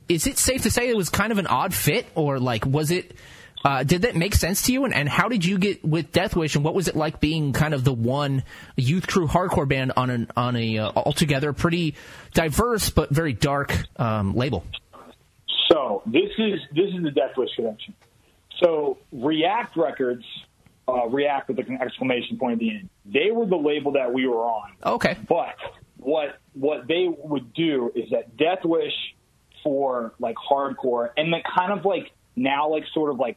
is 0.09 0.27
it 0.27 0.39
safe 0.39 0.63
to 0.63 0.71
say 0.71 0.89
it 0.89 0.97
was 0.97 1.11
kind 1.11 1.33
of 1.33 1.39
an 1.39 1.47
odd 1.47 1.75
fit, 1.75 2.07
or 2.15 2.39
like 2.39 2.65
was 2.65 2.91
it? 2.91 3.17
Uh, 3.65 3.83
did 3.83 4.03
that 4.03 4.15
make 4.15 4.35
sense 4.35 4.63
to 4.63 4.73
you? 4.73 4.85
And, 4.85 4.95
and 4.95 5.09
how 5.09 5.29
did 5.29 5.45
you 5.45 5.59
get 5.59 5.85
with 5.85 6.13
Death 6.13 6.37
Wish? 6.37 6.55
And 6.55 6.65
what 6.65 6.75
was 6.75 6.89
it 6.89 6.97
like 6.97 7.21
being 7.21 7.53
kind 7.53 7.75
of 7.75 7.85
the 7.85 7.93
one 7.93 8.45
youth 8.77 9.07
crew 9.07 9.27
hardcore 9.27 9.69
band 9.69 9.93
on 9.97 10.11
an 10.11 10.31
on 10.37 10.57
a 10.57 10.79
uh, 10.79 10.93
altogether 10.95 11.53
pretty 11.53 11.95
diverse 12.33 12.91
but 12.91 13.11
very 13.11 13.33
dark 13.33 13.77
um, 13.99 14.35
label? 14.35 14.65
So 15.69 16.03
this 16.07 16.31
is 16.39 16.61
this 16.73 16.95
is 16.95 17.03
the 17.03 17.11
Death 17.11 17.37
Wish 17.37 17.51
connection. 17.57 17.95
So 18.63 18.99
React 19.13 19.77
Records, 19.77 20.25
uh, 20.89 21.09
React 21.09 21.49
with 21.49 21.59
an 21.69 21.79
exclamation 21.81 22.39
point 22.39 22.55
at 22.55 22.59
the 22.61 22.71
end. 22.71 22.89
They 23.05 23.31
were 23.33 23.47
the 23.47 23.57
label 23.57 23.93
that 23.93 24.13
we 24.13 24.27
were 24.27 24.45
on. 24.45 24.73
Okay. 24.85 25.17
But 25.29 25.57
what 25.99 26.39
what 26.53 26.87
they 26.87 27.09
would 27.09 27.53
do 27.53 27.91
is 27.95 28.11
that 28.11 28.37
Death 28.37 28.65
Wish 28.65 28.95
for 29.65 30.15
like 30.21 30.37
hardcore 30.37 31.11
and 31.17 31.33
then 31.33 31.43
kind 31.59 31.73
of 31.73 31.85
like 31.85 32.13
now 32.37 32.71
like 32.71 32.85
sort 32.95 33.11
of 33.11 33.19
like 33.19 33.37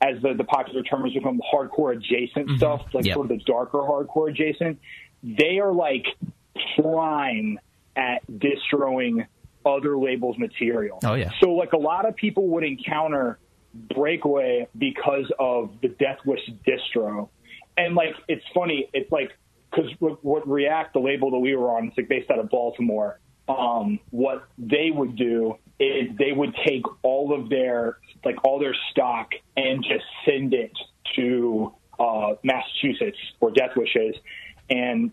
as 0.00 0.20
the, 0.22 0.34
the 0.34 0.44
popular 0.44 0.82
term 0.82 1.02
has 1.04 1.12
become 1.12 1.40
hardcore 1.52 1.96
adjacent 1.96 2.48
mm-hmm. 2.48 2.56
stuff, 2.56 2.82
like 2.92 3.04
yep. 3.04 3.14
sort 3.14 3.30
of 3.30 3.38
the 3.38 3.44
darker 3.44 3.78
hardcore 3.78 4.30
adjacent, 4.30 4.78
they 5.22 5.58
are 5.58 5.72
like 5.72 6.06
prime 6.76 7.58
at 7.96 8.22
distroing 8.38 9.26
other 9.64 9.96
labels' 9.96 10.38
material. 10.38 10.98
Oh 11.04 11.14
yeah. 11.14 11.30
So 11.40 11.52
like 11.52 11.72
a 11.72 11.78
lot 11.78 12.06
of 12.06 12.16
people 12.16 12.48
would 12.48 12.64
encounter 12.64 13.38
Breakaway 13.74 14.68
because 14.76 15.30
of 15.38 15.70
the 15.82 15.88
Death 15.88 16.18
Wish 16.24 16.40
distro, 16.66 17.28
and 17.76 17.94
like 17.94 18.14
it's 18.28 18.44
funny, 18.54 18.88
it's 18.92 19.10
like 19.10 19.32
because 19.70 19.90
what 19.98 20.46
React, 20.46 20.92
the 20.92 21.00
label 21.00 21.30
that 21.32 21.38
we 21.38 21.56
were 21.56 21.70
on, 21.76 21.88
it's 21.88 21.96
like 21.96 22.08
based 22.08 22.30
out 22.30 22.38
of 22.38 22.50
Baltimore. 22.50 23.18
Um, 23.48 23.98
what 24.10 24.46
they 24.56 24.90
would 24.90 25.16
do 25.16 25.56
is 25.78 26.16
they 26.16 26.32
would 26.32 26.54
take 26.64 26.84
all 27.02 27.34
of 27.38 27.50
their 27.50 27.98
like 28.24 28.44
all 28.44 28.58
their 28.58 28.74
stock 28.90 29.32
and 29.56 29.82
just 29.82 30.04
send 30.24 30.54
it 30.54 30.72
to 31.16 31.72
uh, 31.98 32.34
Massachusetts 32.42 33.18
or 33.40 33.50
Death 33.50 33.76
Wishes, 33.76 34.16
and 34.70 35.12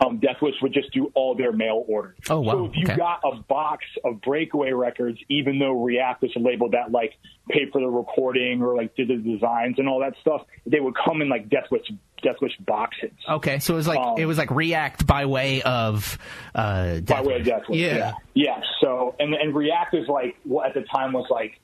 um, 0.00 0.18
Death 0.18 0.36
Wish 0.42 0.54
would 0.60 0.72
just 0.72 0.92
do 0.92 1.10
all 1.14 1.34
their 1.34 1.52
mail 1.52 1.84
orders. 1.86 2.16
Oh 2.28 2.40
wow! 2.40 2.52
So 2.52 2.64
if 2.66 2.76
you 2.76 2.84
okay. 2.84 2.96
got 2.96 3.20
a 3.24 3.36
box 3.36 3.84
of 4.04 4.20
Breakaway 4.20 4.72
records, 4.72 5.18
even 5.28 5.58
though 5.58 5.82
React 5.82 6.22
was 6.22 6.32
a 6.36 6.40
label 6.40 6.70
that 6.70 6.90
like 6.90 7.12
paid 7.48 7.70
for 7.72 7.80
the 7.80 7.88
recording 7.88 8.62
or 8.62 8.76
like 8.76 8.96
did 8.96 9.08
the 9.08 9.16
designs 9.16 9.78
and 9.78 9.88
all 9.88 10.00
that 10.00 10.14
stuff, 10.20 10.42
they 10.66 10.80
would 10.80 10.94
come 11.04 11.22
in 11.22 11.28
like 11.28 11.48
Death 11.48 11.70
Wish 11.70 11.86
Death 12.22 12.36
Wish 12.40 12.56
boxes. 12.58 13.12
Okay, 13.28 13.58
so 13.60 13.74
it 13.74 13.76
was 13.76 13.86
like 13.86 14.00
um, 14.00 14.14
it 14.18 14.26
was 14.26 14.38
like 14.38 14.50
React 14.50 15.06
by 15.06 15.26
way 15.26 15.62
of 15.62 16.18
uh, 16.54 16.94
Death 16.94 17.06
by 17.06 17.22
way 17.22 17.36
of 17.36 17.44
Death 17.44 17.62
Wish. 17.68 17.78
Yeah. 17.78 17.96
yeah, 17.96 18.12
yeah. 18.34 18.60
So 18.80 19.14
and 19.20 19.34
and 19.34 19.54
React 19.54 19.94
is 19.94 20.08
like 20.08 20.36
what 20.44 20.66
at 20.66 20.74
the 20.74 20.82
time 20.82 21.12
was 21.12 21.26
like 21.30 21.60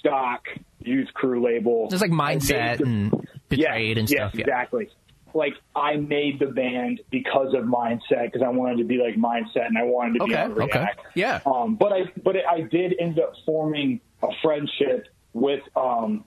stock 0.00 0.46
youth 0.80 1.08
crew 1.14 1.44
label. 1.44 1.88
Just 1.88 2.02
like 2.02 2.10
mindset 2.10 2.80
and, 2.80 3.12
and 3.12 3.28
betrayed 3.48 3.96
yes, 3.96 3.98
and 3.98 4.08
stuff. 4.08 4.34
Yeah, 4.34 4.40
exactly 4.40 4.90
like 5.34 5.54
I 5.74 5.96
made 5.96 6.38
the 6.38 6.46
band 6.46 7.00
because 7.10 7.54
of 7.54 7.64
mindset 7.64 8.26
because 8.26 8.42
I 8.42 8.48
wanted 8.48 8.78
to 8.78 8.84
be 8.84 8.96
like 8.96 9.16
mindset 9.16 9.66
and 9.66 9.78
I 9.78 9.82
wanted 9.84 10.18
to 10.18 10.24
be 10.26 10.34
okay, 10.34 10.48
React. 10.48 10.74
Okay. 10.74 10.86
Yeah. 11.14 11.40
Um, 11.46 11.76
but 11.76 11.92
I 11.92 12.00
but 12.22 12.36
I 12.36 12.62
did 12.62 12.94
end 12.98 13.18
up 13.18 13.34
forming 13.46 14.00
a 14.22 14.28
friendship 14.42 15.08
with 15.32 15.62
um 15.76 16.24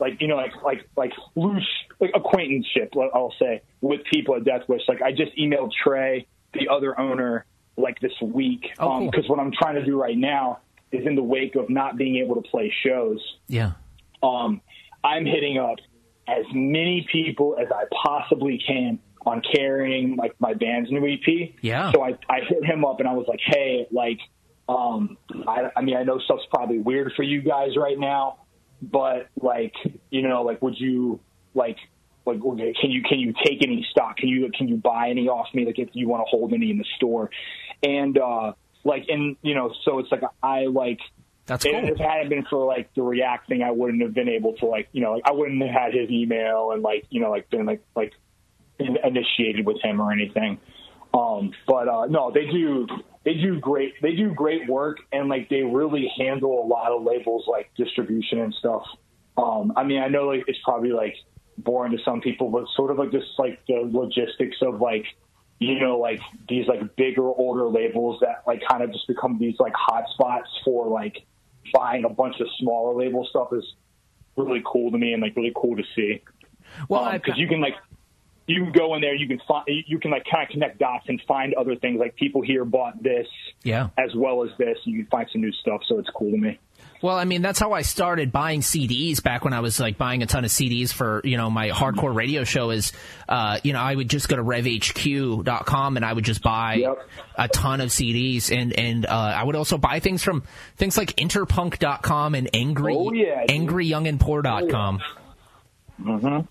like 0.00 0.20
you 0.20 0.28
know 0.28 0.36
like 0.36 0.52
like 0.64 0.88
like 0.96 1.12
loose 1.34 1.68
like 2.00 2.10
acquaintanceship 2.14 2.92
I'll 2.96 3.34
say 3.38 3.62
with 3.80 4.00
people 4.10 4.36
at 4.36 4.44
Death 4.44 4.68
Wish. 4.68 4.82
Like 4.88 5.02
I 5.02 5.12
just 5.12 5.36
emailed 5.36 5.72
Trey, 5.84 6.26
the 6.54 6.68
other 6.68 6.98
owner, 6.98 7.44
like 7.76 8.00
this 8.00 8.12
week 8.22 8.62
because 8.62 8.76
oh, 8.78 9.04
um, 9.04 9.10
cool. 9.10 9.22
what 9.28 9.38
I'm 9.40 9.52
trying 9.52 9.74
to 9.76 9.84
do 9.84 10.00
right 10.00 10.16
now 10.16 10.60
is 10.92 11.06
in 11.06 11.14
the 11.14 11.22
wake 11.22 11.54
of 11.54 11.68
not 11.68 11.96
being 11.96 12.16
able 12.16 12.34
to 12.40 12.48
play 12.48 12.72
shows. 12.84 13.20
Yeah. 13.46 13.72
Um, 14.22 14.60
I'm 15.04 15.24
hitting 15.24 15.58
up 15.58 15.76
as 16.26 16.44
many 16.52 17.06
people 17.10 17.56
as 17.60 17.68
I 17.72 17.84
possibly 18.02 18.60
can 18.64 18.98
on 19.24 19.42
carrying 19.54 20.16
like 20.16 20.34
my 20.40 20.54
band's 20.54 20.90
new 20.90 21.06
EP. 21.06 21.54
Yeah. 21.60 21.92
So 21.92 22.02
I, 22.02 22.18
I 22.28 22.40
hit 22.48 22.64
him 22.64 22.84
up 22.84 23.00
and 23.00 23.08
I 23.08 23.12
was 23.12 23.26
like, 23.28 23.40
hey, 23.44 23.86
like, 23.90 24.18
um, 24.68 25.16
I, 25.46 25.70
I 25.76 25.82
mean, 25.82 25.96
I 25.96 26.02
know 26.02 26.18
stuff's 26.18 26.44
probably 26.50 26.78
weird 26.78 27.12
for 27.16 27.22
you 27.22 27.42
guys 27.42 27.76
right 27.76 27.98
now, 27.98 28.40
but 28.82 29.28
like, 29.40 29.74
you 30.10 30.22
know, 30.22 30.42
like, 30.42 30.60
would 30.62 30.78
you 30.78 31.20
like, 31.54 31.78
like, 32.26 32.40
can 32.40 32.90
you 32.90 33.02
can 33.02 33.18
you 33.18 33.32
take 33.42 33.62
any 33.62 33.86
stock? 33.90 34.18
Can 34.18 34.28
you 34.28 34.50
can 34.56 34.68
you 34.68 34.76
buy 34.76 35.08
any 35.08 35.28
off 35.28 35.46
me? 35.54 35.64
Like, 35.64 35.78
if 35.78 35.88
you 35.94 36.08
want 36.08 36.26
to 36.26 36.28
hold 36.28 36.52
any 36.52 36.70
in 36.70 36.76
the 36.76 36.84
store, 36.96 37.30
and 37.82 38.18
uh, 38.18 38.52
like, 38.84 39.06
and 39.08 39.36
you 39.42 39.54
know, 39.54 39.72
so 39.84 39.98
it's 39.98 40.10
like 40.10 40.22
I 40.42 40.66
like 40.66 40.98
that's 41.46 41.64
cool. 41.64 41.74
If 41.74 41.98
it 41.98 42.00
hadn't 42.00 42.28
been 42.28 42.44
for 42.48 42.66
like 42.66 42.92
the 42.94 43.02
React 43.02 43.48
thing, 43.48 43.62
I 43.62 43.70
wouldn't 43.70 44.02
have 44.02 44.14
been 44.14 44.28
able 44.28 44.54
to 44.56 44.66
like 44.66 44.88
you 44.92 45.02
know 45.02 45.14
like, 45.14 45.22
I 45.26 45.32
wouldn't 45.32 45.60
have 45.62 45.70
had 45.70 45.94
his 45.94 46.10
email 46.10 46.70
and 46.72 46.82
like 46.82 47.06
you 47.10 47.20
know 47.20 47.30
like 47.30 47.48
been 47.50 47.66
like 47.66 47.82
like 47.96 48.12
initiated 48.78 49.66
with 49.66 49.80
him 49.82 50.00
or 50.00 50.12
anything. 50.12 50.58
Um, 51.14 51.52
but 51.66 51.88
uh, 51.88 52.06
no, 52.06 52.30
they 52.30 52.46
do 52.46 52.86
they 53.24 53.34
do 53.34 53.58
great 53.60 53.94
they 54.02 54.14
do 54.14 54.32
great 54.34 54.68
work 54.68 54.98
and 55.12 55.28
like 55.28 55.48
they 55.48 55.62
really 55.62 56.10
handle 56.18 56.64
a 56.64 56.66
lot 56.66 56.92
of 56.92 57.02
labels 57.02 57.44
like 57.48 57.70
distribution 57.76 58.40
and 58.40 58.54
stuff. 58.54 58.82
Um, 59.36 59.72
I 59.76 59.84
mean, 59.84 60.00
I 60.00 60.08
know 60.08 60.24
like 60.24 60.44
it's 60.46 60.58
probably 60.64 60.90
like 60.90 61.14
boring 61.56 61.92
to 61.92 61.98
some 62.04 62.20
people, 62.20 62.50
but 62.50 62.64
sort 62.76 62.90
of 62.90 62.98
like 62.98 63.10
just 63.10 63.26
like 63.38 63.60
the 63.66 63.88
logistics 63.90 64.56
of 64.62 64.80
like 64.80 65.04
you 65.58 65.80
know, 65.80 65.98
like 65.98 66.20
these 66.48 66.66
like 66.66 66.96
bigger 66.96 67.26
older 67.26 67.66
labels 67.66 68.20
that 68.20 68.44
like 68.46 68.62
kind 68.68 68.82
of 68.82 68.92
just 68.92 69.06
become 69.08 69.38
these 69.38 69.56
like 69.58 69.74
hot 69.74 70.04
spots 70.14 70.48
for 70.64 70.86
like 70.86 71.24
buying 71.72 72.04
a 72.04 72.08
bunch 72.08 72.40
of 72.40 72.46
smaller 72.58 72.94
label 72.94 73.26
stuff 73.28 73.48
is 73.52 73.64
really 74.36 74.62
cool 74.64 74.90
to 74.90 74.98
me 74.98 75.12
and 75.12 75.22
like 75.22 75.34
really 75.36 75.52
cool 75.54 75.76
to 75.76 75.82
see. 75.96 76.22
Well, 76.88 77.12
because 77.12 77.34
um, 77.34 77.40
you 77.40 77.48
can 77.48 77.60
like 77.60 77.74
you 78.46 78.62
can 78.62 78.72
go 78.72 78.94
in 78.94 79.00
there, 79.00 79.14
you 79.14 79.28
can 79.28 79.40
find, 79.46 79.64
you 79.66 79.98
can 79.98 80.10
like 80.10 80.24
kind 80.30 80.44
of 80.44 80.50
connect 80.50 80.78
dots 80.78 81.04
and 81.08 81.20
find 81.26 81.54
other 81.54 81.76
things. 81.76 81.98
Like 81.98 82.16
people 82.16 82.40
here 82.40 82.64
bought 82.64 83.02
this, 83.02 83.26
yeah, 83.62 83.88
as 83.98 84.14
well 84.14 84.44
as 84.44 84.50
this. 84.58 84.78
You 84.84 85.02
can 85.02 85.10
find 85.10 85.28
some 85.32 85.42
new 85.42 85.52
stuff, 85.52 85.82
so 85.86 85.98
it's 85.98 86.08
cool 86.10 86.30
to 86.30 86.38
me. 86.38 86.58
Well, 87.00 87.16
I 87.16 87.24
mean, 87.24 87.42
that's 87.42 87.60
how 87.60 87.72
I 87.72 87.82
started 87.82 88.32
buying 88.32 88.60
CDs 88.60 89.22
back 89.22 89.44
when 89.44 89.52
I 89.52 89.60
was 89.60 89.78
like 89.78 89.98
buying 89.98 90.22
a 90.22 90.26
ton 90.26 90.44
of 90.44 90.50
CDs 90.50 90.92
for, 90.92 91.20
you 91.22 91.36
know, 91.36 91.48
my 91.48 91.68
hardcore 91.68 92.14
radio 92.14 92.42
show 92.42 92.70
is, 92.70 92.92
uh, 93.28 93.58
you 93.62 93.72
know, 93.72 93.80
I 93.80 93.94
would 93.94 94.10
just 94.10 94.28
go 94.28 94.36
to 94.36 94.42
revhq.com 94.42 95.96
and 95.96 96.04
I 96.04 96.12
would 96.12 96.24
just 96.24 96.42
buy 96.42 96.74
yep. 96.74 97.08
a 97.36 97.46
ton 97.46 97.80
of 97.80 97.90
CDs 97.90 98.50
and, 98.50 98.72
and, 98.72 99.06
uh, 99.06 99.10
I 99.10 99.44
would 99.44 99.54
also 99.54 99.78
buy 99.78 100.00
things 100.00 100.24
from 100.24 100.42
things 100.76 100.98
like 100.98 101.14
interpunk.com 101.16 102.34
and 102.34 102.50
angry, 102.52 102.94
oh, 102.96 103.12
yeah, 103.12 103.46
angryyoungandpoor.com. 103.46 105.00
Mm-hmm. 106.02 106.46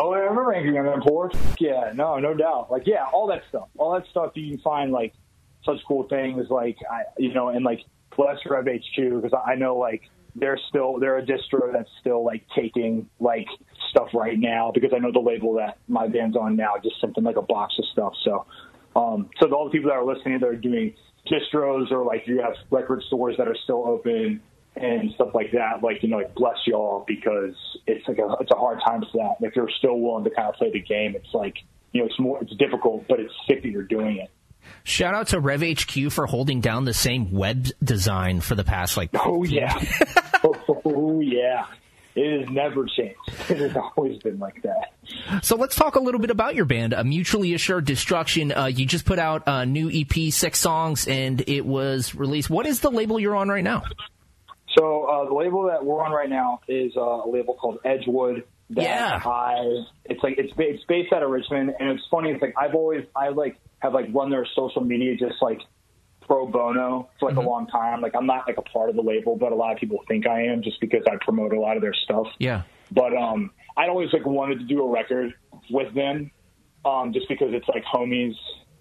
Oh, 0.00 0.12
I 0.12 0.18
remember 0.18 0.52
Angry 0.52 0.74
Young 0.74 0.86
and 0.86 1.02
Poor. 1.02 1.30
Yeah, 1.58 1.92
no, 1.94 2.18
no 2.18 2.34
doubt. 2.34 2.70
Like, 2.70 2.86
yeah, 2.86 3.06
all 3.12 3.26
that 3.28 3.42
stuff, 3.48 3.68
all 3.76 3.94
that 3.94 4.06
stuff 4.10 4.32
you 4.34 4.50
can 4.50 4.60
find 4.60 4.92
like 4.92 5.14
such 5.64 5.78
cool 5.86 6.04
things 6.04 6.48
like, 6.50 6.76
I, 6.88 7.02
you 7.18 7.34
know, 7.34 7.48
and 7.48 7.64
like, 7.64 7.80
bless 8.18 8.36
Rev 8.44 8.66
HQ 8.66 9.22
because 9.22 9.32
I 9.46 9.54
know 9.54 9.78
like 9.78 10.02
they're 10.34 10.58
still 10.68 10.98
they're 10.98 11.18
a 11.18 11.22
distro 11.22 11.72
that's 11.72 11.88
still 12.00 12.24
like 12.24 12.44
taking 12.54 13.08
like 13.20 13.46
stuff 13.90 14.08
right 14.12 14.38
now 14.38 14.70
because 14.74 14.90
I 14.94 14.98
know 14.98 15.12
the 15.12 15.20
label 15.20 15.54
that 15.54 15.78
my 15.88 16.08
band's 16.08 16.36
on 16.36 16.56
now 16.56 16.74
just 16.82 17.00
sent 17.00 17.14
them 17.14 17.24
like 17.24 17.36
a 17.36 17.42
box 17.42 17.74
of 17.78 17.84
stuff. 17.92 18.12
So 18.24 18.44
um 18.94 19.30
so 19.40 19.50
all 19.52 19.64
the 19.64 19.70
people 19.70 19.88
that 19.88 19.96
are 19.96 20.04
listening 20.04 20.40
that 20.40 20.46
are 20.46 20.56
doing 20.56 20.94
distros 21.30 21.90
or 21.90 22.04
like 22.04 22.26
you 22.26 22.42
have 22.42 22.54
record 22.70 23.02
stores 23.06 23.36
that 23.38 23.48
are 23.48 23.56
still 23.64 23.86
open 23.86 24.42
and 24.76 25.10
stuff 25.14 25.30
like 25.34 25.52
that, 25.52 25.82
like 25.82 26.02
you 26.02 26.08
know, 26.08 26.18
like 26.18 26.34
bless 26.34 26.58
y'all 26.66 27.04
because 27.06 27.54
it's 27.86 28.06
like 28.08 28.18
a 28.18 28.36
it's 28.40 28.50
a 28.50 28.56
hard 28.56 28.80
time 28.84 29.02
for 29.12 29.18
that. 29.18 29.46
If 29.46 29.56
you're 29.56 29.70
still 29.78 29.98
willing 29.98 30.24
to 30.24 30.30
kind 30.30 30.48
of 30.48 30.54
play 30.56 30.70
the 30.72 30.82
game, 30.82 31.14
it's 31.16 31.32
like 31.32 31.54
you 31.92 32.00
know, 32.00 32.06
it's 32.06 32.18
more 32.18 32.42
it's 32.42 32.54
difficult, 32.56 33.06
but 33.08 33.20
it's 33.20 33.32
sick 33.48 33.62
that 33.62 33.70
you're 33.70 33.82
doing 33.82 34.18
it. 34.18 34.30
Shout 34.84 35.14
out 35.14 35.28
to 35.28 35.40
RevHQ 35.40 36.10
for 36.12 36.26
holding 36.26 36.60
down 36.60 36.84
the 36.84 36.94
same 36.94 37.32
web 37.32 37.66
design 37.82 38.40
for 38.40 38.54
the 38.54 38.64
past 38.64 38.96
like. 38.96 39.10
Oh 39.14 39.44
yeah, 39.44 39.74
oh, 40.44 41.20
yeah. 41.20 41.66
It 42.14 42.40
has 42.40 42.50
never 42.50 42.84
changed. 42.86 43.16
It 43.50 43.58
has 43.58 43.76
always 43.76 44.18
been 44.18 44.38
like 44.38 44.62
that. 44.62 45.44
So 45.44 45.56
let's 45.56 45.76
talk 45.76 45.94
a 45.94 46.00
little 46.00 46.20
bit 46.20 46.30
about 46.30 46.54
your 46.54 46.64
band, 46.64 46.92
a 46.92 47.04
Mutually 47.04 47.54
Assured 47.54 47.84
Destruction. 47.84 48.52
Uh, 48.52 48.66
you 48.66 48.86
just 48.86 49.04
put 49.04 49.18
out 49.18 49.44
a 49.46 49.64
new 49.64 49.88
EP, 49.92 50.32
six 50.32 50.58
songs, 50.58 51.06
and 51.06 51.42
it 51.46 51.64
was 51.64 52.14
released. 52.14 52.50
What 52.50 52.66
is 52.66 52.80
the 52.80 52.90
label 52.90 53.20
you're 53.20 53.36
on 53.36 53.48
right 53.48 53.62
now? 53.62 53.84
So 54.76 55.04
uh, 55.04 55.24
the 55.28 55.34
label 55.34 55.68
that 55.68 55.84
we're 55.84 56.02
on 56.04 56.12
right 56.12 56.28
now 56.28 56.60
is 56.68 56.96
uh, 56.96 57.00
a 57.00 57.28
label 57.28 57.54
called 57.54 57.78
Edgewood. 57.84 58.44
Yeah. 58.68 59.20
I 59.24 59.84
it's 60.04 60.22
like 60.22 60.36
it's 60.38 60.52
it's 60.58 60.84
based 60.84 61.12
out 61.12 61.22
of 61.22 61.30
Richmond, 61.30 61.74
and 61.78 61.90
it's 61.90 62.02
funny. 62.10 62.30
It's 62.30 62.42
like 62.42 62.54
I've 62.56 62.74
always 62.74 63.04
I 63.16 63.28
like 63.28 63.58
have 63.80 63.94
like 63.94 64.06
run 64.12 64.30
their 64.30 64.46
social 64.54 64.82
media 64.82 65.16
just 65.16 65.40
like 65.40 65.60
pro 66.26 66.46
bono 66.46 67.08
for 67.18 67.30
like 67.30 67.38
Mm-hmm. 67.38 67.46
a 67.46 67.50
long 67.50 67.66
time. 67.68 68.00
Like 68.00 68.14
I'm 68.14 68.26
not 68.26 68.46
like 68.46 68.58
a 68.58 68.62
part 68.62 68.90
of 68.90 68.96
the 68.96 69.02
label, 69.02 69.36
but 69.36 69.52
a 69.52 69.54
lot 69.54 69.72
of 69.72 69.78
people 69.78 70.00
think 70.06 70.26
I 70.26 70.42
am 70.44 70.62
just 70.62 70.80
because 70.80 71.02
I 71.10 71.16
promote 71.24 71.52
a 71.52 71.60
lot 71.60 71.76
of 71.76 71.82
their 71.82 71.94
stuff. 71.94 72.26
Yeah. 72.38 72.62
But 72.90 73.16
um, 73.16 73.50
I'd 73.76 73.88
always 73.88 74.12
like 74.12 74.26
wanted 74.26 74.58
to 74.60 74.64
do 74.64 74.82
a 74.82 74.90
record 74.90 75.34
with 75.70 75.94
them, 75.94 76.30
um, 76.84 77.12
just 77.12 77.28
because 77.28 77.52
it's 77.52 77.68
like 77.68 77.84
homies, 77.84 78.34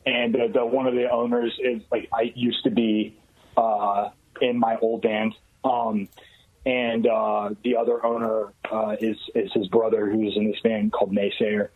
and 0.06 0.34
the, 0.34 0.50
the 0.54 0.66
one 0.66 0.88
of 0.88 0.96
the 0.96 1.10
owners 1.10 1.58
is 1.64 1.82
like 1.92 2.10
I 2.14 2.32
used 2.36 2.64
to 2.64 2.72
be 2.72 3.18
uh, 3.56 4.10
in 4.42 4.60
my 4.60 4.78
old 4.82 5.02
band, 5.02 5.34
um, 5.64 6.08
and 6.68 7.08
uh, 7.08 7.50
the 7.64 7.78
other 7.78 8.06
owner 8.06 8.54
uh, 8.72 8.96
is 9.00 9.16
is 9.34 9.50
his 9.54 9.68
brother 9.70 10.10
who's 10.12 10.36
in 10.36 10.52
this 10.52 10.60
band 10.62 10.92
called 10.92 11.12
Naysayer, 11.16 11.70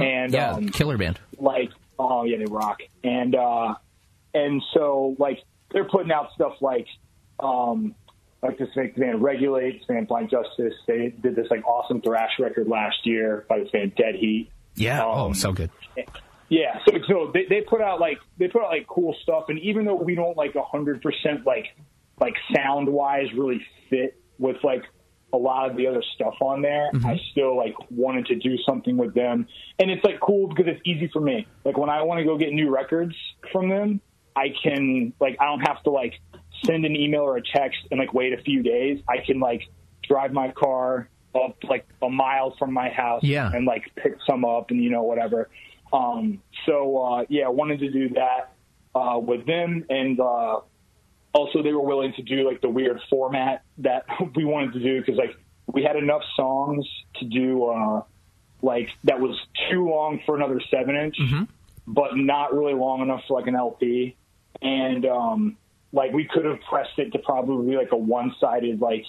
and 0.00 0.32
Yeah. 0.32 0.52
um, 0.52 0.68
Killer 0.68 0.96
band. 0.96 1.18
like 1.38 1.70
oh 1.98 2.24
yeah 2.24 2.36
they 2.38 2.44
rock 2.44 2.78
and 3.02 3.34
uh 3.34 3.74
and 4.34 4.62
so 4.74 5.16
like 5.18 5.38
they're 5.72 5.88
putting 5.88 6.12
out 6.12 6.28
stuff 6.34 6.52
like 6.60 6.86
um 7.40 7.94
like 8.42 8.58
this 8.58 8.68
band 8.74 9.22
regulate 9.22 9.78
this 9.78 9.86
band 9.86 10.06
blind 10.06 10.28
justice 10.30 10.74
they 10.86 11.08
did 11.22 11.34
this 11.34 11.46
like 11.50 11.64
awesome 11.66 12.02
thrash 12.02 12.32
record 12.38 12.68
last 12.68 12.96
year 13.04 13.46
by 13.48 13.58
this 13.58 13.70
band 13.70 13.94
dead 13.96 14.14
heat 14.14 14.50
Yeah. 14.74 15.02
oh, 15.04 15.26
Um, 15.28 15.34
so 15.34 15.52
good. 15.52 15.70
yeah 16.50 16.78
so 16.86 16.98
so 17.08 17.30
they, 17.32 17.46
they 17.48 17.62
put 17.62 17.80
out 17.80 17.98
like 17.98 18.18
they 18.38 18.48
put 18.48 18.62
out 18.62 18.68
like 18.68 18.86
cool 18.86 19.16
stuff 19.22 19.44
and 19.48 19.58
even 19.60 19.86
though 19.86 19.94
we 19.96 20.14
don't 20.14 20.36
like 20.36 20.54
a 20.54 20.62
hundred 20.62 21.00
percent 21.02 21.46
like 21.46 21.66
like 22.20 22.34
sound 22.54 22.88
wise 22.90 23.32
really 23.34 23.60
fit 23.88 24.20
with 24.38 24.56
like 24.64 24.82
a 25.32 25.36
lot 25.36 25.68
of 25.70 25.76
the 25.76 25.86
other 25.86 26.02
stuff 26.14 26.34
on 26.40 26.62
there 26.62 26.88
i 27.04 27.20
still 27.32 27.56
like 27.56 27.74
wanted 27.90 28.24
to 28.26 28.36
do 28.36 28.56
something 28.68 28.96
with 28.96 29.12
them. 29.14 29.46
And 29.78 29.90
it's 29.90 30.04
like 30.04 30.20
cool 30.20 30.46
because 30.48 30.66
it's 30.68 30.80
easy 30.86 31.08
for 31.12 31.20
me. 31.20 31.46
Like 31.64 31.76
when 31.76 31.90
i 31.90 32.02
want 32.02 32.18
to 32.20 32.24
go 32.24 32.38
get 32.38 32.52
new 32.52 32.70
records 32.70 33.14
from 33.52 33.68
them 33.68 34.00
i 34.36 34.48
can 34.62 35.12
like 35.20 35.36
i 35.40 35.44
don't 35.46 35.60
have 35.60 35.82
to 35.82 35.90
like 35.90 36.14
send 36.64 36.84
an 36.86 36.94
email 36.96 37.22
or 37.22 37.36
a 37.36 37.42
text 37.42 37.78
and 37.90 37.98
like 37.98 38.14
wait 38.14 38.32
a 38.32 38.42
few 38.42 38.62
days. 38.62 39.00
I 39.08 39.18
can 39.26 39.40
like 39.40 39.62
drive 40.08 40.32
my 40.32 40.52
car 40.52 41.08
up 41.34 41.56
like 41.68 41.86
a 42.02 42.08
mile 42.08 42.54
from 42.58 42.72
my 42.72 42.88
house 42.88 43.22
Yeah. 43.22 43.50
and 43.52 43.66
like 43.66 43.82
pick 43.96 44.14
some 44.26 44.44
up 44.44 44.70
and 44.70 44.82
you 44.82 44.90
know 44.90 45.02
whatever. 45.02 45.50
Um 45.92 46.40
so 46.64 46.96
uh 46.98 47.24
yeah 47.28 47.46
i 47.46 47.48
wanted 47.50 47.80
to 47.80 47.90
do 47.90 48.08
that 48.10 48.52
uh 48.94 49.18
with 49.18 49.44
them. 49.46 49.84
And 49.90 50.18
uh 50.20 50.60
also 51.36 51.62
they 51.62 51.72
were 51.72 51.82
willing 51.84 52.12
to 52.14 52.22
do 52.22 52.48
like 52.48 52.60
the 52.62 52.68
weird 52.68 52.98
format 53.10 53.62
that 53.78 54.06
we 54.34 54.44
wanted 54.44 54.72
to 54.72 54.80
do 54.80 55.00
because 55.00 55.16
like 55.16 55.36
we 55.66 55.82
had 55.82 55.96
enough 55.96 56.22
songs 56.36 56.86
to 57.16 57.26
do 57.26 57.64
uh 57.64 58.02
like 58.62 58.88
that 59.04 59.20
was 59.20 59.36
too 59.70 59.88
long 59.88 60.20
for 60.24 60.34
another 60.34 60.60
seven 60.70 60.96
inch 60.96 61.16
but 61.86 62.16
not 62.16 62.54
really 62.54 62.74
long 62.74 63.02
enough 63.02 63.22
for 63.28 63.38
like 63.38 63.48
an 63.48 63.54
lp 63.54 64.16
and 64.62 65.04
um 65.04 65.56
like 65.92 66.12
we 66.12 66.24
could 66.24 66.44
have 66.44 66.58
pressed 66.68 66.98
it 66.98 67.12
to 67.12 67.18
probably 67.18 67.70
be 67.70 67.76
like 67.76 67.92
a 67.92 67.96
one 67.96 68.34
sided 68.40 68.80
like 68.80 69.04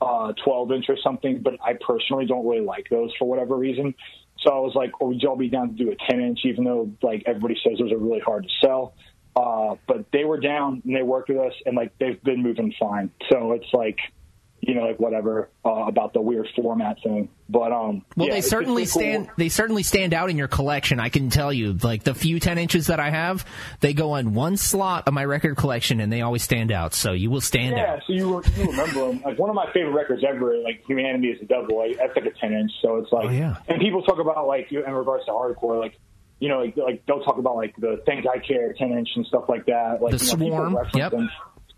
uh 0.00 0.32
12 0.44 0.72
inch 0.72 0.86
or 0.88 0.96
something 1.02 1.40
but 1.42 1.54
i 1.64 1.74
personally 1.86 2.26
don't 2.26 2.46
really 2.46 2.64
like 2.64 2.86
those 2.90 3.10
for 3.18 3.26
whatever 3.28 3.56
reason. 3.56 3.94
So 4.38 4.50
i 4.52 4.58
was 4.58 4.74
like 4.74 4.92
oh 5.00 5.08
would 5.08 5.20
y'all 5.20 5.36
be 5.36 5.48
down 5.48 5.68
to 5.68 5.74
do 5.74 5.90
a 5.90 5.96
10 6.10 6.20
inch? 6.20 6.40
Even 6.44 6.64
though 6.64 6.90
like 7.02 7.22
everybody 7.26 7.56
says 7.62 7.78
those 7.78 7.92
are 7.92 7.98
really 7.98 8.20
hard 8.20 8.44
to 8.44 8.50
sell 8.64 8.94
uh, 9.36 9.76
but 9.86 10.06
they 10.12 10.24
were 10.24 10.40
down 10.40 10.82
and 10.84 10.96
they 10.96 11.02
worked 11.02 11.28
with 11.28 11.38
us 11.38 11.52
and 11.66 11.76
like 11.76 11.92
they've 11.98 12.22
been 12.24 12.42
moving 12.42 12.72
fine. 12.80 13.10
So 13.30 13.52
it's 13.52 13.66
like, 13.74 13.98
you 14.60 14.74
know, 14.74 14.80
like 14.82 14.98
whatever 14.98 15.50
uh, 15.64 15.84
about 15.86 16.12
the 16.14 16.20
weird 16.20 16.48
format 16.56 16.96
thing. 17.02 17.28
But 17.48 17.70
um, 17.70 18.04
Well, 18.16 18.26
yeah, 18.28 18.34
they 18.34 18.40
certainly 18.40 18.82
cool. 18.84 19.00
stand. 19.00 19.28
They 19.36 19.48
certainly 19.50 19.84
stand 19.84 20.12
out 20.14 20.30
in 20.30 20.36
your 20.38 20.48
collection. 20.48 20.98
I 20.98 21.10
can 21.10 21.28
tell 21.30 21.52
you, 21.52 21.74
like 21.74 22.02
the 22.02 22.14
few 22.14 22.40
ten 22.40 22.58
inches 22.58 22.86
that 22.88 22.98
I 22.98 23.10
have, 23.10 23.44
they 23.80 23.92
go 23.92 24.12
on 24.12 24.34
one 24.34 24.56
slot 24.56 25.06
of 25.06 25.14
my 25.14 25.24
record 25.24 25.56
collection, 25.56 26.00
and 26.00 26.10
they 26.12 26.22
always 26.22 26.42
stand 26.42 26.72
out. 26.72 26.94
So 26.94 27.12
you 27.12 27.30
will 27.30 27.42
stand 27.42 27.76
Yeah, 27.76 27.92
out. 27.92 28.02
so 28.06 28.12
you, 28.14 28.42
you 28.56 28.70
remember 28.70 29.06
them. 29.12 29.22
Like 29.24 29.38
one 29.38 29.50
of 29.50 29.54
my 29.54 29.70
favorite 29.72 29.92
records 29.92 30.24
ever, 30.28 30.56
like 30.58 30.82
Humanity 30.86 31.28
is 31.28 31.40
a 31.42 31.44
Double. 31.44 31.76
Like, 31.78 31.98
that's 31.98 32.16
like 32.16 32.24
a 32.26 32.32
ten 32.36 32.52
inch. 32.54 32.72
So 32.82 32.96
it's 32.96 33.12
like, 33.12 33.26
Oh, 33.26 33.30
yeah. 33.30 33.56
and 33.68 33.78
people 33.80 34.02
talk 34.02 34.18
about 34.18 34.48
like 34.48 34.72
in 34.72 34.80
regards 34.92 35.26
to 35.26 35.30
hardcore, 35.30 35.78
like 35.78 36.00
you 36.38 36.48
know, 36.48 36.60
like, 36.60 36.76
like 36.76 37.06
they'll 37.06 37.22
talk 37.22 37.38
about 37.38 37.56
like 37.56 37.74
the 37.76 38.02
Think 38.06 38.26
I 38.26 38.38
Care 38.38 38.72
ten 38.74 38.92
inch 38.92 39.08
and 39.16 39.26
stuff 39.26 39.44
like 39.48 39.66
that. 39.66 40.02
Like 40.02 40.16
The 40.18 40.36
you 40.38 40.50
know, 40.50 40.68
Swarm, 40.70 40.88
yep. 40.94 41.10
them. 41.12 41.30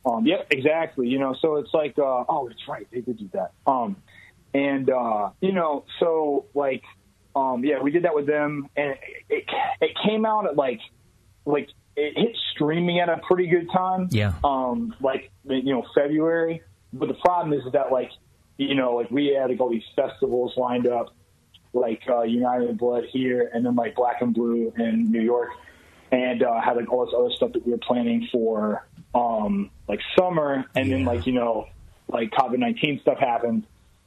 Um, 0.05 0.27
yep, 0.27 0.47
exactly. 0.51 1.09
You 1.09 1.19
know, 1.19 1.35
so 1.41 1.57
it's 1.57 1.75
like, 1.75 1.99
uh, 1.99 2.25
oh, 2.29 2.49
that's 2.49 2.67
right, 2.69 2.87
they 2.91 3.01
did 3.01 3.19
do 3.19 3.29
that. 3.35 3.53
Um, 3.67 3.97
and 4.55 4.89
uh, 4.91 5.31
you 5.41 5.53
know, 5.53 5.85
so 6.01 6.47
like, 6.55 6.83
um, 7.37 7.65
yeah, 7.65 7.81
we 7.81 7.91
did 7.91 8.05
that 8.05 8.15
with 8.15 8.27
them, 8.27 8.69
and 8.77 8.91
it, 8.93 8.99
it, 9.29 9.45
it 9.81 9.91
came 10.07 10.25
out 10.25 10.47
at 10.47 10.57
like, 10.57 10.81
like 11.45 11.69
it 11.97 12.15
hit 12.17 12.37
streaming 12.55 13.01
at 13.01 13.09
a 13.09 13.21
pretty 13.29 13.49
good 13.49 13.69
time. 13.73 14.09
Yeah. 14.11 14.33
Um, 14.43 14.95
like 15.01 15.31
you 15.45 15.75
know 15.75 15.85
February, 15.95 16.63
but 16.93 17.09
the 17.09 17.15
problem 17.15 17.53
is 17.53 17.63
that 17.73 17.93
like, 17.93 18.11
you 18.57 18.75
know, 18.75 18.95
like 18.95 19.11
we 19.11 19.37
had 19.39 19.51
like 19.51 19.61
all 19.61 19.71
these 19.71 19.83
festivals 19.95 20.55
lined 20.57 20.87
up, 20.87 21.15
like 21.79 22.03
uh, 22.09 22.23
United 22.23 22.71
in 22.71 22.77
Blood 22.77 23.05
here, 23.11 23.51
and 23.53 23.65
then 23.65 23.77
like 23.77 23.95
Black 23.95 24.21
and 24.21 24.35
Blue 24.35 24.73
in 24.77 25.11
New 25.11 25.21
York, 25.21 25.51
and 26.11 26.43
uh, 26.43 26.61
had 26.61 26.77
like 26.77 26.91
all 26.93 27.05
this 27.07 27.15
other 27.17 27.31
stuff 27.31 27.53
that 27.53 27.65
we 27.65 27.73
were 27.73 27.79
planning 27.79 28.29
for 28.31 28.87
um, 29.15 29.71
like 29.89 30.01
summer, 30.19 30.65
and 30.75 30.91
then 30.91 31.05
like 31.05 31.27
you 31.27 31.33
know 31.33 31.67
like 32.09 32.31
COVID 32.31 32.59
nineteen 32.59 33.01
stuff 33.01 33.19
happened, 33.19 33.65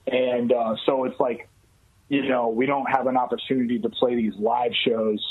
and 0.07 0.51
uh, 0.51 0.75
so 0.85 1.05
it's 1.05 1.19
like 1.19 1.47
you 2.09 2.27
know 2.27 2.49
we 2.49 2.65
don't 2.65 2.89
have 2.89 3.07
an 3.07 3.17
opportunity 3.17 3.79
to 3.79 3.89
play 3.89 4.15
these 4.15 4.35
live 4.37 4.71
shows 4.85 5.23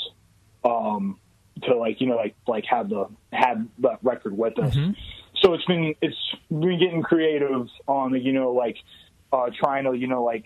um, 0.63 1.19
to 1.63 1.75
like 1.75 2.01
you 2.01 2.07
know 2.07 2.15
like 2.15 2.35
like 2.47 2.65
have 2.65 2.89
the 2.89 3.07
have 3.31 3.65
that 3.79 3.99
record 4.03 4.37
with 4.37 4.57
us. 4.59 4.75
So 5.41 5.53
it's 5.53 5.65
been 5.65 5.95
it's 6.01 6.35
been 6.49 6.79
getting 6.79 7.01
creative 7.01 7.67
on 7.87 8.11
the 8.11 8.19
you 8.19 8.33
know 8.33 8.51
like 8.51 8.77
uh, 9.33 9.49
trying 9.57 9.85
to 9.85 9.93
you 9.93 10.07
know 10.07 10.23
like 10.23 10.45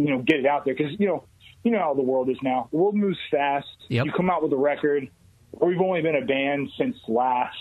you 0.00 0.10
know 0.10 0.22
get 0.22 0.40
it 0.40 0.46
out 0.46 0.64
there 0.64 0.74
because 0.74 0.92
you 0.98 1.06
know 1.06 1.24
you 1.62 1.70
know 1.70 1.78
how 1.78 1.94
the 1.94 2.02
world 2.02 2.28
is 2.30 2.38
now. 2.42 2.68
The 2.70 2.78
world 2.78 2.94
moves 2.94 3.18
fast. 3.30 3.68
Yep. 3.88 4.06
You 4.06 4.12
come 4.12 4.30
out 4.30 4.42
with 4.42 4.52
a 4.52 4.56
record. 4.56 5.08
We've 5.52 5.80
only 5.80 6.00
been 6.00 6.16
a 6.16 6.24
band 6.24 6.70
since 6.78 6.96
last. 7.08 7.56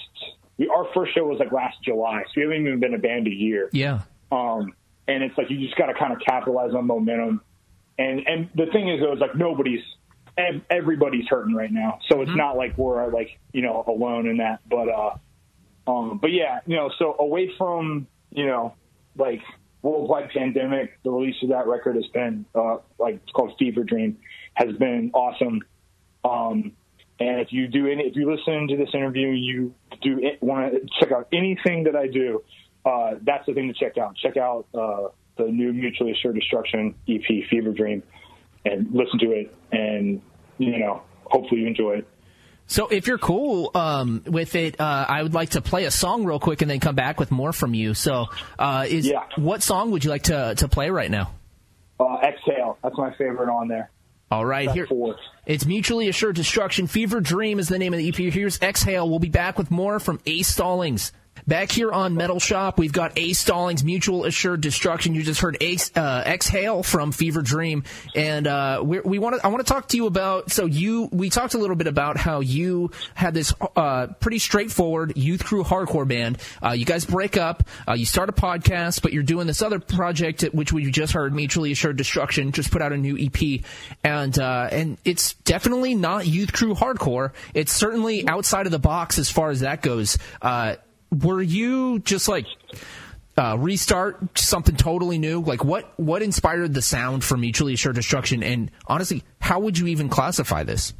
We, 0.57 0.69
our 0.69 0.87
first 0.93 1.13
show 1.15 1.25
was 1.25 1.39
like 1.39 1.51
last 1.51 1.77
July, 1.83 2.23
so 2.27 2.31
we 2.37 2.41
haven't 2.43 2.67
even 2.67 2.79
been 2.79 2.93
a 2.93 2.99
band 2.99 3.27
a 3.27 3.31
year. 3.31 3.69
Yeah. 3.73 4.01
Um, 4.31 4.73
and 5.07 5.23
it's 5.23 5.37
like 5.37 5.49
you 5.49 5.59
just 5.59 5.75
got 5.77 5.87
to 5.87 5.93
kind 5.93 6.13
of 6.13 6.19
capitalize 6.19 6.73
on 6.73 6.85
momentum. 6.85 7.41
And 7.97 8.25
and 8.27 8.49
the 8.55 8.67
thing 8.67 8.89
is, 8.89 9.01
though, 9.01 9.13
is 9.13 9.19
like 9.19 9.35
nobody's 9.35 9.83
everybody's 10.69 11.27
hurting 11.27 11.53
right 11.53 11.71
now, 11.71 11.99
so 12.07 12.21
it's 12.21 12.35
not 12.35 12.55
like 12.55 12.77
we're 12.77 13.11
like 13.11 13.37
you 13.51 13.61
know 13.61 13.83
alone 13.87 14.27
in 14.27 14.37
that. 14.37 14.61
But 14.69 14.87
uh, 14.87 15.17
um, 15.91 16.19
but 16.19 16.31
yeah, 16.31 16.59
you 16.65 16.77
know, 16.77 16.91
so 16.97 17.15
away 17.19 17.51
from 17.57 18.07
you 18.31 18.45
know 18.45 18.75
like 19.17 19.41
worldwide 19.81 20.29
pandemic, 20.31 20.99
the 21.03 21.11
release 21.11 21.35
of 21.43 21.49
that 21.49 21.67
record 21.67 21.95
has 21.95 22.07
been 22.07 22.45
uh, 22.55 22.77
like 22.97 23.15
it's 23.15 23.31
called 23.31 23.53
Fever 23.57 23.83
Dream, 23.83 24.17
has 24.53 24.75
been 24.77 25.11
awesome. 25.13 25.61
Um, 26.23 26.73
and 27.19 27.41
if 27.41 27.51
you 27.51 27.67
do 27.67 27.87
any, 27.87 28.03
if 28.03 28.15
you 28.15 28.31
listen 28.31 28.67
to 28.69 28.77
this 28.77 28.89
interview, 28.93 29.29
you 29.29 29.73
do 30.01 30.21
want 30.41 30.73
to 30.73 30.81
check 30.99 31.11
out 31.11 31.27
anything 31.33 31.83
that 31.83 31.95
I 31.95 32.07
do, 32.07 32.43
uh, 32.85 33.15
that's 33.21 33.45
the 33.45 33.53
thing 33.53 33.67
to 33.67 33.73
check 33.73 33.97
out. 33.97 34.15
Check 34.15 34.37
out 34.37 34.67
uh, 34.73 35.09
the 35.37 35.45
new 35.45 35.73
Mutually 35.73 36.11
Assured 36.11 36.35
Destruction 36.35 36.95
EP, 37.07 37.23
Fever 37.49 37.71
Dream, 37.71 38.03
and 38.65 38.87
listen 38.93 39.19
to 39.19 39.31
it, 39.31 39.55
and 39.71 40.21
you 40.57 40.77
know, 40.79 41.01
hopefully 41.25 41.61
you 41.61 41.67
enjoy 41.67 41.97
it. 41.97 42.07
So 42.71 42.87
if 42.87 43.07
you're 43.07 43.17
cool 43.17 43.71
um, 43.73 44.21
with 44.27 44.53
it, 44.53 44.79
uh, 44.79 45.05
I 45.09 45.23
would 45.23 45.33
like 45.33 45.49
to 45.51 45.61
play 45.61 45.85
a 45.85 45.91
song 45.91 46.23
real 46.23 46.39
quick 46.39 46.61
and 46.61 46.69
then 46.69 46.79
come 46.79 46.93
back 46.93 47.19
with 47.19 47.31
more 47.31 47.51
from 47.51 47.73
you. 47.73 47.95
So, 47.95 48.27
uh, 48.59 48.85
is 48.87 49.07
Yeah. 49.07 49.23
what 49.37 49.63
song 49.63 49.89
would 49.91 50.03
you 50.03 50.11
like 50.11 50.23
to 50.23 50.53
to 50.55 50.67
play 50.67 50.91
right 50.91 51.09
now? 51.09 51.31
Uh, 51.99 52.17
Exhale, 52.23 52.77
that's 52.83 52.95
my 52.97 53.11
favorite 53.17 53.51
on 53.51 53.67
there. 53.69 53.89
All 54.31 54.45
right, 54.45 54.67
That's 54.67 54.75
here 54.75 54.85
four. 54.85 55.15
it's 55.47 55.65
mutually 55.65 56.07
assured 56.09 56.35
destruction. 56.35 56.85
Fever 56.85 57.19
Dream 57.19 57.57
is 57.57 57.67
the 57.69 57.79
name 57.79 57.93
of 57.93 57.97
the 57.97 58.07
EP. 58.09 58.31
Here's 58.31 58.61
Exhale. 58.61 59.09
We'll 59.09 59.17
be 59.17 59.29
back 59.29 59.57
with 59.57 59.71
more 59.71 59.99
from 59.99 60.19
Ace 60.27 60.47
Stallings. 60.49 61.11
Back 61.49 61.71
here 61.71 61.91
on 61.91 62.15
Metal 62.15 62.39
Shop, 62.39 62.77
we've 62.77 62.93
got 62.93 63.13
Ace 63.17 63.39
Stallings, 63.39 63.83
Mutual 63.83 64.25
Assured 64.25 64.61
Destruction. 64.61 65.15
You 65.15 65.23
just 65.23 65.41
heard 65.41 65.57
Ace, 65.61 65.89
uh, 65.95 66.21
Exhale 66.23 66.83
from 66.83 67.11
Fever 67.11 67.41
Dream, 67.41 67.85
and 68.13 68.45
uh, 68.45 68.83
we're, 68.83 69.01
we 69.01 69.17
want 69.17 69.35
to. 69.35 69.43
I 69.43 69.47
want 69.47 69.65
to 69.65 69.73
talk 69.73 69.87
to 69.87 69.97
you 69.97 70.05
about. 70.05 70.51
So 70.51 70.67
you, 70.67 71.09
we 71.11 71.31
talked 71.31 71.55
a 71.55 71.57
little 71.57 71.75
bit 71.75 71.87
about 71.87 72.17
how 72.17 72.41
you 72.41 72.91
had 73.15 73.33
this 73.33 73.51
uh, 73.75 74.07
pretty 74.19 74.37
straightforward 74.37 75.17
youth 75.17 75.43
crew 75.43 75.63
hardcore 75.63 76.07
band. 76.07 76.37
Uh, 76.63 76.73
you 76.73 76.85
guys 76.85 77.03
break 77.03 77.35
up. 77.35 77.63
Uh, 77.87 77.93
you 77.93 78.05
start 78.05 78.29
a 78.29 78.31
podcast, 78.31 79.01
but 79.01 79.11
you're 79.11 79.23
doing 79.23 79.47
this 79.47 79.63
other 79.63 79.79
project, 79.79 80.43
which 80.53 80.71
we 80.71 80.91
just 80.91 81.13
heard, 81.13 81.33
Mutually 81.33 81.71
Assured 81.71 81.97
Destruction, 81.97 82.51
just 82.51 82.69
put 82.69 82.83
out 82.83 82.93
a 82.93 82.97
new 82.97 83.17
EP, 83.17 83.63
and 84.03 84.37
uh, 84.37 84.69
and 84.71 84.99
it's 85.03 85.33
definitely 85.33 85.95
not 85.95 86.27
youth 86.27 86.53
crew 86.53 86.75
hardcore. 86.75 87.31
It's 87.55 87.73
certainly 87.73 88.27
outside 88.27 88.67
of 88.67 88.71
the 88.71 88.77
box 88.77 89.17
as 89.17 89.31
far 89.31 89.49
as 89.49 89.61
that 89.61 89.81
goes. 89.81 90.19
Uh, 90.43 90.75
were 91.11 91.41
you 91.41 91.99
just 91.99 92.27
like 92.27 92.45
uh, 93.37 93.57
restart, 93.57 94.37
something 94.37 94.75
totally 94.75 95.17
new? 95.17 95.41
Like 95.41 95.63
what 95.63 95.97
what 95.99 96.21
inspired 96.21 96.73
the 96.73 96.81
sound 96.81 97.23
for 97.23 97.37
Mutually 97.37 97.73
Assured 97.73 97.95
Destruction? 97.95 98.43
And 98.43 98.71
honestly, 98.87 99.23
how 99.39 99.59
would 99.59 99.77
you 99.77 99.87
even 99.87 100.09
classify 100.09 100.63
this? 100.63 100.93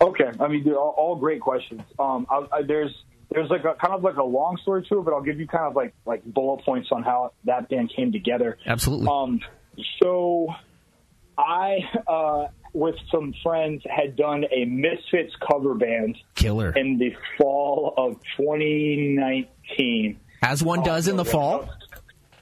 Okay, 0.00 0.30
I 0.40 0.48
mean 0.48 0.64
they're 0.64 0.76
all, 0.78 0.94
all 0.96 1.16
great 1.16 1.40
questions. 1.40 1.82
Um, 1.98 2.26
I, 2.30 2.46
I, 2.52 2.62
there's 2.62 2.92
there's 3.30 3.48
like 3.50 3.64
a 3.64 3.74
kind 3.74 3.94
of 3.94 4.02
like 4.02 4.16
a 4.16 4.24
long 4.24 4.58
story 4.62 4.84
to 4.88 4.98
it, 4.98 5.04
but 5.04 5.14
I'll 5.14 5.22
give 5.22 5.40
you 5.40 5.46
kind 5.46 5.64
of 5.64 5.74
like 5.74 5.94
like 6.04 6.24
bullet 6.24 6.64
points 6.64 6.88
on 6.92 7.02
how 7.02 7.32
that 7.44 7.68
band 7.68 7.92
came 7.94 8.12
together. 8.12 8.58
Absolutely. 8.66 9.08
Um, 9.10 9.40
so 10.02 10.48
I 11.38 11.78
uh, 12.06 12.46
with 12.72 12.96
some 13.10 13.34
friends 13.42 13.82
had 13.88 14.16
done 14.16 14.44
a 14.50 14.64
Misfits 14.64 15.32
cover 15.48 15.74
band 15.74 16.18
Killer. 16.34 16.72
in 16.72 16.98
the 16.98 17.14
fall 17.38 17.94
of 17.96 18.20
2019. 18.36 20.20
As 20.42 20.62
one 20.62 20.82
does 20.82 21.08
in 21.08 21.16
the 21.16 21.24
fall. 21.24 21.68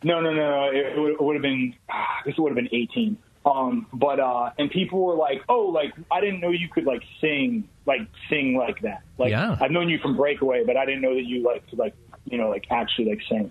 No, 0.03 0.21
no, 0.21 0.33
no, 0.33 0.51
no. 0.51 0.71
It, 0.73 0.99
would, 0.99 1.13
it 1.13 1.23
would 1.23 1.37
have 1.37 1.43
been. 1.43 1.75
I 1.89 2.23
guess 2.25 2.35
it 2.37 2.41
would 2.41 2.51
have 2.51 2.57
been 2.57 2.75
18. 2.75 3.17
Um, 3.45 3.87
but 3.93 4.21
uh, 4.21 4.51
and 4.59 4.71
people 4.71 5.01
were 5.05 5.15
like, 5.17 5.43
"Oh, 5.49 5.67
like 5.67 5.93
I 6.11 6.21
didn't 6.21 6.41
know 6.41 6.51
you 6.51 6.69
could 6.69 6.85
like 6.85 7.03
sing, 7.21 7.69
like 7.87 8.01
sing 8.29 8.57
like 8.57 8.81
that. 8.83 9.03
Like 9.19 9.31
Yeah. 9.31 9.57
I've 9.61 9.71
known 9.71 9.89
you 9.89 9.99
from 9.99 10.17
Breakaway, 10.17 10.65
but 10.65 10.77
I 10.77 10.85
didn't 10.85 11.01
know 11.03 11.15
that 11.15 11.25
you 11.25 11.43
like 11.43 11.69
could 11.69 11.79
like 11.79 11.95
you 12.25 12.39
know 12.39 12.51
like 12.51 12.65
actually 12.71 13.11
like 13.11 13.21
sing." 13.29 13.51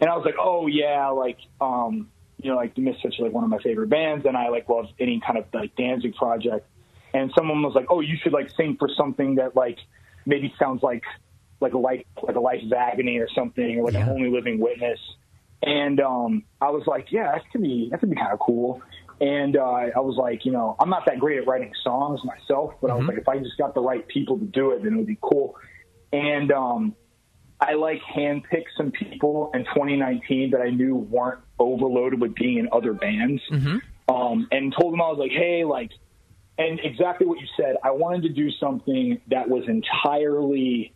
And 0.00 0.10
I 0.10 0.16
was 0.16 0.24
like, 0.24 0.36
"Oh 0.38 0.66
yeah, 0.66 1.08
like 1.08 1.38
um, 1.60 2.08
you 2.42 2.50
know, 2.50 2.56
like 2.56 2.74
the 2.74 2.82
Misfits 2.82 3.18
are 3.18 3.24
like 3.24 3.32
one 3.32 3.44
of 3.44 3.50
my 3.50 3.58
favorite 3.58 3.88
bands, 3.88 4.26
and 4.26 4.36
I 4.36 4.48
like 4.48 4.68
love 4.68 4.86
any 4.98 5.20
kind 5.24 5.38
of 5.38 5.46
like 5.52 5.74
Danzig 5.76 6.14
project." 6.14 6.66
And 7.12 7.32
someone 7.36 7.62
was 7.62 7.74
like, 7.74 7.86
"Oh, 7.90 8.00
you 8.00 8.16
should 8.22 8.32
like 8.32 8.50
sing 8.56 8.76
for 8.78 8.88
something 8.96 9.36
that 9.36 9.54
like 9.56 9.78
maybe 10.26 10.52
sounds 10.58 10.82
like 10.82 11.04
like 11.60 11.72
a 11.74 11.78
life 11.78 12.04
like 12.22 12.36
a 12.36 12.40
life 12.40 12.62
of 12.64 12.72
agony 12.72 13.18
or 13.18 13.28
something, 13.34 13.78
or 13.78 13.84
like 13.84 13.94
an 13.94 14.02
Yeah. 14.02 14.08
only 14.08 14.30
living 14.30 14.58
witness." 14.60 14.98
And 15.62 15.98
um, 16.00 16.44
I 16.60 16.70
was 16.70 16.82
like, 16.86 17.10
yeah, 17.10 17.32
that 17.32 17.42
could 17.50 17.62
be 17.62 17.88
that 17.90 18.00
could 18.00 18.10
be 18.10 18.16
kind 18.16 18.32
of 18.32 18.38
cool. 18.38 18.82
And 19.20 19.56
uh, 19.56 19.62
I 19.96 20.00
was 20.00 20.16
like, 20.18 20.44
you 20.44 20.52
know, 20.52 20.76
I'm 20.78 20.90
not 20.90 21.06
that 21.06 21.18
great 21.20 21.38
at 21.38 21.46
writing 21.46 21.72
songs 21.82 22.20
myself, 22.24 22.74
but 22.82 22.90
I 22.90 22.94
was 22.94 23.06
like, 23.08 23.16
if 23.16 23.28
I 23.28 23.38
just 23.38 23.56
got 23.56 23.74
the 23.74 23.80
right 23.80 24.06
people 24.06 24.38
to 24.38 24.44
do 24.44 24.72
it, 24.72 24.82
then 24.82 24.94
it 24.94 24.96
would 24.96 25.06
be 25.06 25.18
cool. 25.22 25.54
And 26.12 26.52
um, 26.52 26.96
I 27.68 27.74
like 27.74 28.00
handpicked 28.02 28.72
some 28.76 28.90
people 28.90 29.50
in 29.54 29.64
2019 29.64 30.50
that 30.50 30.60
I 30.60 30.70
knew 30.70 30.94
weren't 30.96 31.40
overloaded 31.58 32.20
with 32.20 32.34
being 32.34 32.58
in 32.58 32.68
other 32.72 32.92
bands, 32.92 33.42
um, 34.08 34.48
and 34.50 34.74
told 34.78 34.92
them 34.92 35.00
I 35.00 35.08
was 35.08 35.18
like, 35.18 35.32
hey, 35.32 35.64
like, 35.64 35.90
and 36.58 36.78
exactly 36.82 37.26
what 37.26 37.40
you 37.40 37.46
said. 37.56 37.76
I 37.82 37.90
wanted 37.90 38.22
to 38.22 38.28
do 38.28 38.50
something 38.60 39.20
that 39.28 39.48
was 39.48 39.64
entirely 39.68 40.94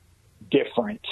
different 0.50 1.04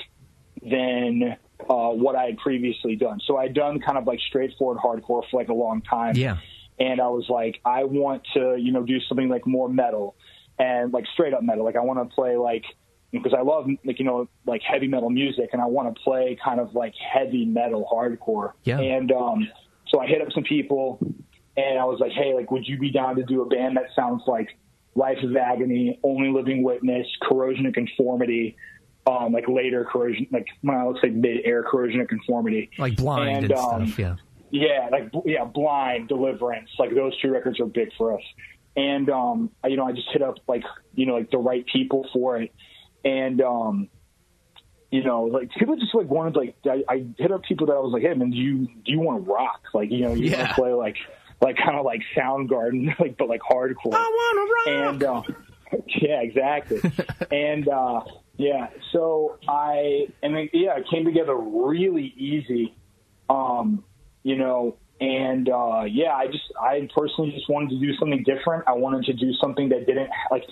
than 0.62 1.36
uh, 1.68 1.88
what 1.90 2.16
I 2.16 2.26
had 2.26 2.38
previously 2.38 2.96
done. 2.96 3.20
So 3.26 3.36
I'd 3.36 3.54
done 3.54 3.80
kind 3.80 3.98
of 3.98 4.06
like 4.06 4.20
straightforward 4.28 4.78
hardcore 4.78 5.22
for 5.30 5.32
like 5.32 5.48
a 5.48 5.54
long 5.54 5.82
time. 5.82 6.14
Yeah. 6.16 6.38
And 6.78 7.00
I 7.00 7.08
was 7.08 7.26
like, 7.28 7.60
I 7.64 7.84
want 7.84 8.22
to, 8.34 8.56
you 8.58 8.72
know, 8.72 8.82
do 8.82 9.00
something 9.08 9.28
like 9.28 9.46
more 9.46 9.68
metal 9.68 10.14
and 10.58 10.92
like 10.92 11.06
straight 11.14 11.32
up 11.32 11.42
metal. 11.42 11.64
Like 11.64 11.76
I 11.76 11.80
want 11.80 12.08
to 12.08 12.14
play 12.14 12.36
like, 12.36 12.64
because 13.12 13.32
I 13.36 13.42
love 13.42 13.66
like, 13.84 13.98
you 13.98 14.04
know, 14.04 14.28
like 14.46 14.62
heavy 14.62 14.88
metal 14.88 15.10
music 15.10 15.50
and 15.52 15.62
I 15.62 15.66
want 15.66 15.94
to 15.94 16.02
play 16.02 16.36
kind 16.42 16.60
of 16.60 16.74
like 16.74 16.94
heavy 16.96 17.44
metal 17.44 17.88
hardcore. 17.90 18.52
Yeah. 18.64 18.80
And, 18.80 19.10
um, 19.12 19.48
so 19.88 20.00
I 20.00 20.06
hit 20.06 20.20
up 20.20 20.28
some 20.32 20.44
people 20.44 20.98
and 21.56 21.78
I 21.78 21.84
was 21.84 22.00
like, 22.00 22.12
hey, 22.12 22.34
like, 22.34 22.50
would 22.50 22.66
you 22.66 22.78
be 22.78 22.90
down 22.90 23.16
to 23.16 23.22
do 23.22 23.42
a 23.42 23.46
band 23.46 23.76
that 23.76 23.86
sounds 23.94 24.22
like 24.26 24.58
Life 24.94 25.18
of 25.22 25.36
Agony, 25.36 25.98
Only 26.02 26.28
Living 26.30 26.62
Witness, 26.62 27.06
Corrosion 27.22 27.66
of 27.66 27.74
Conformity, 27.74 28.56
um, 29.06 29.32
like 29.32 29.46
later 29.48 29.84
corrosion, 29.84 30.26
like 30.32 30.48
well, 30.64 30.90
let's 30.90 31.00
say 31.02 31.10
mid-air 31.10 31.62
corrosion 31.62 32.00
of 32.00 32.08
conformity, 32.08 32.70
Like 32.76 32.96
blind 32.96 33.44
and, 33.44 33.52
um, 33.52 33.86
stuff, 33.86 33.98
yeah. 34.00 34.16
yeah, 34.50 34.88
like 34.90 35.12
yeah, 35.24 35.44
blind 35.44 36.08
deliverance. 36.08 36.70
Like 36.78 36.92
those 36.94 37.16
two 37.20 37.30
records 37.30 37.60
are 37.60 37.66
big 37.66 37.90
for 37.96 38.16
us. 38.18 38.24
And 38.76 39.08
um, 39.08 39.50
I- 39.62 39.68
you 39.68 39.76
know, 39.76 39.86
I 39.86 39.92
just 39.92 40.08
hit 40.12 40.22
up 40.22 40.38
like 40.48 40.64
you 40.96 41.06
know 41.06 41.14
like 41.14 41.30
the 41.30 41.38
right 41.38 41.64
people 41.72 42.08
for 42.12 42.38
it, 42.38 42.52
and 43.06 43.40
um, 43.40 43.88
you 44.90 45.04
know, 45.04 45.22
like 45.22 45.50
people 45.52 45.76
just 45.76 45.94
like 45.94 46.08
wanted 46.08 46.36
like 46.36 46.56
I, 46.66 46.82
I 46.88 47.06
hit 47.16 47.30
up 47.30 47.44
people 47.44 47.68
that 47.68 47.74
I 47.74 47.78
was 47.78 47.92
like, 47.92 48.02
hey 48.02 48.14
man, 48.14 48.30
do 48.30 48.36
you 48.36 48.66
do 48.66 48.92
you 48.92 49.00
want 49.00 49.24
to 49.24 49.30
rock? 49.30 49.62
Like 49.72 49.90
you 49.90 50.00
know, 50.00 50.12
you 50.12 50.32
want 50.32 50.48
to 50.48 50.54
play 50.54 50.72
like 50.72 50.96
like 51.40 51.56
kind 51.56 51.76
of 51.76 51.84
like 51.84 52.02
Soundgarden, 52.16 52.98
like 53.00 53.16
but 53.16 53.28
like 53.28 53.40
hardcore. 53.40 53.94
I 53.94 53.98
want 53.98 54.66
to 54.66 54.72
rock. 54.72 54.90
And 54.90 55.02
uh, 55.04 55.22
yeah, 56.02 56.20
exactly. 56.20 56.80
and 57.30 57.68
uh, 57.68 58.00
yeah, 58.36 58.68
so 58.92 59.38
I 59.48 60.08
and 60.22 60.34
then, 60.34 60.50
yeah, 60.52 60.76
it 60.78 60.86
came 60.90 61.04
together 61.04 61.36
really 61.36 62.12
easy. 62.16 62.74
Um, 63.30 63.84
you 64.24 64.36
know, 64.36 64.76
and 65.00 65.48
uh, 65.48 65.84
yeah, 65.86 66.14
I 66.14 66.26
just 66.26 66.52
I 66.60 66.88
personally 66.94 67.32
just 67.32 67.48
wanted 67.48 67.70
to 67.70 67.78
do 67.78 67.94
something 67.96 68.22
different. 68.24 68.64
I 68.66 68.72
wanted 68.72 69.04
to 69.06 69.12
do 69.12 69.32
something 69.34 69.68
that 69.70 69.86
didn't 69.86 70.10
like 70.30 70.44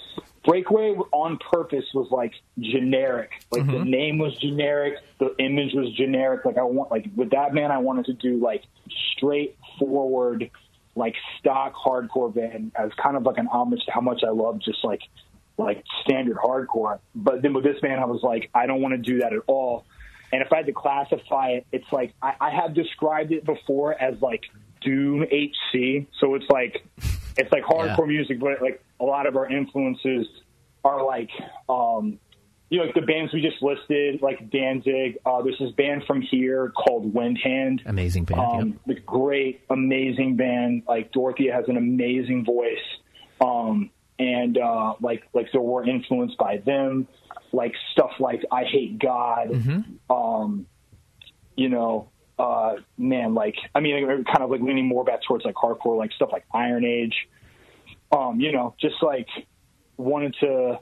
Breakaway 0.45 0.95
on 1.13 1.39
purpose 1.51 1.85
was 1.95 2.09
like 2.11 2.33
generic. 2.59 3.31
Like 3.51 3.67
the 3.67 3.85
name 3.85 4.19
was 4.19 4.37
generic, 4.37 4.99
the 5.19 5.35
image 5.39 5.73
was 5.73 5.91
generic. 5.95 6.45
Like 6.45 6.59
I 6.59 6.63
want 6.65 6.91
like 6.91 7.07
with 7.17 7.31
that 7.31 7.55
man, 7.55 7.71
I 7.71 7.79
wanted 7.79 8.05
to 8.07 8.13
do 8.13 8.39
like 8.39 8.63
straightforward, 9.17 10.51
like 10.95 11.15
stock 11.39 11.75
hardcore 11.75 12.35
band 12.35 12.73
as 12.77 12.91
kind 13.03 13.17
of 13.17 13.23
like 13.23 13.39
an 13.39 13.47
homage 13.47 13.85
to 13.87 13.93
how 13.93 14.03
much 14.03 14.23
I 14.23 14.31
love 14.31 14.61
just 14.61 14.85
like 14.85 15.01
like 15.57 15.83
standard 16.03 16.37
hardcore. 16.37 16.99
But 17.15 17.41
then 17.41 17.55
with 17.55 17.65
this 17.65 17.81
band, 17.81 18.01
I 18.01 18.05
was 18.05 18.23
like, 18.23 18.51
I 18.55 18.67
don't 18.67 18.83
want 18.83 18.93
to 18.93 18.99
do 18.99 19.21
that 19.21 19.33
at 19.33 19.41
all. 19.47 19.87
And 20.35 20.43
if 20.43 20.53
I 20.53 20.57
had 20.57 20.67
to 20.67 20.73
classify 20.73 21.51
it, 21.51 21.67
it's 21.71 21.87
like 21.93 22.13
I, 22.21 22.33
I 22.41 22.51
have 22.51 22.75
described 22.75 23.31
it 23.31 23.45
before 23.45 23.95
as 23.95 24.21
like 24.21 24.43
Doom 24.83 25.23
HC. 25.23 26.09
So 26.19 26.35
it's 26.35 26.51
like 26.51 26.85
it's 27.39 27.53
like 27.53 27.63
hardcore 27.63 27.99
Yeah. 28.01 28.05
music, 28.07 28.41
but 28.41 28.61
like 28.61 28.83
a 28.99 29.05
lot 29.05 29.29
of 29.29 29.37
our 29.37 29.47
influences 29.47 30.27
are 30.85 31.05
like 31.05 31.31
um 31.69 32.19
you 32.69 32.79
know 32.81 32.87
like 32.87 32.97
the 32.97 33.03
bands 33.03 33.33
we 33.33 33.43
just 33.43 33.63
listed, 33.63 34.23
like 34.23 34.51
Danzig. 34.51 35.19
Uh, 35.25 35.41
there's 35.43 35.59
this 35.61 35.71
band 35.71 36.03
from 36.05 36.21
here 36.21 36.71
called 36.71 37.15
Windhand. 37.15 37.83
Amazing 37.87 38.25
band. 38.25 38.41
Um, 38.41 38.69
yep. 38.71 38.79
the 38.87 39.01
great, 39.03 39.61
amazing 39.71 40.35
band. 40.35 40.83
Like 40.89 41.13
Dorothea 41.13 41.53
has 41.53 41.69
an 41.69 41.77
amazing 41.77 42.45
voice. 42.45 42.83
Um, 43.41 43.91
and 44.19 44.59
uh, 44.59 44.95
like 45.01 45.23
like 45.33 45.47
so 45.53 45.61
we're 45.61 45.87
influenced 45.89 46.39
by 46.39 46.57
them. 46.57 47.07
Like 47.55 47.75
stuff 47.93 48.13
like 48.19 48.43
Eyehategod. 48.51 49.51
Mm-hmm. 49.51 50.13
Um, 50.13 50.67
you 51.57 51.69
know, 51.69 52.11
uh, 52.39 52.77
man, 52.99 53.35
like 53.35 53.57
I 53.75 53.81
mean, 53.81 54.05
kind 54.07 54.43
of 54.43 54.51
like 54.51 54.61
leaning 54.61 54.87
more 54.87 55.05
back 55.05 55.21
towards 55.27 55.45
like 55.45 55.55
hardcore, 55.55 55.97
like 55.97 56.13
stuff 56.13 56.31
like 56.33 56.45
Iron 56.53 56.85
Age. 56.85 57.15
Um, 58.11 58.41
you 58.41 58.53
know, 58.53 58.75
just 58.81 58.97
like 59.03 59.29
wanted 59.97 60.35
to 60.41 60.81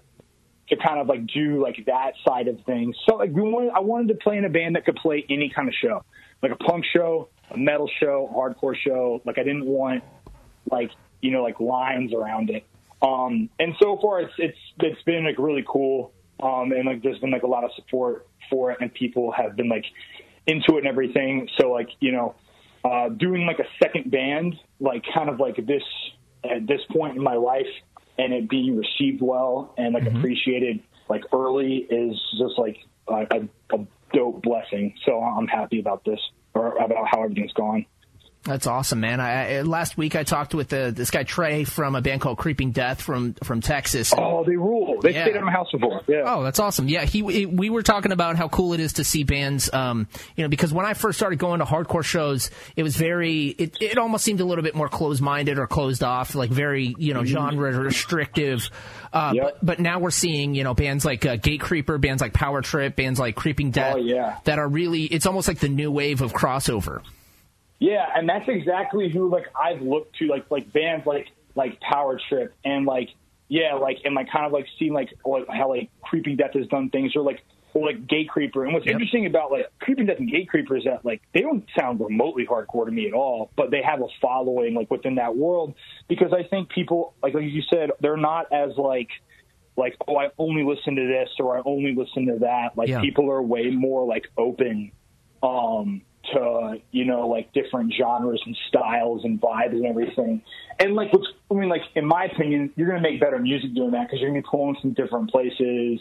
to 0.69 0.77
kind 0.77 1.01
of 1.01 1.07
like 1.09 1.27
do 1.27 1.63
like 1.63 1.85
that 1.87 2.13
side 2.27 2.49
of 2.49 2.61
things. 2.65 2.97
So 3.07 3.17
like 3.17 3.31
we 3.31 3.43
wanted, 3.43 3.73
I 3.75 3.81
wanted 3.81 4.09
to 4.09 4.15
play 4.15 4.39
in 4.39 4.45
a 4.45 4.49
band 4.49 4.77
that 4.77 4.85
could 4.85 4.97
play 4.97 5.25
any 5.29 5.51
kind 5.55 5.69
of 5.69 5.75
show, 5.75 6.05
like 6.43 6.53
a 6.53 6.57
punk 6.57 6.85
show, 6.91 7.29
a 7.51 7.59
metal 7.59 7.91
show, 8.01 8.29
a 8.31 8.35
hardcore 8.35 8.77
show. 8.77 9.21
Like 9.25 9.39
I 9.39 9.43
didn't 9.43 9.67
want 9.67 10.05
like 10.71 10.91
you 11.21 11.31
know 11.31 11.43
like 11.43 11.61
lines 11.61 12.15
around 12.15 12.51
it. 12.51 12.65
Um, 13.03 13.51
and 13.59 13.75
so 13.83 13.99
far 14.01 14.21
it's 14.21 14.35
it's 14.39 14.59
it's 14.81 15.03
been 15.03 15.25
like 15.25 15.39
really 15.39 15.65
cool. 15.67 16.13
Um, 16.43 16.73
and 16.73 16.85
like 16.85 17.03
there's 17.03 17.19
been 17.21 17.31
like 17.31 17.45
a 17.45 17.49
lot 17.49 17.65
of 17.65 17.71
support 17.77 18.27
for 18.51 18.73
it, 18.73 18.79
and 18.81 18.93
people 18.93 19.33
have 19.33 19.57
been 19.57 19.69
like 19.69 19.85
into 20.47 20.77
it 20.77 20.79
and 20.79 20.87
everything. 20.89 21.49
So 21.59 21.71
like 21.71 21.89
you 22.01 22.13
know, 22.13 22.35
uh, 22.85 23.09
doing 23.09 23.47
like 23.47 23.61
a 23.61 23.67
second 23.83 24.11
band, 24.11 24.57
like 24.81 25.05
kind 25.15 25.31
of 25.31 25.39
like 25.39 25.57
this 25.57 25.85
at 26.45 26.67
this 26.67 26.81
point 26.91 27.17
in 27.17 27.23
my 27.23 27.37
life, 27.37 27.71
and 28.19 28.33
it 28.33 28.49
being 28.51 28.77
received 28.77 29.23
well 29.23 29.73
and 29.79 29.95
like 29.95 30.07
appreciated 30.07 30.81
like 31.09 31.25
early 31.33 31.87
is 31.91 32.21
just 32.39 32.59
like 32.59 32.79
a, 33.09 33.27
a, 33.31 33.77
a 33.77 33.87
dope 34.13 34.43
blessing. 34.43 34.95
So 35.05 35.21
I'm 35.21 35.47
happy 35.47 35.79
about 35.79 36.05
this 36.05 36.21
or 36.55 36.77
about 36.77 37.07
how 37.09 37.23
everything's 37.23 37.53
gone. 37.53 37.87
That's 38.45 38.67
awesome, 38.67 38.99
man. 38.99 39.21
I, 39.21 39.59
I 39.59 39.63
last 39.63 39.97
week 39.97 40.17
I 40.17 40.25
talked 40.25 40.53
with 40.53 40.73
uh, 40.73 40.91
this 40.91 41.13
guy 41.13 41.23
Trey 41.23 41.63
from 41.63 41.95
a 41.95 42.03
band 42.03 42.21
called 42.21 42.39
Creeping 42.39 42.73
Death 42.73 43.01
from 43.01 43.35
from 43.35 43.61
Texas. 43.61 44.13
Oh, 44.17 44.43
they 44.43 44.57
rule. 44.57 45.01
They 45.01 45.15
Yeah. 45.15 45.27
stayed 45.27 45.37
at 45.37 45.45
my 45.45 45.53
house 45.53 45.69
before. 45.71 46.01
Yeah. 46.09 46.23
Oh, 46.27 46.43
that's 46.43 46.59
awesome. 46.59 46.89
Yeah, 46.89 47.05
he, 47.05 47.23
we 47.23 47.71
were 47.71 47.85
talking 47.85 48.11
about 48.11 48.35
how 48.35 48.49
cool 48.49 48.73
it 48.73 48.81
is 48.81 48.95
to 48.95 49.05
see 49.05 49.23
bands. 49.23 49.73
Um, 49.73 50.09
you 50.35 50.43
know, 50.43 50.49
because 50.49 50.73
when 50.73 50.85
I 50.85 50.95
first 50.95 51.19
started 51.21 51.39
going 51.39 51.61
to 51.61 51.65
hardcore 51.65 52.03
shows, 52.03 52.51
it 52.75 52.83
was 52.83 52.97
very 52.97 53.47
it, 53.47 53.77
it 53.81 53.97
almost 53.97 54.25
seemed 54.25 54.41
a 54.41 54.45
little 54.45 54.65
bit 54.65 54.75
more 54.75 54.89
closed 54.89 55.23
minded 55.23 55.61
or 55.61 55.69
closed 55.69 56.03
off, 56.03 56.35
like 56.35 56.51
very 56.51 56.97
you 56.99 57.15
know 57.15 57.25
genre 57.25 57.71
restrictive. 57.79 58.69
Uh, 59.13 59.33
Yep. 59.37 59.45
but, 59.45 59.67
but 59.67 59.79
now 59.81 60.01
we're 60.01 60.11
seeing 60.11 60.57
you 60.57 60.65
know 60.65 60.75
bands 60.75 61.05
like 61.05 61.25
uh, 61.25 61.37
Gatecreeper, 61.37 62.01
bands 62.01 62.21
like 62.21 62.33
Power 62.33 62.61
Trip, 62.61 62.97
bands 62.97 63.21
like 63.21 63.37
Creeping 63.37 63.71
Death. 63.71 63.95
Oh, 63.95 63.99
yeah. 63.99 64.39
that 64.45 64.59
are 64.59 64.67
really 64.69 65.05
it's 65.05 65.27
almost 65.27 65.47
like 65.47 65.61
the 65.61 65.69
new 65.69 65.93
wave 65.93 66.23
of 66.23 66.33
crossover. 66.33 67.03
Yeah, 67.83 68.07
and 68.15 68.29
that's 68.29 68.49
exactly 68.49 69.11
who 69.11 69.29
like 69.29 69.47
I've 69.61 69.83
looked 69.83 70.17
to, 70.19 70.29
like 70.29 70.49
like 70.53 70.73
bands 70.73 71.05
like 71.05 71.27
like 71.57 71.81
Power 71.81 72.17
Trip 72.29 72.55
and 72.65 72.87
like 72.87 73.09
yeah, 73.49 73.75
like 73.75 73.99
and 74.05 74.15
like 74.15 74.31
kind 74.31 74.47
of 74.47 74.53
like 74.53 74.67
seeing 74.79 74.93
like 74.93 75.13
like, 75.27 75.47
how 75.49 75.69
like 75.71 75.91
Creeping 76.01 76.37
Death 76.37 76.53
has 76.55 76.69
done 76.69 76.91
things 76.91 77.17
or 77.17 77.23
like 77.23 77.43
or 77.75 77.85
like 77.85 78.07
Gatecreeper. 78.07 78.63
And 78.63 78.73
what's 78.73 78.87
Yep. 78.87 78.93
interesting 78.93 79.27
about 79.27 79.51
like 79.51 79.67
Creeping 79.81 80.07
Death 80.07 80.21
and 80.21 80.31
Gatecreeper 80.31 80.79
is 80.79 80.85
that 80.85 81.05
like 81.05 81.23
they 81.35 81.41
don't 81.41 81.65
sound 81.77 81.99
remotely 81.99 82.47
hardcore 82.47 82.87
to 82.87 82.93
me 82.93 83.09
at 83.09 83.15
all, 83.15 83.51
but 83.57 83.73
they 83.73 83.83
have 83.83 84.01
a 84.01 84.07
following 84.21 84.75
like 84.75 84.89
within 84.89 85.17
that 85.17 85.35
world 85.37 85.75
because 86.09 86.33
I 86.33 86.45
think 86.45 86.69
people 86.69 87.15
like 87.21 87.35
like 87.35 87.43
you 87.45 87.63
said 87.69 87.91
they're 88.01 88.17
not 88.17 88.53
as 88.53 88.77
like 88.77 89.09
like 89.77 89.97
oh 90.07 90.17
I 90.19 90.29
only 90.39 90.63
listen 90.63 90.95
to 90.95 91.05
this 91.09 91.31
or 91.41 91.59
I 91.59 91.63
only 91.65 91.97
listen 91.97 92.27
to 92.27 92.39
that. 92.43 92.77
Like 92.77 92.91
Yeah. 92.91 93.01
people 93.01 93.29
are 93.29 93.43
way 93.43 93.71
more 93.71 94.07
like 94.07 94.27
open 94.39 94.93
um 95.43 96.03
to 96.33 96.81
you 96.91 97.05
know 97.05 97.29
like 97.29 97.53
different 97.53 97.93
genres 97.99 98.41
and 98.47 98.57
styles 98.69 99.25
and 99.25 99.41
vibes 99.41 99.73
and 99.73 99.87
everything. 99.87 100.43
And 100.79 100.95
like 100.95 101.13
what's 101.13 101.27
i 101.51 101.55
mean 101.55 101.69
like 101.69 101.83
in 101.95 102.07
my 102.07 102.25
opinion 102.25 102.73
you're 102.77 102.89
going 102.89 103.03
to 103.03 103.09
make 103.09 103.21
better 103.21 103.39
music 103.39 103.75
doing 103.75 103.93
that 103.93 104.07
because 104.07 104.21
you're 104.21 104.31
going 104.31 104.43
to 104.43 104.47
be 104.47 104.51
pulling 104.51 104.77
from 104.81 104.93
different 104.93 105.31
places 105.31 106.01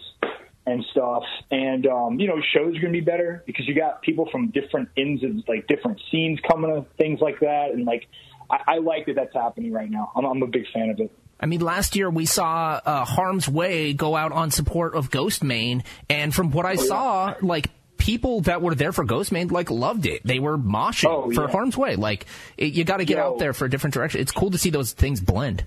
and 0.66 0.86
stuff. 0.92 1.24
And 1.50 1.88
um 1.88 2.20
you 2.20 2.28
know 2.28 2.42
shows 2.54 2.78
are 2.78 2.82
going 2.82 2.94
to 2.94 3.00
be 3.00 3.02
better 3.02 3.44
because 3.46 3.68
you 3.68 3.76
got 3.76 4.02
people 4.02 4.30
from 4.32 4.50
different 4.50 4.90
ends 4.98 5.24
of 5.24 5.32
like 5.48 5.68
different 5.68 6.00
scenes 6.12 6.40
coming 6.50 6.72
to 6.72 6.86
things 6.98 7.20
like 7.20 7.40
that. 7.40 7.72
And 7.74 7.86
like 7.86 8.08
i, 8.50 8.76
I 8.76 8.78
like 8.78 9.08
that 9.08 9.16
that's 9.16 9.34
happening 9.34 9.72
right 9.72 9.90
now. 9.90 10.12
I'm, 10.16 10.26
I'm 10.26 10.42
a 10.44 10.48
big 10.48 10.66
fan 10.74 10.90
of 10.92 11.00
it. 11.00 11.12
I 11.42 11.48
mean, 11.48 11.60
last 11.62 11.96
year 11.96 12.08
we 12.08 12.28
saw 12.28 12.80
uh, 12.86 13.04
Harm's 13.04 13.50
Way 13.50 13.94
go 13.94 14.16
out 14.16 14.32
on 14.32 14.52
support 14.52 14.94
of 14.94 15.10
Ghostemane, 15.10 15.84
and 16.08 16.34
from 16.34 16.48
Oh, 16.48 16.50
what 16.52 16.68
I 16.68 16.76
saw, 16.76 17.34
like 17.42 17.72
people 18.02 18.42
that 18.42 18.62
were 18.64 18.74
there 18.74 18.92
for 18.92 19.06
Ghostemane 19.06 19.52
like 19.52 19.70
loved 19.70 20.08
it. 20.08 20.22
They 20.26 20.40
were 20.40 20.58
moshing 20.58 21.10
Oh, 21.10 21.32
for 21.32 21.44
yeah. 21.46 21.52
Harm's 21.52 21.78
Way. 21.78 21.96
Like 21.96 22.26
it, 22.58 22.74
you 22.74 22.84
got 22.84 22.98
to 22.98 23.06
get 23.06 23.18
Yo. 23.18 23.24
out 23.34 23.40
there 23.40 23.54
for 23.54 23.66
a 23.66 23.70
different 23.70 23.94
direction. 23.94 24.22
It's 24.22 24.32
cool 24.32 24.50
to 24.52 24.58
see 24.58 24.72
those 24.72 24.92
things 24.94 25.22
blend. 25.22 25.66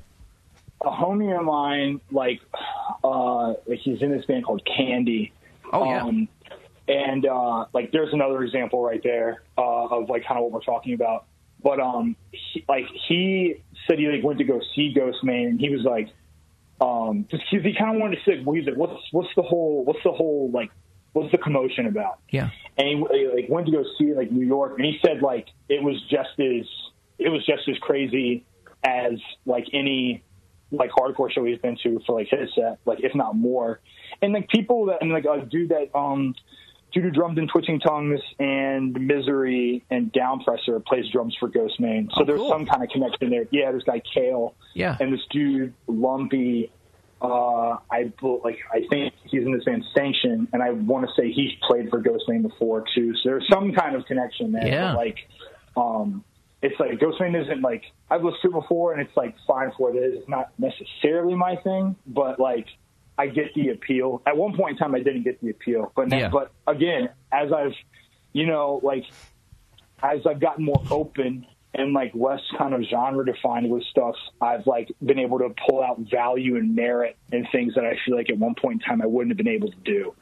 a 0.80 0.90
homie 0.90 1.38
of 1.38 1.44
mine, 1.44 2.00
like, 2.10 2.40
uh, 3.04 3.54
he's 3.78 4.02
in 4.02 4.10
this 4.10 4.24
band 4.26 4.44
called 4.44 4.62
Candy. 4.76 5.32
Oh, 5.72 5.84
yeah. 5.84 6.02
Um, 6.02 6.28
and 6.88 7.24
uh, 7.24 7.66
like, 7.72 7.92
there's 7.92 8.12
another 8.12 8.42
example 8.42 8.82
right 8.84 9.00
there 9.02 9.42
uh, 9.56 9.86
of 9.86 10.08
like 10.10 10.24
kind 10.26 10.36
of 10.38 10.44
what 10.44 10.52
we're 10.52 10.60
talking 10.60 10.94
about. 10.94 11.24
But 11.62 11.80
um, 11.80 12.16
he, 12.32 12.64
like 12.68 12.84
he 13.08 13.62
said 13.86 13.98
he 13.98 14.06
like 14.08 14.22
went 14.24 14.38
to 14.40 14.44
go 14.44 14.60
see 14.74 14.92
Ghostemane, 14.94 15.46
and 15.48 15.60
he 15.60 15.70
was 15.70 15.82
like, 15.84 16.08
um, 16.80 17.26
just 17.30 17.44
he, 17.50 17.58
he 17.60 17.74
kind 17.78 17.94
of 17.96 18.00
wanted 18.02 18.16
to 18.16 18.22
say, 18.30 18.42
well, 18.44 18.54
he's 18.56 18.66
like, 18.66 18.76
what's 18.76 19.00
what's 19.12 19.30
the 19.36 19.42
whole 19.42 19.82
what's 19.84 20.02
the 20.04 20.12
whole 20.12 20.50
like 20.52 20.70
what's 21.14 21.32
the 21.32 21.38
commotion 21.38 21.86
about? 21.86 22.18
Yeah. 22.30 22.50
and 22.76 22.86
he 22.88 22.94
he, 22.94 23.28
like 23.34 23.48
went 23.48 23.66
to 23.66 23.72
go 23.72 23.82
see 23.98 24.12
like 24.14 24.30
New 24.30 24.46
York, 24.46 24.74
and 24.76 24.84
he 24.84 24.98
said 25.04 25.22
like 25.22 25.48
it 25.70 25.82
was 25.82 26.00
just 26.10 26.38
as 26.38 26.66
it 27.18 27.30
was 27.30 27.44
just 27.46 27.66
as 27.68 27.78
crazy 27.78 28.44
as 28.84 29.12
like 29.46 29.64
any 29.72 30.22
like 30.70 30.90
hardcore 30.90 31.30
show 31.30 31.44
he's 31.44 31.58
been 31.58 31.78
to 31.82 32.00
for 32.06 32.18
like 32.18 32.28
his 32.28 32.50
set, 32.54 32.78
like 32.84 32.98
if 33.02 33.14
not 33.14 33.34
more. 33.36 33.80
And 34.20 34.32
like 34.34 34.48
people 34.48 34.86
that 34.86 34.98
and 35.00 35.10
like 35.12 35.24
a 35.24 35.44
dude 35.46 35.70
that 35.70 35.96
um 35.96 36.34
dude 36.92 37.04
who 37.04 37.10
drummed 37.10 37.38
in 37.38 37.48
Twitching 37.48 37.80
Tongues 37.80 38.20
and 38.38 38.92
Misery 39.06 39.84
and 39.90 40.12
Downpresser 40.12 40.84
plays 40.84 41.04
drums 41.12 41.36
for 41.40 41.48
Ghostemane. 41.48 42.08
So 42.14 42.22
Oh, 42.22 42.24
there's 42.24 42.38
cool. 42.38 42.48
some 42.50 42.66
kind 42.66 42.82
of 42.82 42.88
connection 42.90 43.30
there. 43.30 43.46
Yeah, 43.50 43.72
this 43.72 43.82
guy 43.84 44.00
Kale. 44.14 44.54
Yeah. 44.74 44.96
And 45.00 45.12
this 45.12 45.20
dude 45.30 45.74
Lumpy 45.86 46.70
uh, 47.24 47.78
I 47.90 48.12
like. 48.44 48.58
I 48.72 48.82
think 48.90 49.14
he's 49.24 49.42
in 49.44 49.52
this 49.52 49.64
band 49.64 49.84
Sanction, 49.94 50.48
and 50.52 50.62
I 50.62 50.70
want 50.70 51.06
to 51.06 51.12
say 51.20 51.32
he's 51.32 51.52
played 51.66 51.90
for 51.90 52.02
Ghostemane 52.02 52.42
before 52.42 52.84
too. 52.94 53.14
So 53.16 53.20
there's 53.30 53.48
some 53.52 53.72
kind 53.72 53.96
of 53.96 54.04
connection 54.06 54.52
there. 54.52 54.66
Yeah. 54.66 54.92
But, 54.92 54.96
like, 54.96 55.18
um, 55.76 56.24
it's 56.62 56.78
like 56.80 56.98
Ghostemane 56.98 57.40
isn't 57.42 57.60
like 57.62 57.82
I've 58.10 58.22
listened 58.24 58.40
to 58.42 58.48
it 58.48 58.60
before, 58.62 58.92
and 58.92 59.00
it's 59.02 59.16
like 59.16 59.34
fine 59.46 59.70
for 59.76 59.90
what 59.90 59.96
it 59.96 60.04
is. 60.06 60.20
It's 60.20 60.28
not 60.28 60.50
necessarily 60.58 61.34
my 61.34 61.56
thing, 61.56 61.96
but 62.06 62.38
like 62.40 62.66
I 63.18 63.26
get 63.28 63.54
the 63.54 63.70
appeal. 63.70 64.22
At 64.26 64.36
one 64.36 64.56
point 64.56 64.72
in 64.72 64.76
time, 64.78 64.94
I 64.94 65.00
didn't 65.00 65.22
get 65.22 65.40
the 65.40 65.50
appeal, 65.50 65.92
but 65.94 66.08
now, 66.08 66.18
Yeah. 66.18 66.28
but 66.28 66.52
again, 66.66 67.10
as 67.32 67.52
I've 67.52 67.74
you 68.32 68.46
know 68.46 68.80
like 68.82 69.04
as 70.02 70.26
I've 70.26 70.40
gotten 70.40 70.64
more 70.64 70.82
open 70.90 71.46
and 71.74 71.92
like 71.92 72.12
less 72.14 72.40
kind 72.56 72.74
of 72.74 72.82
genre 72.82 73.24
defined 73.24 73.70
with 73.70 73.82
stuff, 73.84 74.14
I've 74.40 74.66
like 74.66 74.92
been 75.04 75.18
able 75.18 75.38
to 75.40 75.54
pull 75.68 75.82
out 75.82 75.98
value 76.10 76.56
and 76.56 76.74
merit 76.74 77.16
in 77.32 77.46
things 77.52 77.74
that 77.74 77.84
I 77.84 77.98
feel 78.04 78.16
like 78.16 78.30
at 78.30 78.38
one 78.38 78.54
point 78.54 78.82
in 78.82 78.88
time 78.88 79.02
I 79.02 79.06
wouldn't 79.06 79.30
have 79.30 79.36
been 79.36 79.52
able 79.52 79.70
to 79.70 79.78
do. 79.84 80.14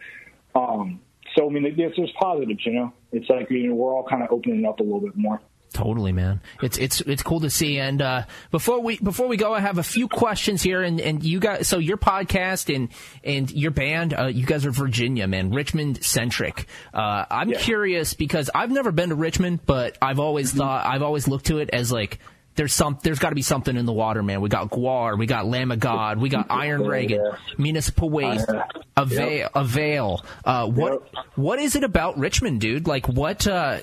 Um, 0.55 1.01
so 1.37 1.49
I 1.49 1.53
mean, 1.53 1.75
there's 1.77 2.13
positives, 2.21 2.65
you 2.65 2.73
know. 2.73 2.93
It's 3.13 3.29
like 3.29 3.51
you 3.51 3.69
know 3.69 3.75
we're 3.75 3.95
all 3.95 4.07
kind 4.09 4.23
of 4.23 4.31
opening 4.31 4.65
up 4.65 4.81
a 4.81 4.83
little 4.83 5.01
bit 5.01 5.17
more. 5.17 5.41
Totally, 5.73 6.13
man. 6.13 6.41
It's 6.63 6.79
it's 6.79 7.01
it's 7.01 7.23
cool 7.23 7.41
to 7.41 7.51
see. 7.51 7.79
And 7.79 8.01
uh, 8.01 8.23
before 8.51 8.81
we 8.81 8.99
before 8.99 9.27
we 9.27 9.37
go, 9.37 9.53
I 9.55 9.61
have 9.61 9.79
a 9.79 9.83
few 9.83 10.07
questions 10.09 10.63
here. 10.63 10.83
And, 10.83 11.01
and 11.01 11.25
you 11.25 11.41
guys, 11.41 11.67
so 11.67 11.79
your 11.79 11.97
podcast 11.97 12.75
and 12.75 12.89
and 13.25 13.51
your 13.51 13.71
band, 13.71 14.15
uh, 14.15 14.27
you 14.27 14.47
guys 14.47 14.65
are 14.67 14.71
Virginia, 14.71 15.27
man, 15.27 15.51
Richmond 15.51 16.05
centric. 16.05 16.67
Uh, 16.95 17.25
I'm 17.31 17.49
Yeah. 17.51 17.59
curious 17.59 18.15
because 18.15 18.51
I've 18.55 18.71
never 18.71 18.93
been 18.93 19.09
to 19.09 19.15
Richmond, 19.17 19.61
but 19.67 19.97
I've 20.03 20.19
always 20.21 20.51
Mm-hmm. 20.51 20.59
thought 20.59 20.87
I've 20.87 21.03
always 21.03 21.27
looked 21.27 21.47
to 21.47 21.59
it 21.59 21.71
as 21.73 21.91
like. 21.91 22.19
There's 22.55 22.75
some. 22.75 22.99
There's 23.03 23.19
got 23.19 23.31
to 23.31 23.35
be 23.35 23.41
something 23.41 23.79
in 23.79 23.87
the 23.87 23.95
water, 23.95 24.23
man. 24.23 24.43
We 24.43 24.51
got 24.51 24.69
GWAR, 24.69 25.19
we 25.19 25.25
got 25.25 25.47
Lamb 25.47 25.73
of 25.73 25.81
God, 25.81 26.19
we 26.19 26.29
got 26.29 26.49
Iron 26.51 26.83
Reagan, 26.87 27.25
yeah. 27.25 27.37
Municipal 27.57 28.11
Waste, 28.11 28.45
yeah. 28.53 28.65
Avail, 28.95 29.49
Avail. 29.55 30.23
Uh, 30.45 30.67
what 30.69 31.09
what 31.35 31.59
is 31.61 31.77
it 31.77 31.83
about 31.83 32.19
Richmond, 32.19 32.61
dude? 32.61 32.87
Like 32.87 33.09
what? 33.09 33.47
Uh, 33.47 33.79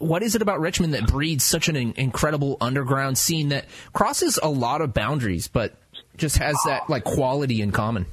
what 0.00 0.22
is 0.22 0.34
it 0.34 0.42
about 0.42 0.60
Richmond 0.60 0.94
that 0.94 1.06
breeds 1.06 1.44
such 1.44 1.68
an 1.68 1.76
incredible 1.76 2.56
underground 2.60 3.18
scene 3.18 3.50
that 3.50 3.66
crosses 3.92 4.38
a 4.42 4.48
lot 4.48 4.80
of 4.80 4.94
boundaries, 4.94 5.46
but 5.46 5.74
just 6.16 6.38
has 6.38 6.56
that 6.66 6.88
like 6.88 7.04
quality 7.04 7.60
in 7.60 7.70
common? 7.70 8.06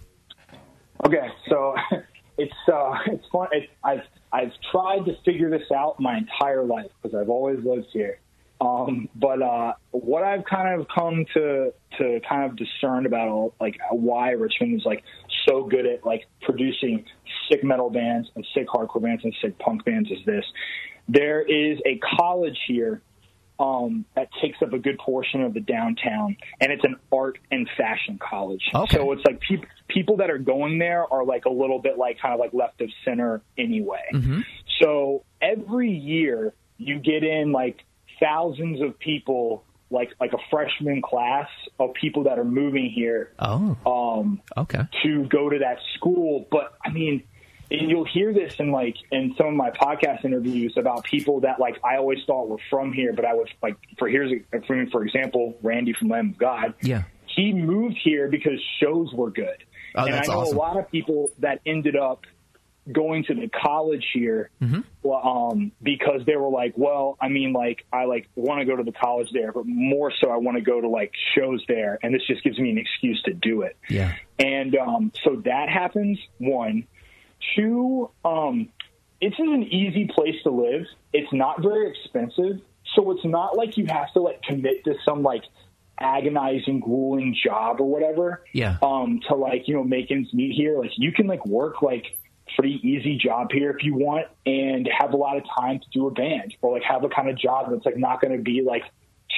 Okay, 1.05 1.29
so 1.49 1.75
it's 2.37 2.53
uh, 2.71 2.93
it's 3.07 3.25
fun. 3.31 3.47
It's, 3.51 3.71
I've 3.83 4.01
I've 4.31 4.51
tried 4.71 5.05
to 5.05 5.15
figure 5.23 5.49
this 5.49 5.71
out 5.73 5.99
my 5.99 6.17
entire 6.17 6.63
life 6.63 6.91
because 7.01 7.15
I've 7.15 7.29
always 7.29 7.63
lived 7.63 7.87
here. 7.93 8.19
Um, 8.59 9.07
but 9.15 9.41
uh, 9.41 9.73
what 9.91 10.23
I've 10.23 10.43
kind 10.45 10.79
of 10.79 10.87
come 10.93 11.25
to 11.35 11.73
to 11.99 12.19
kind 12.27 12.49
of 12.49 12.57
discern 12.57 13.05
about 13.05 13.53
like 13.61 13.77
why 13.91 14.31
Richmond 14.31 14.81
is 14.81 14.85
like 14.85 15.03
so 15.47 15.63
good 15.63 15.85
at 15.85 16.05
like 16.05 16.25
producing 16.41 17.05
sick 17.49 17.63
metal 17.63 17.89
bands 17.89 18.29
and 18.35 18.45
sick 18.53 18.67
hardcore 18.67 19.01
bands 19.01 19.23
and 19.23 19.35
sick 19.41 19.57
punk 19.59 19.85
bands 19.85 20.09
is 20.11 20.19
this: 20.25 20.45
there 21.07 21.41
is 21.41 21.79
a 21.85 21.99
college 22.17 22.57
here 22.67 23.01
um, 23.59 24.05
that 24.15 24.29
takes 24.41 24.61
up 24.61 24.73
a 24.73 24.79
good 24.79 24.97
portion 24.99 25.41
of 25.41 25.53
the 25.53 25.59
downtown, 25.59 26.37
and 26.59 26.71
it's 26.71 26.83
an 26.83 26.95
art 27.11 27.39
and 27.51 27.67
fashion 27.77 28.19
college. 28.19 28.63
Okay. 28.73 28.97
So 28.97 29.11
it's 29.13 29.23
like 29.25 29.39
peop 29.39 29.65
people 29.87 30.17
that 30.17 30.29
are 30.29 30.37
going 30.37 30.79
there 30.79 31.11
are 31.11 31.25
like 31.25 31.45
a 31.45 31.49
little 31.49 31.79
bit 31.79 31.97
like 31.97 32.19
kind 32.19 32.33
of 32.33 32.39
like 32.39 32.53
left 32.53 32.81
of 32.81 32.89
center 33.03 33.41
anyway. 33.57 34.03
So 34.81 35.23
every 35.41 35.91
year 35.91 36.53
you 36.77 36.99
get 36.99 37.23
in 37.23 37.51
like 37.51 37.79
thousands 38.19 38.81
of 38.81 38.99
people, 38.99 39.63
like 39.89 40.11
like 40.19 40.33
a 40.33 40.37
freshman 40.49 41.01
class 41.01 41.47
of 41.79 41.93
people 41.93 42.23
that 42.23 42.37
are 42.39 42.43
moving 42.45 42.89
here 42.89 43.31
Oh, 43.39 43.77
um, 43.85 44.41
okay. 44.57 44.81
to 45.03 45.25
go 45.27 45.49
to 45.49 45.59
that 45.59 45.77
school. 45.95 46.45
But 46.51 46.73
I 46.85 46.89
mean, 46.89 47.23
and 47.71 47.89
you'll 47.89 48.05
hear 48.05 48.33
this 48.33 48.55
in 48.59 48.71
like 48.71 48.95
in 49.11 49.33
some 49.37 49.47
of 49.47 49.53
my 49.53 49.71
podcast 49.71 50.23
interviews 50.25 50.73
about 50.77 51.03
people 51.05 51.41
that 51.41 51.59
like 51.59 51.77
I 51.83 51.97
always 51.97 52.19
thought 52.25 52.47
were 52.49 52.57
from 52.69 52.91
here, 52.93 53.13
but 53.13 53.25
I 53.25 53.33
was 53.33 53.47
like, 53.61 53.75
for 53.97 54.07
here's 54.07 54.31
a, 54.31 54.61
for, 54.65 54.85
for 54.91 55.03
example, 55.05 55.57
Randy 55.61 55.93
from 55.93 56.09
Lamb 56.09 56.29
of 56.31 56.37
God. 56.37 56.73
Yeah. 56.81 57.03
he 57.25 57.53
moved 57.53 57.97
here 58.03 58.27
because 58.29 58.59
shows 58.81 59.13
were 59.13 59.31
good, 59.31 59.63
Oh, 59.95 60.05
and 60.05 60.15
I 60.15 60.21
know 60.27 60.39
awesome. 60.41 60.55
a 60.55 60.59
lot 60.59 60.77
of 60.77 60.89
people 60.91 61.31
that 61.39 61.61
ended 61.65 61.95
up 61.95 62.25
going 62.91 63.23
to 63.25 63.33
the 63.33 63.49
college 63.49 64.05
here 64.13 64.49
Mm-hmm. 64.61 65.09
um, 65.09 65.71
because 65.81 66.21
they 66.25 66.35
were 66.35 66.49
like, 66.49 66.73
well, 66.75 67.17
I 67.21 67.27
mean, 67.29 67.53
like, 67.53 67.85
I 67.91 68.05
like 68.05 68.27
want 68.35 68.59
to 68.59 68.65
go 68.65 68.75
to 68.75 68.83
the 68.83 68.91
college 68.91 69.29
there, 69.31 69.51
but 69.51 69.65
more 69.65 70.11
so, 70.21 70.29
I 70.29 70.37
want 70.37 70.57
to 70.57 70.61
go 70.61 70.81
to 70.81 70.87
like 70.87 71.11
shows 71.35 71.63
there, 71.67 71.99
and 72.01 72.13
this 72.13 72.21
just 72.27 72.43
gives 72.43 72.59
me 72.59 72.69
an 72.69 72.77
excuse 72.77 73.21
to 73.23 73.33
do 73.33 73.61
it. 73.61 73.77
Yeah. 73.89 74.13
And 74.39 74.75
um, 74.75 75.11
so 75.23 75.41
that 75.45 75.69
happens. 75.69 76.19
One, 76.37 76.87
two. 77.55 78.09
Um, 78.25 78.69
it's 79.19 79.37
an 79.39 79.63
easy 79.63 80.09
place 80.13 80.35
to 80.43 80.51
live. 80.51 80.85
It's 81.13 81.31
not 81.33 81.61
very 81.61 81.89
expensive, 81.89 82.61
so 82.95 83.11
it's 83.11 83.25
not 83.25 83.55
like 83.57 83.77
you 83.77 83.85
have 83.87 84.11
to 84.13 84.21
like 84.21 84.43
commit 84.43 84.83
to 84.85 84.95
some 85.05 85.23
like 85.23 85.43
agonizing, 85.99 86.79
grueling 86.79 87.35
job 87.43 87.79
or 87.79 87.89
whatever. 87.89 88.43
Yeah. 88.53 88.77
Um, 88.81 89.21
to 89.27 89.35
like 89.35 89.67
you 89.67 89.75
know 89.75 89.83
make 89.83 90.11
ends 90.11 90.33
meet 90.33 90.55
here. 90.55 90.77
Like 90.77 90.91
you 90.97 91.11
can 91.11 91.27
like 91.27 91.45
work 91.45 91.81
like 91.81 92.05
pretty 92.55 92.79
easy 92.87 93.17
job 93.17 93.51
here 93.51 93.71
if 93.71 93.83
you 93.83 93.95
want, 93.95 94.27
and 94.45 94.87
have 94.97 95.13
a 95.13 95.17
lot 95.17 95.37
of 95.37 95.43
time 95.59 95.79
to 95.79 95.85
do 95.91 96.07
a 96.07 96.11
band 96.11 96.55
or 96.61 96.73
like 96.73 96.83
have 96.83 97.03
a 97.03 97.09
kind 97.09 97.29
of 97.29 97.37
job 97.37 97.71
that's 97.71 97.85
like 97.85 97.97
not 97.97 98.21
going 98.21 98.35
to 98.35 98.43
be 98.43 98.61
like 98.61 98.83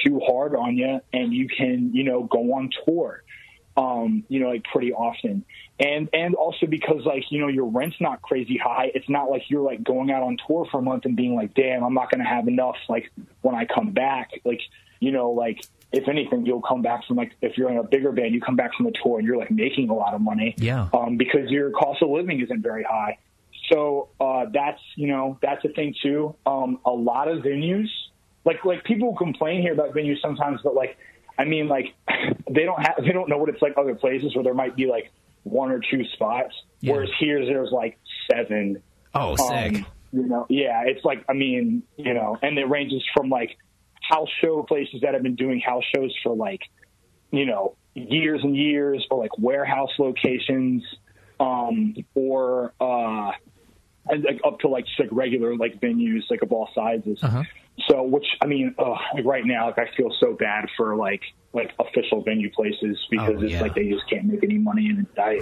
too 0.04 0.20
hard 0.20 0.54
on 0.54 0.76
you, 0.76 1.00
and 1.12 1.32
you 1.32 1.48
can 1.48 1.94
you 1.94 2.04
know 2.04 2.24
go 2.24 2.54
on 2.54 2.70
tour 2.84 3.22
um, 3.76 4.24
you 4.28 4.40
know, 4.40 4.48
like 4.48 4.64
pretty 4.64 4.92
often. 4.92 5.44
And 5.78 6.08
and 6.12 6.34
also 6.34 6.66
because 6.66 7.04
like, 7.06 7.24
you 7.30 7.40
know, 7.40 7.48
your 7.48 7.66
rent's 7.66 8.00
not 8.00 8.20
crazy 8.22 8.58
high. 8.58 8.90
It's 8.94 9.08
not 9.08 9.30
like 9.30 9.48
you're 9.48 9.62
like 9.62 9.82
going 9.82 10.10
out 10.10 10.22
on 10.22 10.36
tour 10.46 10.66
for 10.70 10.78
a 10.78 10.82
month 10.82 11.04
and 11.06 11.16
being 11.16 11.34
like, 11.34 11.54
damn, 11.54 11.82
I'm 11.82 11.94
not 11.94 12.10
gonna 12.10 12.28
have 12.28 12.48
enough 12.48 12.76
like 12.88 13.10
when 13.40 13.54
I 13.54 13.64
come 13.64 13.92
back. 13.92 14.32
Like, 14.44 14.60
you 14.98 15.12
know, 15.12 15.30
like 15.30 15.64
if 15.92 16.08
anything, 16.08 16.46
you'll 16.46 16.62
come 16.62 16.82
back 16.82 17.04
from 17.06 17.16
like 17.16 17.32
if 17.42 17.58
you're 17.58 17.70
in 17.70 17.78
a 17.78 17.82
bigger 17.82 18.12
band, 18.12 18.32
you 18.34 18.40
come 18.40 18.56
back 18.56 18.74
from 18.76 18.86
a 18.86 18.92
tour 18.92 19.18
and 19.18 19.26
you're 19.26 19.36
like 19.36 19.50
making 19.50 19.88
a 19.90 19.94
lot 19.94 20.14
of 20.14 20.20
money. 20.20 20.54
Yeah. 20.58 20.88
Um, 20.92 21.16
because 21.16 21.50
your 21.50 21.70
cost 21.70 22.02
of 22.02 22.10
living 22.10 22.40
isn't 22.40 22.62
very 22.62 22.84
high. 22.84 23.18
so 23.70 24.08
uh, 24.20 24.46
that's 24.52 24.80
you 24.96 25.08
know 25.08 25.38
that's 25.42 25.64
a 25.64 25.68
thing 25.68 25.94
too. 26.02 26.34
Um, 26.46 26.78
a 26.84 26.90
lot 26.90 27.28
of 27.28 27.42
venues, 27.42 27.88
like 28.44 28.64
like 28.64 28.84
people 28.84 29.14
complain 29.16 29.62
here 29.62 29.72
about 29.72 29.94
venues 29.94 30.20
sometimes, 30.22 30.60
but 30.62 30.74
like 30.74 30.96
I 31.38 31.44
mean 31.44 31.68
like 31.68 31.94
they 32.50 32.64
don't 32.64 32.80
have 32.80 32.96
they 33.04 33.12
don't 33.12 33.28
know 33.28 33.38
what 33.38 33.48
it's 33.48 33.62
like 33.62 33.74
other 33.76 33.94
places 33.94 34.34
where 34.34 34.44
there 34.44 34.54
might 34.54 34.76
be 34.76 34.86
like 34.86 35.10
one 35.42 35.70
or 35.72 35.80
two 35.80 36.04
spots, 36.12 36.54
Yeah. 36.80 36.92
whereas 36.92 37.10
here 37.18 37.44
there's 37.44 37.70
like 37.72 37.98
seven. 38.30 38.82
Oh, 39.14 39.34
sick. 39.36 39.74
Um, 39.76 39.86
you 40.12 40.26
know, 40.26 40.46
yeah, 40.48 40.82
it's 40.86 41.04
like 41.04 41.24
I 41.28 41.32
mean, 41.32 41.82
you 41.96 42.14
know, 42.14 42.36
and 42.42 42.58
it 42.58 42.68
ranges 42.68 43.02
from 43.14 43.28
like 43.30 43.56
house 44.10 44.28
show 44.40 44.62
places 44.62 45.00
that 45.02 45.14
have 45.14 45.22
been 45.22 45.36
doing 45.36 45.60
house 45.60 45.84
shows 45.94 46.14
for 46.22 46.34
like, 46.34 46.60
you 47.30 47.46
know, 47.46 47.76
years 47.94 48.40
and 48.42 48.56
years, 48.56 49.06
or 49.10 49.18
like 49.18 49.36
warehouse 49.38 49.90
locations, 49.98 50.82
um, 51.38 51.94
or 52.14 52.72
uh, 52.80 53.30
and 54.08 54.24
like 54.24 54.40
up 54.44 54.58
to 54.60 54.68
like 54.68 54.84
just 54.86 55.00
like 55.00 55.08
regular 55.12 55.56
like 55.56 55.80
venues 55.80 56.22
like 56.30 56.42
of 56.42 56.52
all 56.52 56.68
sizes. 56.74 57.22
Uh-huh. 57.22 57.44
So, 57.88 58.02
which 58.02 58.26
I 58.42 58.46
mean, 58.46 58.74
uh, 58.78 58.96
like 59.14 59.24
right 59.24 59.44
now, 59.44 59.66
like 59.66 59.78
I 59.78 59.96
feel 59.96 60.10
so 60.20 60.34
bad 60.34 60.66
for 60.76 60.96
like 60.96 61.22
like 61.52 61.72
official 61.78 62.22
venue 62.22 62.50
places 62.50 62.98
because 63.10 63.36
Oh, 63.38 63.42
it's 63.42 63.52
yeah. 63.52 63.62
like 63.62 63.74
they 63.74 63.88
just 63.88 64.08
can't 64.08 64.24
make 64.26 64.42
any 64.44 64.58
money, 64.58 64.88
and 64.88 65.06
I 65.18 65.40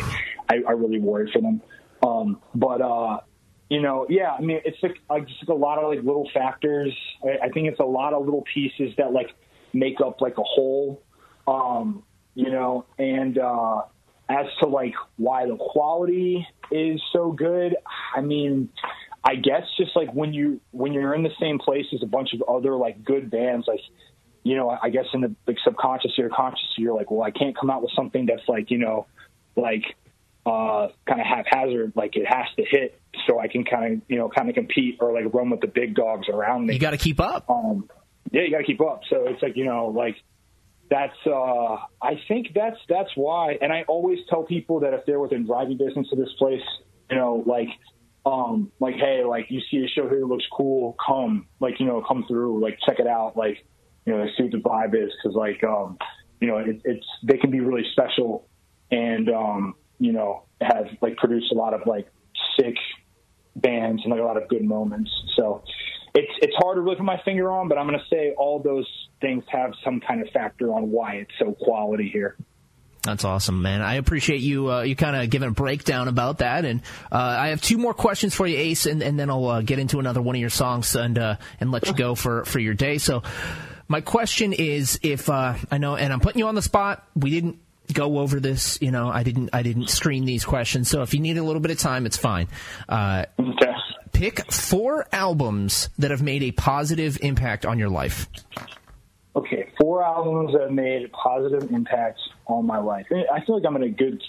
I, 0.48 0.62
I 0.68 0.72
really 0.72 1.00
worry 1.00 1.30
for 1.32 1.40
them. 1.40 1.60
Um, 2.02 2.40
but 2.54 2.80
uh, 2.80 3.20
you 3.68 3.82
know, 3.82 4.06
yeah, 4.08 4.32
I 4.32 4.40
mean, 4.40 4.60
it's 4.64 4.78
like, 4.82 4.96
like 5.10 5.28
just 5.28 5.42
like 5.42 5.54
a 5.54 5.58
lot 5.58 5.78
of 5.78 5.88
like 5.88 5.98
little 5.98 6.28
factors. 6.32 6.96
I, 7.22 7.46
I 7.46 7.48
think 7.50 7.68
it's 7.68 7.80
a 7.80 7.84
lot 7.84 8.14
of 8.14 8.24
little 8.24 8.44
pieces 8.52 8.94
that 8.96 9.12
like 9.12 9.30
make 9.72 10.00
up 10.00 10.20
like 10.20 10.38
a 10.38 10.42
whole. 10.42 11.02
Um, 11.46 12.02
you 12.34 12.50
know, 12.50 12.86
and 12.98 13.36
uh, 13.38 13.82
as 14.28 14.46
to 14.60 14.68
like 14.68 14.94
why 15.16 15.46
the 15.46 15.56
quality 15.56 16.46
is 16.70 17.00
so 17.12 17.32
good, 17.32 17.76
I 18.14 18.20
mean, 18.20 18.68
I 19.24 19.34
guess 19.34 19.62
just 19.76 19.96
like 19.96 20.12
when 20.12 20.32
you 20.32 20.60
when 20.70 20.92
you're 20.92 21.14
in 21.14 21.22
the 21.22 21.32
same 21.40 21.58
place 21.58 21.86
as 21.92 22.02
a 22.02 22.06
bunch 22.06 22.30
of 22.34 22.42
other 22.48 22.76
like 22.76 23.04
good 23.04 23.30
bands, 23.30 23.66
like 23.66 23.80
you 24.44 24.56
know, 24.56 24.70
I 24.70 24.90
guess 24.90 25.06
in 25.12 25.20
the 25.20 25.34
like 25.46 25.56
subconscious 25.64 26.12
or 26.18 26.28
conscious, 26.28 26.68
you're 26.76 26.94
like, 26.94 27.10
well, 27.10 27.22
I 27.22 27.30
can't 27.30 27.58
come 27.58 27.70
out 27.70 27.82
with 27.82 27.90
something 27.96 28.26
that's 28.26 28.48
like 28.48 28.70
you 28.70 28.78
know, 28.78 29.06
like 29.56 29.82
uh, 30.46 30.88
kind 31.06 31.20
of 31.20 31.26
haphazard. 31.26 31.92
Like 31.94 32.16
it 32.16 32.26
has 32.26 32.46
to 32.56 32.64
hit 32.64 33.00
so 33.26 33.38
I 33.38 33.48
can 33.48 33.64
kind 33.64 33.94
of 33.94 34.02
you 34.08 34.16
know 34.16 34.28
kind 34.28 34.48
of 34.48 34.54
compete 34.54 34.98
or 35.00 35.12
like 35.12 35.32
run 35.32 35.50
with 35.50 35.60
the 35.60 35.66
big 35.66 35.94
dogs 35.94 36.28
around 36.28 36.66
me. 36.66 36.74
You 36.74 36.80
got 36.80 36.90
to 36.90 36.98
keep 36.98 37.20
up. 37.20 37.48
Um, 37.48 37.88
yeah, 38.30 38.42
you 38.42 38.50
got 38.50 38.58
to 38.58 38.64
keep 38.64 38.80
up. 38.80 39.02
So 39.10 39.26
it's 39.28 39.42
like 39.42 39.56
you 39.56 39.64
know, 39.64 39.86
like 39.86 40.16
that's. 40.90 41.16
uh 41.26 41.76
I 42.00 42.20
think 42.28 42.48
that's 42.54 42.78
that's 42.88 43.10
why. 43.14 43.58
And 43.60 43.72
I 43.72 43.84
always 43.88 44.18
tell 44.28 44.44
people 44.44 44.80
that 44.80 44.94
if 44.94 45.04
they're 45.06 45.20
within 45.20 45.46
driving 45.46 45.76
distance 45.76 46.08
of 46.12 46.18
this 46.18 46.32
place, 46.38 46.62
you 47.10 47.16
know, 47.16 47.42
like, 47.46 47.68
um, 48.24 48.70
like 48.80 48.94
hey, 48.94 49.24
like 49.24 49.46
you 49.50 49.60
see 49.70 49.84
a 49.84 49.88
show 49.88 50.08
here 50.08 50.20
that 50.20 50.26
looks 50.26 50.46
cool, 50.52 50.96
come, 51.04 51.46
like 51.60 51.80
you 51.80 51.86
know, 51.86 52.02
come 52.06 52.24
through, 52.28 52.62
like 52.62 52.78
check 52.86 52.98
it 52.98 53.06
out, 53.06 53.36
like 53.36 53.58
you 54.06 54.16
know, 54.16 54.26
see 54.36 54.44
what 54.44 54.52
the 54.52 54.58
vibe 54.58 54.94
is, 54.94 55.12
because 55.22 55.36
like, 55.36 55.62
um, 55.64 55.98
you 56.40 56.48
know, 56.48 56.58
it, 56.58 56.80
it's 56.84 57.06
they 57.22 57.36
can 57.36 57.50
be 57.50 57.60
really 57.60 57.84
special, 57.92 58.48
and 58.90 59.28
um, 59.28 59.74
you 59.98 60.12
know, 60.12 60.44
have 60.60 60.86
like 61.00 61.16
produced 61.16 61.52
a 61.52 61.54
lot 61.54 61.74
of 61.74 61.82
like 61.86 62.08
sick 62.58 62.76
bands 63.56 64.02
and 64.04 64.12
like 64.12 64.20
a 64.20 64.24
lot 64.24 64.40
of 64.40 64.48
good 64.48 64.64
moments. 64.64 65.10
So 65.36 65.62
it's 66.14 66.32
it's 66.40 66.54
hard 66.56 66.76
to 66.76 66.80
really 66.80 66.96
put 66.96 67.04
my 67.04 67.20
finger 67.24 67.50
on, 67.50 67.68
but 67.68 67.78
I'm 67.78 67.88
to 67.88 67.98
say 68.10 68.34
all 68.36 68.60
those 68.60 68.86
things 69.20 69.44
have 69.48 69.72
some 69.84 70.00
kind 70.00 70.22
of 70.22 70.28
factor 70.32 70.72
on 70.72 70.90
why 70.90 71.14
it's 71.14 71.32
so 71.38 71.52
quality 71.52 72.08
here. 72.12 72.36
That's 73.02 73.24
awesome, 73.24 73.62
man. 73.62 73.80
I 73.80 73.94
appreciate 73.94 74.40
you 74.40 74.70
uh, 74.70 74.82
you 74.82 74.96
kind 74.96 75.16
of 75.16 75.30
giving 75.30 75.48
a 75.48 75.52
breakdown 75.52 76.08
about 76.08 76.38
that, 76.38 76.64
and 76.64 76.82
uh, 77.10 77.16
I 77.16 77.48
have 77.48 77.62
two 77.62 77.78
more 77.78 77.94
questions 77.94 78.34
for 78.34 78.46
you, 78.46 78.56
Ace, 78.58 78.86
and, 78.86 79.02
and 79.02 79.18
then 79.18 79.30
I'll 79.30 79.46
uh, 79.46 79.62
get 79.62 79.78
into 79.78 79.98
another 79.98 80.20
one 80.20 80.34
of 80.34 80.40
your 80.40 80.50
songs 80.50 80.94
and 80.94 81.18
uh, 81.18 81.36
and 81.60 81.70
let 81.70 81.86
you 81.86 81.94
go 81.94 82.14
for 82.14 82.44
for 82.44 82.58
your 82.58 82.74
day. 82.74 82.98
So, 82.98 83.22
my 83.86 84.00
question 84.00 84.52
is, 84.52 84.98
if 85.02 85.30
uh, 85.30 85.54
I 85.70 85.78
know, 85.78 85.96
and 85.96 86.12
I'm 86.12 86.20
putting 86.20 86.40
you 86.40 86.48
on 86.48 86.54
the 86.54 86.62
spot, 86.62 87.06
we 87.14 87.30
didn't 87.30 87.60
go 87.92 88.18
over 88.18 88.40
this, 88.40 88.78
you 88.80 88.90
know, 88.90 89.08
I 89.08 89.22
didn't 89.22 89.50
I 89.52 89.62
didn't 89.62 89.88
screen 89.88 90.24
these 90.24 90.44
questions, 90.44 90.88
so 90.90 91.02
if 91.02 91.14
you 91.14 91.20
need 91.20 91.38
a 91.38 91.42
little 91.42 91.60
bit 91.60 91.70
of 91.70 91.78
time, 91.78 92.06
it's 92.06 92.16
fine. 92.16 92.48
Uh, 92.88 93.24
Okay. 93.38 93.72
pick 94.12 94.50
four 94.52 95.06
albums 95.12 95.88
that 95.98 96.10
have 96.10 96.22
made 96.22 96.42
a 96.42 96.50
positive 96.52 97.18
impact 97.22 97.64
on 97.66 97.78
your 97.78 97.88
life. 97.88 98.26
Okay, 99.36 99.70
four 99.80 100.02
albums 100.02 100.52
that 100.52 100.62
have 100.62 100.72
made 100.72 101.04
a 101.04 101.08
positive 101.08 101.70
impact 101.70 102.18
on 102.46 102.66
my 102.66 102.78
life. 102.78 103.06
I 103.32 103.44
feel 103.44 103.56
like 103.56 103.64
I'm 103.66 103.76
in 103.76 103.82
a 103.84 103.88
good 103.88 104.20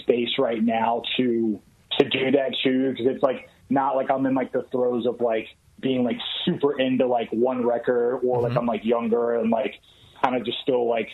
space 0.00 0.30
right 0.38 0.62
now 0.62 1.02
to 1.16 1.60
to 1.98 2.08
do 2.08 2.30
that 2.32 2.54
too, 2.62 2.90
because 2.90 3.06
it's 3.06 3.22
like 3.22 3.48
not 3.70 3.96
like 3.96 4.10
I'm 4.10 4.24
in 4.26 4.34
like 4.34 4.52
the 4.52 4.62
throes 4.70 5.06
of 5.06 5.20
like 5.20 5.46
being 5.80 6.04
like 6.04 6.18
super 6.44 6.78
into 6.78 7.06
like 7.06 7.30
one 7.30 7.64
record, 7.66 8.20
or 8.24 8.42
like 8.42 8.56
I'm 8.56 8.66
like 8.66 8.84
younger 8.84 9.36
and 9.36 9.50
like 9.50 9.74
kind 10.22 10.36
of 10.36 10.44
just 10.44 10.58
still 10.62 10.88
like 10.88 11.08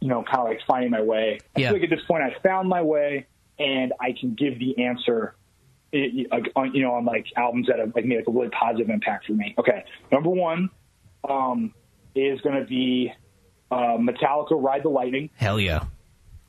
you 0.00 0.08
know 0.08 0.22
kind 0.24 0.40
of 0.40 0.46
like 0.48 0.60
finding 0.66 0.90
my 0.90 1.02
way. 1.02 1.38
I 1.56 1.60
Yeah. 1.60 1.68
feel 1.70 1.80
like 1.80 1.90
at 1.90 1.96
this 1.96 2.04
point 2.06 2.22
I 2.22 2.34
found 2.42 2.68
my 2.68 2.82
way, 2.82 3.26
and 3.58 3.92
I 4.00 4.12
can 4.12 4.34
give 4.34 4.58
the 4.58 4.84
answer. 4.84 5.34
i- 5.94 6.26
on, 6.56 6.74
you 6.74 6.82
know, 6.82 6.94
on 6.94 7.04
like 7.06 7.26
albums 7.36 7.68
that 7.68 7.78
have 7.78 7.94
like 7.94 8.04
made 8.04 8.16
like 8.16 8.28
a 8.28 8.30
really 8.30 8.50
positive 8.50 8.90
impact 8.90 9.26
for 9.26 9.32
me. 9.32 9.54
Okay, 9.56 9.84
number 10.12 10.28
one, 10.28 10.68
um, 11.26 11.72
is 12.14 12.38
going 12.42 12.56
to 12.60 12.66
be 12.66 13.12
uh, 13.70 13.96
Metallica 13.96 14.50
Ride 14.62 14.82
the 14.82 14.88
Lightning. 14.90 15.30
Hell 15.36 15.58
yeah. 15.58 15.84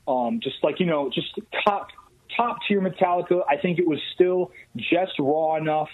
Um, 0.06 0.40
just 0.42 0.56
like, 0.62 0.80
you 0.80 0.86
know, 0.86 1.08
just 1.08 1.28
top, 1.64 1.88
top 2.36 2.58
tier 2.66 2.80
Metallica. 2.82 3.42
I 3.48 3.56
think 3.56 3.78
it 3.78 3.86
was 3.88 4.00
still 4.14 4.50
just 4.76 5.12
raw 5.18 5.56
enough 5.56 5.88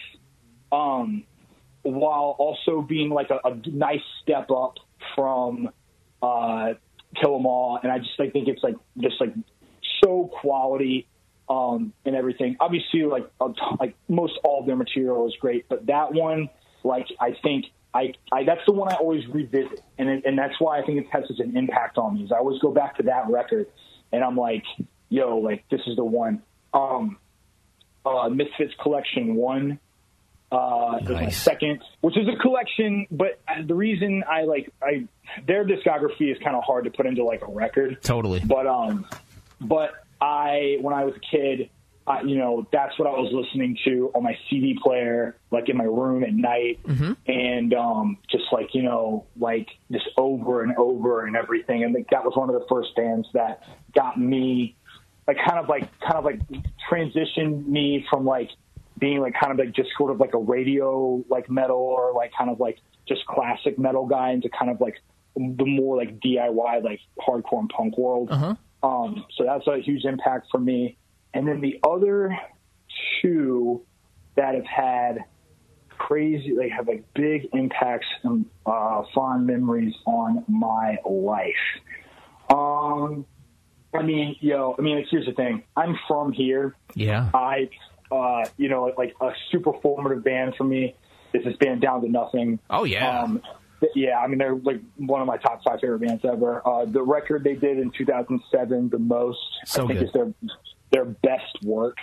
um, 0.72 1.24
while 1.82 2.34
also 2.38 2.80
being 2.82 3.10
like 3.10 3.30
a, 3.30 3.38
a 3.46 3.54
nice 3.68 4.02
step 4.22 4.50
up 4.50 4.78
from 5.14 5.70
uh, 6.22 6.74
Kill 7.20 7.36
'Em 7.36 7.46
All. 7.46 7.78
And 7.82 7.90
I 7.90 7.98
just 7.98 8.18
like, 8.18 8.32
think 8.32 8.48
it's 8.48 8.62
like, 8.62 8.76
just 8.98 9.20
like 9.20 9.34
so 10.02 10.30
quality 10.40 11.06
um, 11.48 11.92
and 12.04 12.14
everything. 12.16 12.56
Obviously, 12.60 13.02
like 13.04 13.30
like 13.78 13.96
most 14.08 14.34
all 14.44 14.60
of 14.60 14.66
their 14.66 14.76
material 14.76 15.26
is 15.26 15.34
great, 15.40 15.68
but 15.68 15.86
that 15.86 16.12
one, 16.12 16.48
like 16.82 17.06
I 17.20 17.36
think 17.42 17.66
I, 17.92 18.14
I 18.32 18.44
that's 18.44 18.62
the 18.66 18.72
one 18.72 18.92
I 18.92 18.96
always 18.96 19.26
revisit, 19.28 19.82
and 19.98 20.08
it, 20.08 20.24
and 20.24 20.38
that's 20.38 20.54
why 20.58 20.80
I 20.80 20.82
think 20.84 20.98
it 20.98 21.06
has 21.12 21.24
such 21.28 21.40
an 21.40 21.56
impact 21.56 21.98
on 21.98 22.14
me. 22.14 22.24
Is 22.24 22.32
I 22.32 22.38
always 22.38 22.60
go 22.60 22.72
back 22.72 22.96
to 22.96 23.04
that 23.04 23.28
record, 23.28 23.66
and 24.12 24.24
I'm 24.24 24.36
like, 24.36 24.64
yo, 25.08 25.38
like 25.38 25.64
this 25.70 25.80
is 25.86 25.96
the 25.96 26.04
one. 26.04 26.42
Um, 26.72 27.18
uh, 28.04 28.28
Misfits 28.28 28.74
Collection 28.82 29.34
One. 29.34 29.78
Uh, 30.52 30.98
is 31.02 31.08
my 31.08 31.28
second, 31.30 31.80
which 32.00 32.16
is 32.16 32.28
a 32.28 32.40
collection, 32.40 33.06
but 33.10 33.40
uh, 33.48 33.62
the 33.66 33.74
reason 33.74 34.22
I 34.28 34.42
like 34.42 34.72
I 34.80 35.08
their 35.46 35.64
discography 35.64 36.32
is 36.32 36.38
kind 36.42 36.56
of 36.56 36.64
hard 36.64 36.84
to 36.84 36.90
put 36.90 37.06
into 37.06 37.24
like 37.24 37.42
a 37.42 37.50
record. 37.50 38.02
Totally. 38.02 38.40
But 38.40 38.66
um, 38.66 39.06
but 39.60 39.90
I 40.20 40.78
when 40.80 40.94
I 40.94 41.04
was 41.04 41.14
a 41.16 41.36
kid, 41.36 41.70
I, 42.06 42.22
you 42.22 42.36
know, 42.36 42.66
that's 42.70 42.98
what 42.98 43.08
I 43.08 43.12
was 43.12 43.32
listening 43.32 43.78
to 43.84 44.10
on 44.14 44.22
my 44.22 44.36
CD 44.48 44.78
player, 44.82 45.36
like 45.50 45.68
in 45.68 45.76
my 45.76 45.84
room 45.84 46.22
at 46.22 46.34
night, 46.34 46.80
and 47.26 47.72
um, 47.74 48.18
just 48.30 48.44
like 48.52 48.74
you 48.74 48.82
know, 48.82 49.26
like 49.38 49.68
just 49.90 50.08
over 50.16 50.62
and 50.62 50.76
over 50.76 51.26
and 51.26 51.36
everything. 51.36 51.82
And 51.84 51.94
like, 51.94 52.10
that 52.10 52.24
was 52.24 52.36
one 52.36 52.50
of 52.50 52.54
the 52.60 52.66
first 52.68 52.94
bands 52.94 53.26
that 53.32 53.62
got 53.94 54.18
me, 54.18 54.76
like 55.26 55.38
kind 55.38 55.58
of 55.58 55.68
like 55.68 55.88
kind 56.00 56.16
of 56.16 56.24
like 56.24 56.40
transitioned 56.90 57.66
me 57.66 58.06
from 58.10 58.24
like 58.26 58.50
being 58.98 59.20
like 59.20 59.34
kind 59.40 59.52
of 59.52 59.58
like 59.58 59.74
just 59.74 59.90
sort 59.96 60.10
of 60.10 60.20
like 60.20 60.34
a 60.34 60.38
radio 60.38 61.24
like 61.28 61.50
metal 61.50 61.76
or 61.76 62.12
like 62.12 62.32
kind 62.36 62.50
of 62.50 62.60
like 62.60 62.78
just 63.08 63.24
classic 63.26 63.78
metal 63.78 64.06
guy 64.06 64.30
into 64.30 64.48
kind 64.48 64.70
of 64.70 64.80
like 64.80 65.00
the 65.36 65.64
more 65.66 65.96
like 65.96 66.20
DIY 66.20 66.82
like 66.84 67.00
hardcore 67.18 67.60
and 67.60 67.68
punk 67.68 67.98
world. 67.98 68.30
Um, 68.82 69.24
so 69.36 69.44
that's 69.44 69.66
a 69.66 69.78
huge 69.80 70.04
impact 70.04 70.48
for 70.50 70.58
me. 70.58 70.98
And 71.32 71.48
then 71.48 71.60
the 71.60 71.80
other 71.82 72.36
two 73.20 73.82
that 74.36 74.54
have 74.54 74.66
had 74.66 75.24
crazy, 75.88 76.54
they 76.56 76.68
have 76.68 76.86
like 76.86 77.04
big 77.14 77.48
impacts 77.52 78.06
and 78.22 78.46
uh, 78.66 79.02
fond 79.14 79.46
memories 79.46 79.94
on 80.06 80.44
my 80.48 80.98
life. 81.04 81.54
Um, 82.50 83.26
I 83.94 84.02
mean, 84.02 84.36
yo, 84.40 84.74
I 84.78 84.82
mean, 84.82 85.04
here's 85.10 85.26
the 85.26 85.32
thing. 85.32 85.64
I'm 85.76 85.96
from 86.06 86.32
here. 86.32 86.76
Yeah. 86.94 87.30
I, 87.32 87.70
uh, 88.10 88.44
you 88.56 88.68
know, 88.68 88.92
like 88.98 89.14
a 89.20 89.30
super 89.50 89.72
formative 89.80 90.24
band 90.24 90.54
for 90.56 90.64
me 90.64 90.94
is 91.32 91.44
this 91.44 91.56
band 91.56 91.80
Down 91.80 92.02
to 92.02 92.08
Nothing. 92.08 92.58
Oh, 92.68 92.84
yeah. 92.84 93.22
Um, 93.22 93.42
yeah, 93.94 94.18
I 94.18 94.26
mean, 94.26 94.38
they're 94.38 94.54
like 94.56 94.80
one 94.96 95.20
of 95.20 95.26
my 95.26 95.36
top 95.36 95.62
five 95.64 95.80
favorite 95.80 96.00
bands 96.00 96.24
ever. 96.24 96.66
Uh, 96.66 96.84
the 96.84 97.02
record 97.02 97.44
they 97.44 97.54
did 97.54 97.78
in 97.78 97.90
2007, 97.90 98.88
the 98.90 98.98
most, 98.98 99.38
So 99.66 99.84
I 99.84 99.86
think 99.88 99.98
good. 100.00 100.06
is 100.08 100.12
their 100.12 100.32
their 100.92 101.04
best 101.04 101.58
work. 101.64 101.96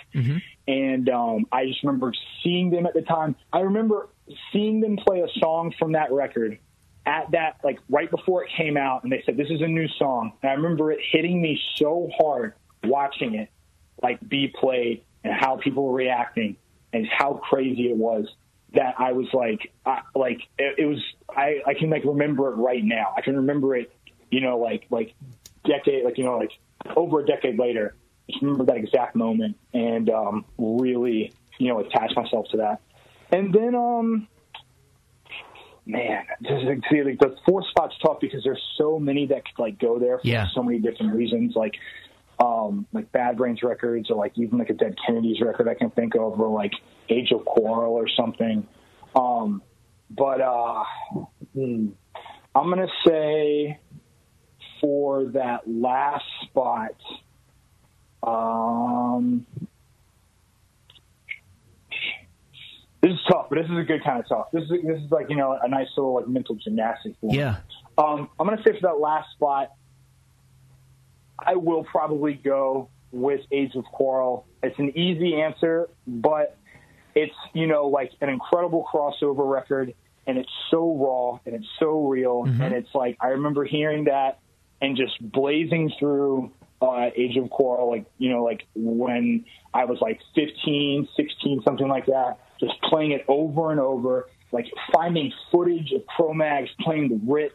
And 0.68 1.08
um, 1.08 1.46
I 1.50 1.66
just 1.66 1.82
remember 1.82 2.12
seeing 2.44 2.70
them 2.70 2.86
at 2.86 2.94
the 2.94 3.02
time. 3.02 3.36
I 3.52 3.60
remember 3.60 4.08
seeing 4.52 4.80
them 4.80 4.96
play 4.96 5.20
a 5.20 5.28
song 5.40 5.72
from 5.78 5.92
that 5.92 6.12
record 6.12 6.58
at 7.06 7.30
that 7.32 7.56
like 7.64 7.78
right 7.88 8.10
before 8.10 8.44
it 8.44 8.50
came 8.56 8.76
out, 8.76 9.02
and 9.02 9.10
they 9.12 9.22
said 9.26 9.36
this 9.36 9.48
is 9.50 9.60
a 9.60 9.66
new 9.66 9.88
song. 9.98 10.32
And 10.42 10.50
I 10.50 10.54
remember 10.54 10.92
it 10.92 11.00
hitting 11.10 11.40
me 11.42 11.58
so 11.76 12.08
hard 12.18 12.54
watching 12.84 13.34
it 13.34 13.48
like 14.02 14.18
be 14.28 14.48
played 14.48 15.04
and 15.24 15.32
how 15.32 15.56
people 15.56 15.84
were 15.84 15.94
reacting. 15.94 16.56
and 16.92 17.06
how 17.06 17.34
crazy 17.34 17.88
it 17.88 17.96
was 17.96 18.26
that 18.74 18.94
I 18.98 19.12
was 19.12 19.26
like, 19.32 19.72
I, 19.84 20.00
like 20.14 20.40
it, 20.58 20.78
it 20.78 20.86
was. 20.86 20.98
I 21.28 21.60
I 21.66 21.74
can 21.74 21.90
like 21.90 22.04
remember 22.04 22.48
it 22.52 22.56
right 22.56 22.82
now. 22.84 23.14
I 23.16 23.20
can 23.20 23.36
remember 23.36 23.76
it, 23.76 23.92
you 24.30 24.40
know, 24.40 24.58
like 24.58 24.86
like 24.90 25.14
decade, 25.64 26.04
like 26.04 26.18
you 26.18 26.24
know, 26.24 26.38
like 26.38 26.52
over 26.96 27.20
a 27.20 27.26
decade 27.26 27.58
later. 27.58 27.94
I 28.28 28.32
just 28.32 28.42
remember 28.42 28.64
that 28.66 28.76
exact 28.76 29.16
moment 29.16 29.56
and 29.74 30.08
um, 30.08 30.44
really, 30.56 31.32
you 31.58 31.68
know, 31.68 31.80
attach 31.80 32.14
myself 32.14 32.46
to 32.52 32.58
that. 32.58 32.80
And 33.32 33.52
then, 33.52 33.74
um, 33.74 34.28
man, 35.84 36.24
this 36.40 36.52
is, 36.62 36.68
see, 36.90 37.02
like 37.02 37.18
the 37.18 37.36
four 37.46 37.64
spot's 37.70 37.94
tough 37.98 38.20
because 38.20 38.42
there's 38.44 38.62
so 38.78 38.98
many 38.98 39.26
that 39.26 39.44
could 39.44 39.60
like 39.60 39.78
go 39.78 39.98
there 39.98 40.18
for 40.18 40.26
Yeah. 40.26 40.46
so 40.54 40.62
many 40.62 40.78
different 40.78 41.14
reasons. 41.14 41.54
Like, 41.56 41.74
um, 42.42 42.86
like 42.92 43.10
Bad 43.12 43.36
Brains 43.36 43.62
records, 43.62 44.10
or 44.10 44.16
like 44.16 44.32
even 44.36 44.58
like 44.58 44.70
a 44.70 44.74
Dead 44.74 44.96
Kennedys 45.06 45.40
record 45.40 45.68
I 45.68 45.74
can 45.74 45.90
think 45.90 46.14
of, 46.16 46.40
or 46.40 46.48
like 46.48 46.72
Age 47.08 47.30
of 47.32 47.44
Quarrel 47.44 47.92
or 47.92 48.08
something. 48.08 48.66
Um, 49.14 49.62
but 50.10 50.40
uh, 50.40 50.82
hmm, 51.54 51.88
I'm 52.54 52.68
gonna 52.68 52.88
say 53.06 53.78
for 54.80 55.26
that 55.26 55.60
last 55.66 56.24
spot. 56.42 56.96
Um, 58.24 59.46
this 63.02 63.12
is 63.12 63.18
tough, 63.30 63.46
but 63.50 63.58
this 63.58 63.66
is 63.66 63.78
a 63.78 63.82
good 63.84 64.02
kind 64.02 64.18
of 64.18 64.28
tough. 64.28 64.46
This 64.52 64.64
is 64.64 64.70
this 64.84 65.00
is 65.00 65.10
like 65.12 65.30
you 65.30 65.36
know 65.36 65.56
a 65.62 65.68
nice 65.68 65.88
little 65.96 66.14
like 66.14 66.26
mental 66.26 66.56
gymnastics. 66.56 67.16
Yeah. 67.22 67.58
Um, 67.98 68.30
I'm 68.40 68.46
going 68.46 68.56
to 68.56 68.64
say 68.64 68.72
for 68.80 68.88
that 68.88 69.00
last 69.00 69.30
spot, 69.32 69.72
I 71.46 71.56
will 71.56 71.84
probably 71.84 72.34
go 72.34 72.88
with 73.10 73.40
Age 73.50 73.74
of 73.74 73.84
Quarrel. 73.84 74.46
It's 74.62 74.78
an 74.78 74.96
easy 74.96 75.40
answer, 75.40 75.88
but 76.06 76.56
it's 77.14 77.34
you 77.52 77.66
know 77.66 77.86
like 77.88 78.12
an 78.20 78.28
incredible 78.28 78.86
crossover 78.92 79.50
record, 79.50 79.94
and 80.26 80.38
it's 80.38 80.50
so 80.70 80.94
raw 80.96 81.38
and 81.44 81.54
it's 81.54 81.68
so 81.78 82.06
real, 82.06 82.44
and 82.44 82.72
it's 82.74 82.94
like 82.94 83.16
I 83.20 83.28
remember 83.28 83.64
hearing 83.64 84.04
that 84.04 84.38
and 84.80 84.96
just 84.96 85.20
blazing 85.32 85.92
through 85.98 86.52
uh, 86.82 87.10
Age 87.16 87.36
of 87.36 87.48
Quarrel, 87.50 87.88
like 87.88 88.06
you 88.18 88.30
know, 88.30 88.42
like 88.42 88.66
when 88.74 89.44
I 89.72 89.84
was 89.84 89.98
like 90.00 90.20
15, 90.34 91.08
16, 91.16 91.62
something 91.64 91.88
like 91.88 92.06
that, 92.06 92.38
just 92.58 92.74
playing 92.82 93.12
it 93.12 93.24
over 93.28 93.70
and 93.70 93.80
over, 93.80 94.28
like 94.50 94.66
finding 94.92 95.32
footage 95.50 95.92
of 95.92 96.04
Cro-Mags 96.06 96.70
playing 96.80 97.08
the 97.08 97.20
Ritz 97.32 97.54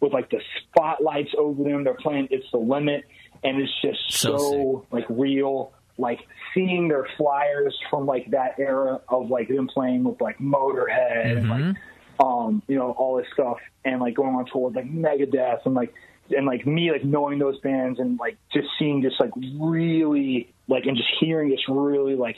with 0.00 0.12
like 0.12 0.30
the 0.30 0.40
spotlights 0.62 1.30
over 1.38 1.64
them. 1.64 1.84
They're 1.84 1.94
playing 1.94 2.28
It's 2.30 2.46
the 2.52 2.58
Limit, 2.58 3.04
and 3.46 3.60
it's 3.62 3.72
just 3.82 4.12
So 4.12 4.36
so, 4.36 4.86
like 4.90 5.06
real. 5.08 5.72
Like 5.98 6.20
seeing 6.52 6.88
their 6.88 7.06
flyers 7.16 7.74
from 7.88 8.04
like 8.04 8.30
that 8.32 8.58
era 8.58 9.00
of 9.08 9.30
like 9.30 9.48
them 9.48 9.66
playing 9.66 10.04
with 10.04 10.20
like 10.20 10.38
Motorhead 10.38 11.38
and 11.38 11.48
like 11.48 11.76
um, 12.18 12.62
you 12.66 12.76
know, 12.76 12.90
all 12.92 13.16
this 13.16 13.26
stuff 13.32 13.58
and 13.84 14.00
like 14.00 14.14
going 14.14 14.34
on 14.34 14.44
tour 14.52 14.68
with 14.68 14.76
like 14.76 14.90
Megadeth 14.90 15.64
and 15.64 15.74
like 15.74 15.94
and 16.36 16.44
like 16.46 16.66
me 16.66 16.90
like 16.90 17.04
knowing 17.04 17.38
those 17.38 17.58
bands 17.60 17.98
and 17.98 18.18
like 18.18 18.36
just 18.52 18.68
seeing 18.78 19.00
just 19.02 19.18
like 19.20 19.30
really 19.58 20.52
like 20.68 20.84
and 20.84 20.96
just 20.96 21.08
hearing 21.20 21.48
this 21.50 21.60
really 21.68 22.14
like 22.14 22.36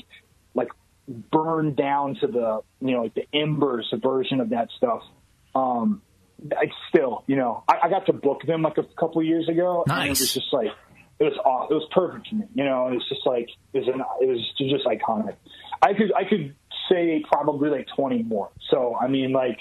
like 0.54 0.68
burn 1.08 1.74
down 1.74 2.14
to 2.20 2.26
the 2.26 2.60
you 2.80 2.94
know 2.94 3.02
like 3.04 3.14
the 3.14 3.26
embers 3.32 3.92
version 4.02 4.40
of 4.40 4.50
that 4.50 4.68
stuff. 4.76 5.02
Um 5.54 6.02
I 6.56 6.66
still, 6.88 7.24
you 7.26 7.34
know, 7.34 7.64
I, 7.68 7.78
I 7.84 7.88
got 7.88 8.06
to 8.06 8.12
book 8.12 8.42
them 8.46 8.62
like 8.62 8.78
a 8.78 8.84
couple 8.84 9.20
years 9.24 9.48
ago. 9.48 9.82
And 9.88 10.04
it 10.04 10.08
Nice. 10.10 10.20
was 10.20 10.34
just 10.34 10.52
like 10.52 10.68
it 11.20 11.24
was 11.24 11.36
aw- 11.44 11.66
it 11.68 11.74
was 11.74 11.86
perfect 11.92 12.28
for 12.28 12.36
me. 12.36 12.44
You 12.54 12.64
know, 12.64 12.88
it 12.88 12.94
was 12.94 13.08
just 13.08 13.26
like 13.26 13.48
it 13.72 13.78
was 13.80 13.88
an, 13.88 14.02
it 14.20 14.28
was 14.28 14.52
just 14.58 14.86
iconic. 14.86 15.36
I 15.82 15.94
could 15.94 16.12
I 16.14 16.24
could 16.24 16.54
say 16.90 17.24
probably 17.30 17.70
like 17.70 17.86
twenty 17.94 18.22
more. 18.22 18.50
So 18.70 18.96
I 18.96 19.08
mean, 19.08 19.32
like 19.32 19.58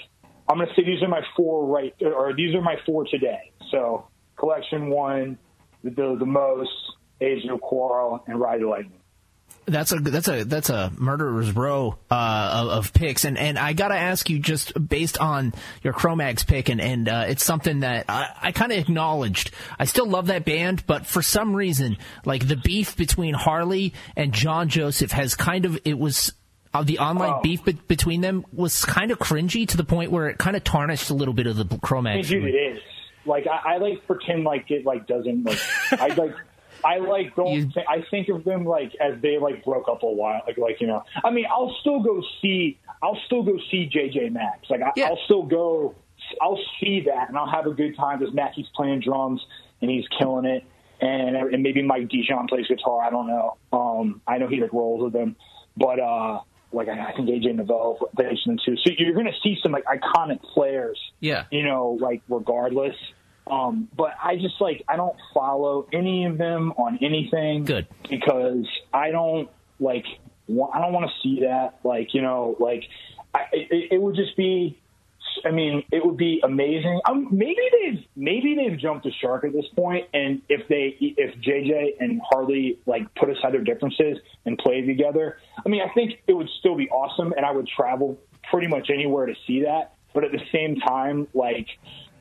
I'm 0.48 0.58
gonna 0.58 0.70
say 0.76 0.84
these 0.84 1.02
are 1.02 1.08
my 1.08 1.22
four 1.36 1.66
right 1.66 1.94
or 2.00 2.34
these 2.34 2.54
are 2.54 2.62
my 2.62 2.76
four 2.86 3.04
today. 3.04 3.52
So 3.70 4.06
collection 4.36 4.90
one, 4.90 5.38
the 5.82 5.90
the, 5.90 6.16
the 6.20 6.26
most, 6.26 6.70
Age 7.20 7.44
of 7.50 7.60
Quarrel, 7.60 8.22
and 8.26 8.40
Ride 8.40 8.60
the 8.60 8.68
Lightning. 8.68 8.97
That's 9.68 9.92
a 9.92 9.96
that's 9.96 10.28
a 10.28 10.44
that's 10.44 10.70
a 10.70 10.90
murderer's 10.96 11.52
row 11.54 11.96
uh, 12.10 12.50
of, 12.64 12.68
of 12.86 12.92
picks, 12.92 13.24
and 13.24 13.38
and 13.38 13.58
I 13.58 13.72
gotta 13.72 13.94
ask 13.96 14.28
you 14.30 14.38
just 14.38 14.72
based 14.88 15.18
on 15.18 15.52
your 15.82 15.92
Cro-Mags 15.92 16.44
pick, 16.44 16.68
and 16.68 16.80
and 16.80 17.08
uh, 17.08 17.24
it's 17.28 17.44
something 17.44 17.80
that 17.80 18.06
I, 18.08 18.28
I 18.42 18.52
kind 18.52 18.72
of 18.72 18.78
acknowledged. 18.78 19.50
I 19.78 19.84
still 19.84 20.06
love 20.06 20.26
that 20.28 20.44
band, 20.44 20.84
but 20.86 21.06
for 21.06 21.22
some 21.22 21.54
reason, 21.54 21.96
like 22.24 22.46
the 22.48 22.56
beef 22.56 22.96
between 22.96 23.34
Harley 23.34 23.94
and 24.16 24.32
John 24.32 24.68
Joseph 24.68 25.12
has 25.12 25.34
kind 25.34 25.64
of 25.64 25.78
it 25.84 25.98
was. 25.98 26.32
Uh, 26.74 26.82
the 26.82 26.98
online 26.98 27.32
Oh. 27.36 27.40
beef 27.42 27.64
be- 27.64 27.72
between 27.88 28.20
them 28.20 28.44
was 28.52 28.84
kind 28.84 29.10
of 29.10 29.18
cringy 29.18 29.66
to 29.68 29.78
the 29.78 29.84
point 29.84 30.12
where 30.12 30.28
it 30.28 30.36
kind 30.36 30.54
of 30.54 30.62
tarnished 30.62 31.08
a 31.08 31.14
little 31.14 31.32
bit 31.32 31.46
of 31.46 31.56
the 31.56 31.64
Cro-Mags. 31.78 32.28
dude, 32.28 32.44
it 32.44 32.54
is. 32.54 32.78
Like 33.24 33.46
I, 33.46 33.74
I 33.74 33.76
like 33.78 34.06
pretend 34.06 34.44
like 34.44 34.70
it 34.70 34.84
like 34.84 35.06
doesn't 35.06 35.44
like 35.44 35.58
I 35.92 36.08
like 36.08 36.34
I 36.84 36.98
like 36.98 37.34
don't 37.36 37.52
You- 37.52 37.70
I 37.88 38.04
think 38.10 38.28
of 38.28 38.44
them 38.44 38.64
like 38.64 38.94
as 39.00 39.20
they 39.20 39.38
like 39.38 39.64
broke 39.64 39.88
up 39.88 40.02
a 40.02 40.06
while 40.10 40.42
like 40.46 40.58
like 40.58 40.80
you 40.80 40.86
know 40.86 41.02
I 41.24 41.30
mean 41.30 41.46
I'll 41.50 41.74
still 41.80 42.00
go 42.00 42.22
see 42.40 42.78
I'll 43.02 43.18
still 43.26 43.42
go 43.42 43.58
see 43.70 43.88
JJ 43.92 44.32
Max 44.32 44.68
like 44.70 44.82
I, 44.82 44.92
Yeah. 44.96 45.06
I'll 45.06 45.18
still 45.24 45.42
go 45.44 45.94
I'll 46.40 46.58
see 46.80 47.00
that 47.06 47.28
and 47.28 47.36
I'll 47.38 47.50
have 47.50 47.66
a 47.66 47.72
good 47.72 47.96
time 47.96 48.18
because 48.18 48.34
Mackie's 48.34 48.66
playing 48.74 49.00
drums 49.00 49.44
and 49.80 49.90
he's 49.90 50.04
killing 50.18 50.44
it 50.44 50.64
and 51.00 51.36
and 51.36 51.62
maybe 51.62 51.82
Mike 51.82 52.08
Dijon 52.08 52.46
plays 52.48 52.66
guitar 52.66 53.02
I 53.02 53.10
don't 53.10 53.26
know 53.26 53.56
um 53.72 54.20
I 54.26 54.38
know 54.38 54.48
he 54.48 54.60
like 54.60 54.72
rolls 54.72 55.02
with 55.02 55.12
them 55.12 55.36
but 55.76 55.98
uh 56.00 56.40
like 56.70 56.88
I, 56.88 57.06
I 57.10 57.12
think 57.12 57.28
AJ 57.28 57.54
Novello 57.54 57.98
plays 58.14 58.38
them 58.44 58.58
too 58.64 58.76
so 58.76 58.90
you're 58.98 59.14
gonna 59.14 59.32
see 59.42 59.56
some 59.62 59.72
like 59.72 59.84
iconic 59.84 60.42
players 60.42 60.98
Yeah. 61.20 61.44
you 61.50 61.64
know, 61.64 61.96
like 62.00 62.22
regardless. 62.28 62.94
Um, 63.50 63.88
but 63.96 64.14
I 64.22 64.36
just 64.36 64.60
like 64.60 64.84
I 64.88 64.96
don't 64.96 65.16
follow 65.34 65.88
any 65.92 66.24
of 66.26 66.38
them 66.38 66.72
on 66.72 66.98
anything. 67.02 67.64
Good. 67.64 67.86
because 68.08 68.66
I 68.92 69.10
don't 69.10 69.50
like 69.80 70.04
wa- 70.46 70.70
I 70.72 70.80
don't 70.80 70.92
want 70.92 71.10
to 71.10 71.12
see 71.22 71.40
that. 71.40 71.78
Like 71.84 72.14
you 72.14 72.22
know, 72.22 72.56
like 72.58 72.84
I, 73.34 73.44
it, 73.52 73.92
it 73.92 74.00
would 74.00 74.16
just 74.16 74.36
be. 74.36 74.78
I 75.44 75.52
mean, 75.52 75.84
it 75.92 76.04
would 76.04 76.16
be 76.16 76.40
amazing. 76.42 77.00
Um, 77.08 77.28
maybe 77.30 77.60
they've 77.70 78.04
maybe 78.16 78.56
they've 78.56 78.76
jumped 78.78 79.04
the 79.04 79.12
shark 79.20 79.44
at 79.44 79.52
this 79.52 79.66
point, 79.76 80.08
and 80.12 80.42
if 80.48 80.66
they 80.68 80.96
if 80.98 81.36
JJ 81.36 81.96
and 82.00 82.20
Harley 82.28 82.78
like 82.86 83.14
put 83.14 83.30
aside 83.30 83.52
their 83.52 83.62
differences 83.62 84.18
and 84.46 84.58
play 84.58 84.80
together, 84.80 85.38
I 85.64 85.68
mean, 85.68 85.82
I 85.82 85.92
think 85.92 86.14
it 86.26 86.32
would 86.32 86.48
still 86.58 86.74
be 86.74 86.88
awesome, 86.90 87.32
and 87.36 87.46
I 87.46 87.52
would 87.52 87.68
travel 87.68 88.18
pretty 88.50 88.66
much 88.66 88.90
anywhere 88.90 89.26
to 89.26 89.34
see 89.46 89.62
that. 89.62 89.94
But 90.12 90.24
at 90.24 90.32
the 90.32 90.40
same 90.50 90.76
time, 90.76 91.28
like 91.34 91.68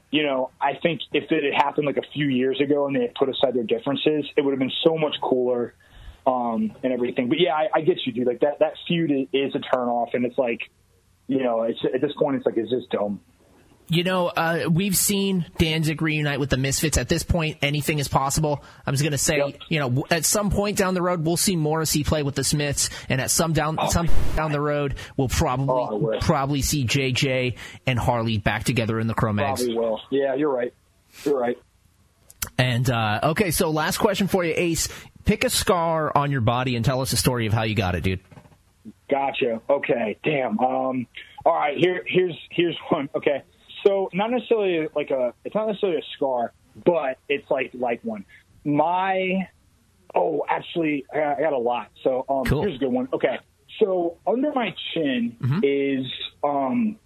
you 0.09 0.23
know, 0.23 0.51
I 0.61 0.73
think 0.81 1.01
if 1.11 1.31
it 1.31 1.43
had 1.43 1.53
happened 1.53 1.85
like 1.85 1.97
a 1.97 2.07
few 2.13 2.27
years 2.27 2.61
ago 2.61 2.87
and 2.87 2.95
they 2.95 3.01
had 3.01 3.15
put 3.15 3.29
aside 3.29 3.53
their 3.53 3.63
differences, 3.63 4.25
it 4.35 4.43
would 4.43 4.51
have 4.51 4.59
been 4.59 4.71
so 4.83 4.97
much 4.97 5.15
cooler 5.21 5.73
um, 6.25 6.73
and 6.83 6.93
everything. 6.93 7.29
But 7.29 7.39
yeah, 7.39 7.53
I, 7.53 7.67
I 7.75 7.81
get 7.81 7.97
you, 8.05 8.13
dude. 8.13 8.27
Like 8.27 8.41
that 8.41 8.59
that 8.59 8.73
feud 8.87 9.11
is, 9.11 9.27
is 9.33 9.55
a 9.55 9.59
turn 9.59 9.87
off, 9.87 10.09
and 10.13 10.25
it's 10.25 10.37
like, 10.37 10.61
you 11.27 11.43
know, 11.43 11.63
it's 11.63 11.79
at 11.93 12.01
this 12.01 12.13
point, 12.17 12.37
it's 12.37 12.45
like, 12.45 12.57
is 12.57 12.69
this 12.69 12.83
dumb? 12.89 13.19
You 13.89 14.03
know, 14.03 14.27
uh, 14.27 14.67
we've 14.69 14.97
seen 14.97 15.45
Danzig 15.57 16.01
reunite 16.01 16.41
with 16.41 16.49
the 16.49 16.57
Misfits. 16.57 16.97
At 16.97 17.07
this 17.07 17.23
point, 17.23 17.57
anything 17.61 17.99
is 17.99 18.09
possible. 18.09 18.61
I 18.85 18.91
was 18.91 19.01
going 19.01 19.13
to 19.13 19.17
say, 19.17 19.37
Yep. 19.37 19.55
you 19.69 19.79
know, 19.79 20.03
at 20.11 20.25
some 20.25 20.49
point 20.49 20.77
down 20.77 20.93
the 20.93 21.01
road, 21.01 21.25
we'll 21.25 21.37
see 21.37 21.55
Morrissey 21.55 22.03
play 22.03 22.21
with 22.21 22.35
the 22.35 22.43
Smiths, 22.43 22.89
and 23.07 23.21
at 23.21 23.31
some 23.31 23.53
down 23.53 23.77
some 23.89 24.09
down 24.35 24.51
the 24.51 24.59
road, 24.59 24.95
we'll 25.15 25.27
Oh, 25.31 25.37
probably 25.37 25.99
wish. 25.99 26.21
probably 26.21 26.61
see 26.61 26.85
JJ 26.85 27.55
and 27.85 27.97
Harley 27.97 28.37
back 28.37 28.65
together 28.65 28.99
in 28.99 29.07
the 29.07 29.13
Cro-Mags. 29.13 29.61
Probably 29.63 29.77
will. 29.77 30.01
Yeah, 30.09 30.35
you're 30.35 30.51
right. 30.53 30.73
You're 31.23 31.39
right. 31.39 31.57
And 32.57 32.89
uh, 32.89 33.19
okay, 33.23 33.51
so 33.51 33.69
last 33.69 33.99
question 33.99 34.27
for 34.27 34.43
you, 34.43 34.53
Ace. 34.55 34.89
Pick 35.23 35.43
a 35.45 35.49
scar 35.49 36.11
on 36.15 36.29
your 36.31 36.41
body 36.41 36.75
and 36.75 36.83
tell 36.83 36.99
us 37.01 37.13
a 37.13 37.17
story 37.17 37.45
of 37.47 37.53
how 37.53 37.63
you 37.63 37.75
got 37.75 37.95
it, 37.95 38.03
dude. 38.03 38.19
Gotcha. 39.09 39.61
Okay. 39.69 40.17
Damn. 40.23 40.59
Um. 40.59 41.07
All 41.45 41.53
right. 41.53 41.77
Here. 41.77 42.03
Here's. 42.05 42.35
Here's 42.49 42.77
one. 42.89 43.07
Okay. 43.15 43.43
So 43.85 44.09
not 44.13 44.31
necessarily 44.31 44.87
like 44.95 45.11
a. 45.11 45.33
It's 45.45 45.55
not 45.55 45.67
necessarily 45.67 45.99
a 45.99 46.03
scar, 46.15 46.53
but 46.85 47.17
it's 47.29 47.49
like 47.49 47.71
like 47.73 48.01
one. 48.03 48.25
My. 48.63 49.47
Oh, 50.15 50.43
actually, 50.49 51.05
I 51.13 51.17
got, 51.19 51.37
I 51.37 51.41
got 51.41 51.53
a 51.53 51.57
lot. 51.57 51.89
So 52.03 52.25
um, 52.29 52.45
Cool. 52.45 52.61
here's 52.61 52.75
a 52.75 52.79
good 52.79 52.91
one. 52.91 53.09
Okay. 53.13 53.37
So 53.79 54.17
under 54.25 54.51
my 54.53 54.73
chin 54.93 55.35
is 55.63 56.05
um. 56.43 56.97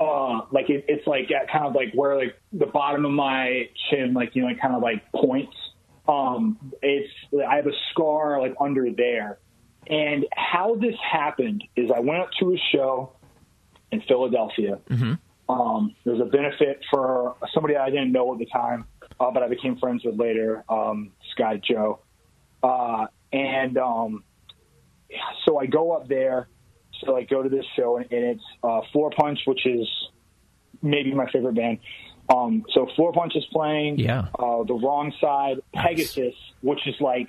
Uh, 0.00 0.46
like 0.50 0.70
it, 0.70 0.86
it's 0.88 1.06
like 1.06 1.28
kind 1.52 1.66
of 1.66 1.74
like 1.74 1.92
where 1.92 2.16
like 2.16 2.34
the 2.54 2.64
bottom 2.64 3.04
of 3.04 3.10
my 3.12 3.68
chin, 3.90 4.14
like 4.14 4.34
you 4.34 4.40
know, 4.40 4.48
like 4.48 4.58
kind 4.58 4.74
of 4.74 4.80
like 4.80 5.12
points. 5.12 5.54
Um, 6.08 6.58
it's 6.82 7.12
I 7.46 7.56
have 7.56 7.66
a 7.66 7.72
scar 7.90 8.40
like 8.40 8.54
under 8.58 8.90
there, 8.90 9.38
and 9.86 10.24
how 10.34 10.76
this 10.76 10.94
happened 11.12 11.64
is 11.76 11.90
I 11.94 12.00
went 12.00 12.22
up 12.22 12.30
to 12.40 12.54
a 12.54 12.56
show 12.72 13.12
in 13.92 14.00
Philadelphia. 14.08 14.78
Um, 15.50 15.96
there 16.04 16.14
was 16.14 16.22
a 16.22 16.30
benefit 16.30 16.80
for 16.90 17.34
somebody 17.52 17.76
I 17.76 17.90
didn't 17.90 18.12
know 18.12 18.32
at 18.32 18.38
the 18.38 18.46
time, 18.46 18.84
uh, 19.18 19.30
but 19.32 19.42
I 19.42 19.48
became 19.48 19.76
friends 19.78 20.04
with 20.04 20.18
later, 20.18 20.64
um, 20.68 21.10
guy 21.36 21.56
Joe. 21.56 22.00
Uh, 22.62 23.06
and 23.32 23.76
um, 23.78 24.22
so 25.44 25.58
I 25.58 25.66
go 25.66 25.92
up 25.92 26.08
there 26.08 26.48
to 27.02 27.12
like 27.12 27.28
go 27.28 27.42
to 27.42 27.48
this 27.48 27.64
show, 27.76 27.96
and, 27.96 28.06
and 28.12 28.24
it's 28.24 28.44
uh, 28.62 28.82
Floorpunch, 28.94 29.38
which 29.46 29.66
is 29.66 29.88
maybe 30.82 31.12
my 31.14 31.28
favorite 31.30 31.54
band. 31.54 31.78
Um, 32.28 32.64
so 32.72 32.86
Floorpunch 32.96 33.36
is 33.36 33.44
playing. 33.52 33.98
Yeah. 33.98 34.28
Uh, 34.38 34.62
the 34.64 34.74
Wrong 34.74 35.12
Side, 35.20 35.60
Pegasus, 35.74 36.34
which 36.60 36.86
is 36.86 36.94
like 37.00 37.28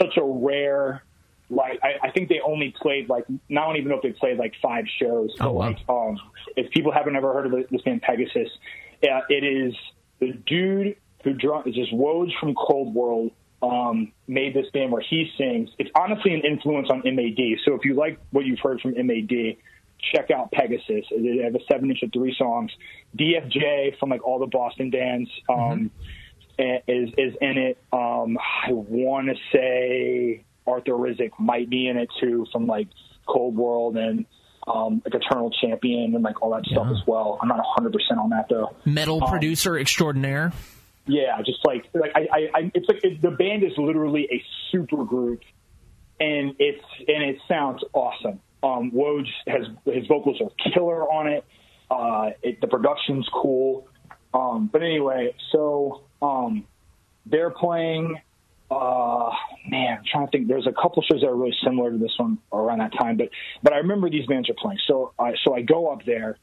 such 0.00 0.16
a 0.16 0.24
rare. 0.24 1.02
Like 1.48 1.78
I, 1.82 2.08
I 2.08 2.10
think 2.10 2.28
they 2.28 2.40
only 2.44 2.74
played 2.80 3.08
like 3.08 3.24
I 3.28 3.54
don't 3.54 3.76
even 3.76 3.88
know 3.88 3.96
if 3.96 4.02
they 4.02 4.12
played 4.12 4.38
like 4.38 4.54
five 4.60 4.84
shows. 5.00 5.34
Oh, 5.40 5.52
wow. 5.52 5.66
like 5.68 5.78
um, 5.88 6.18
if 6.56 6.70
people 6.72 6.92
haven't 6.92 7.16
ever 7.16 7.32
heard 7.32 7.46
of 7.46 7.70
this 7.70 7.82
band 7.82 8.02
Pegasus, 8.02 8.48
uh, 9.04 9.20
it 9.28 9.44
is 9.44 9.74
the 10.18 10.32
dude 10.46 10.96
who 11.22 11.34
draw 11.34 11.62
is 11.62 11.74
just 11.74 11.92
Woj 11.92 12.30
from 12.40 12.54
Cold 12.54 12.94
World 12.94 13.32
um, 13.62 14.12
made 14.26 14.54
this 14.54 14.66
band 14.72 14.92
where 14.92 15.02
he 15.02 15.30
sings. 15.38 15.70
It's 15.78 15.90
honestly 15.96 16.34
an 16.34 16.42
influence 16.44 16.88
on 16.90 17.02
MAD. 17.04 17.58
So 17.64 17.74
if 17.74 17.84
you 17.84 17.94
like 17.94 18.18
what 18.30 18.44
you've 18.44 18.60
heard 18.60 18.80
from 18.80 18.94
MAD, 18.94 19.56
check 20.14 20.30
out 20.30 20.52
Pegasus. 20.52 21.04
They 21.10 21.38
have 21.42 21.54
a 21.54 21.64
seven 21.70 21.90
inch 21.90 22.02
of 22.02 22.12
three 22.12 22.34
songs. 22.38 22.70
DFJ 23.18 23.98
from 23.98 24.10
like 24.10 24.24
all 24.26 24.38
the 24.38 24.46
Boston 24.46 24.90
bands 24.90 25.30
um, 25.48 25.90
is 26.58 27.10
is 27.16 27.34
in 27.40 27.58
it. 27.58 27.78
Um, 27.92 28.38
I 28.38 28.72
want 28.72 29.28
to 29.28 29.34
say 29.52 30.44
Arthur 30.66 30.92
Rizk 30.92 31.30
might 31.38 31.68
be 31.70 31.88
in 31.88 31.96
it 31.96 32.08
too 32.20 32.46
from 32.52 32.66
like 32.66 32.88
Cold 33.26 33.56
World 33.56 33.96
and 33.96 34.26
um, 34.66 35.00
like 35.04 35.14
Eternal 35.14 35.50
Champion 35.50 36.14
and 36.14 36.24
like 36.24 36.42
all 36.42 36.50
that 36.50 36.64
stuff 36.66 36.88
as 36.90 37.06
well. 37.06 37.38
I'm 37.40 37.48
not 37.48 37.58
100 37.58 37.92
percent 37.92 38.18
on 38.20 38.30
that 38.30 38.46
though. 38.48 38.74
Metal 38.84 39.22
Um, 39.22 39.30
producer 39.30 39.78
extraordinaire. 39.78 40.52
yeah, 41.06 41.38
just 41.44 41.58
like 41.64 41.84
like 41.94 42.12
I, 42.14 42.20
I, 42.20 42.38
I 42.54 42.70
it's 42.74 42.88
like 42.88 43.04
it, 43.04 43.22
the 43.22 43.30
band 43.30 43.62
is 43.62 43.72
literally 43.78 44.28
a 44.30 44.42
super 44.72 45.04
group, 45.04 45.40
and 46.18 46.54
it's 46.58 46.84
and 47.06 47.22
it 47.22 47.38
sounds 47.48 47.82
awesome. 47.92 48.40
Um, 48.62 48.90
Woj 48.92 49.26
has 49.46 49.66
his 49.84 50.06
vocals 50.08 50.40
are 50.40 50.50
killer 50.72 51.02
on 51.12 51.28
it. 51.28 51.44
Uh, 51.88 52.30
it 52.42 52.60
the 52.60 52.66
production's 52.66 53.28
cool. 53.32 53.86
Um, 54.34 54.68
but 54.72 54.82
anyway, 54.82 55.34
so 55.52 56.02
um, 56.20 56.66
they're 57.24 57.50
playing. 57.50 58.16
Uh, 58.70 59.30
man, 59.68 59.98
I'm 59.98 60.04
trying 60.10 60.26
to 60.26 60.30
think. 60.30 60.48
There's 60.48 60.66
a 60.66 60.72
couple 60.72 61.02
shows 61.02 61.20
that 61.20 61.28
are 61.28 61.36
really 61.36 61.54
similar 61.62 61.92
to 61.92 61.98
this 61.98 62.12
one 62.18 62.38
around 62.52 62.78
that 62.78 62.92
time, 62.98 63.16
but 63.16 63.28
but 63.62 63.72
I 63.72 63.78
remember 63.78 64.10
these 64.10 64.26
bands 64.26 64.50
are 64.50 64.54
playing. 64.58 64.78
So 64.86 65.12
I 65.18 65.34
so 65.44 65.54
I 65.54 65.62
go 65.62 65.88
up 65.92 66.04
there. 66.04 66.38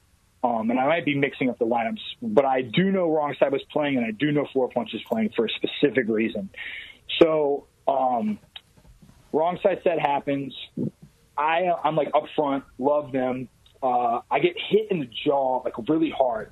Um, 0.46 0.70
and 0.72 0.78
I 0.78 0.86
might 0.86 1.06
be 1.06 1.16
mixing 1.16 1.50
up 1.50 1.58
the 1.58 1.66
lineups, 1.66 2.02
but 2.22 2.44
I 2.44 2.64
do 2.64 2.92
know 2.92 3.10
Wrong 3.10 3.34
Side 3.40 3.54
was 3.54 3.62
playing, 3.72 3.96
and 3.96 4.06
I 4.06 4.12
do 4.12 4.30
know 4.34 4.46
Floorpunch 4.54 4.94
is 4.94 5.02
playing 5.10 5.30
for 5.38 5.46
a 5.46 5.50
specific 5.52 6.10
reason. 6.10 6.50
So, 7.22 7.68
um, 7.88 8.40
Wrong 9.32 9.58
Side 9.64 9.80
set 9.86 10.00
happens. 10.00 10.54
I 11.38 11.72
I'm 11.84 11.96
like 11.96 12.10
up 12.14 12.26
front, 12.36 12.66
love 12.78 13.14
them. 13.14 13.48
Uh, 13.82 14.20
I 14.30 14.40
get 14.40 14.56
hit 14.70 14.92
in 14.92 15.00
the 15.00 15.10
jaw 15.26 15.62
like 15.64 15.74
really 15.88 16.10
hard, 16.10 16.52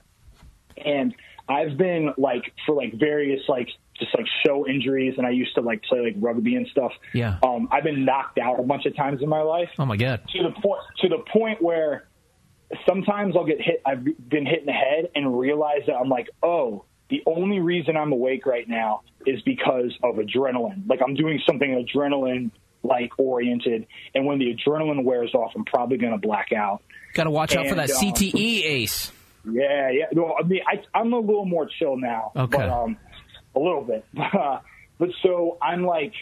and 0.78 1.14
I've 1.48 1.78
been 1.78 2.14
like 2.18 2.54
for 2.66 2.76
like 2.76 2.94
various 2.94 3.42
like 3.48 3.68
just 4.02 4.14
like 4.18 4.26
show 4.46 4.68
injuries, 4.68 5.14
and 5.18 5.26
I 5.26 5.30
used 5.30 5.56
to 5.56 5.62
like 5.62 5.82
play 5.84 6.00
like 6.02 6.16
rugby 6.18 6.56
and 6.56 6.68
stuff. 6.68 6.92
Yeah. 7.14 7.38
Um, 7.44 7.70
I've 7.72 7.84
been 7.84 8.04
knocked 8.04 8.38
out 8.38 8.60
a 8.60 8.64
bunch 8.64 8.86
of 8.86 8.96
times 8.96 9.22
in 9.22 9.30
my 9.30 9.42
life 9.42 9.70
Oh 9.80 9.86
my 9.86 9.96
god. 9.96 10.22
to 10.36 10.44
the 10.44 10.52
point 10.62 10.82
to 11.02 11.08
the 11.10 11.20
point 11.32 11.62
where 11.62 12.08
sometimes 12.88 13.36
I'll 13.36 13.46
get 13.46 13.62
hit. 13.62 13.82
I've 13.86 14.04
been 14.04 14.46
hit 14.46 14.60
in 14.60 14.66
the 14.66 14.72
head 14.72 15.10
and 15.16 15.38
realize 15.38 15.82
that 15.88 15.94
I'm 15.96 16.10
like, 16.10 16.30
oh, 16.44 16.86
the 17.10 17.22
only 17.26 17.60
reason 17.60 17.98
I'm 17.98 18.12
awake 18.12 18.46
right 18.46 18.68
now 18.68 19.02
is 19.26 19.42
because 19.42 19.94
of 20.04 20.16
adrenaline. 20.16 20.88
Like 20.90 21.00
I'm 21.06 21.16
doing 21.16 21.42
something 21.46 21.70
adrenaline 21.86 22.52
like 22.84 23.12
oriented, 23.20 23.86
and 24.16 24.26
when 24.26 24.40
the 24.40 24.56
adrenaline 24.56 25.04
wears 25.04 25.34
off, 25.36 25.52
I'm 25.56 25.66
probably 25.66 25.98
going 25.98 26.14
to 26.14 26.18
black 26.18 26.52
out. 26.52 26.82
Got 27.14 27.26
to 27.26 27.30
watch 27.32 27.56
out 27.56 27.66
for 27.66 27.76
And, 27.76 27.80
that 27.80 27.92
um, 27.92 27.98
CTE 28.02 28.64
ace. 28.66 29.12
Yeah, 29.46 29.90
yeah. 29.92 30.06
No, 30.14 30.36
I 30.40 30.44
mean, 30.44 30.62
I, 30.68 30.82
I'm 30.98 31.14
a 31.14 31.20
little 31.20 31.46
more 31.46 31.68
chill 31.68 31.98
now. 31.98 32.32
Okay. 32.36 32.58
But, 32.58 32.70
um, 32.70 32.98
a 33.56 33.60
little 33.60 33.84
bit. 33.84 34.06
but 34.14 35.10
so 35.22 35.58
I'm 35.62 35.86
like, 35.86 36.14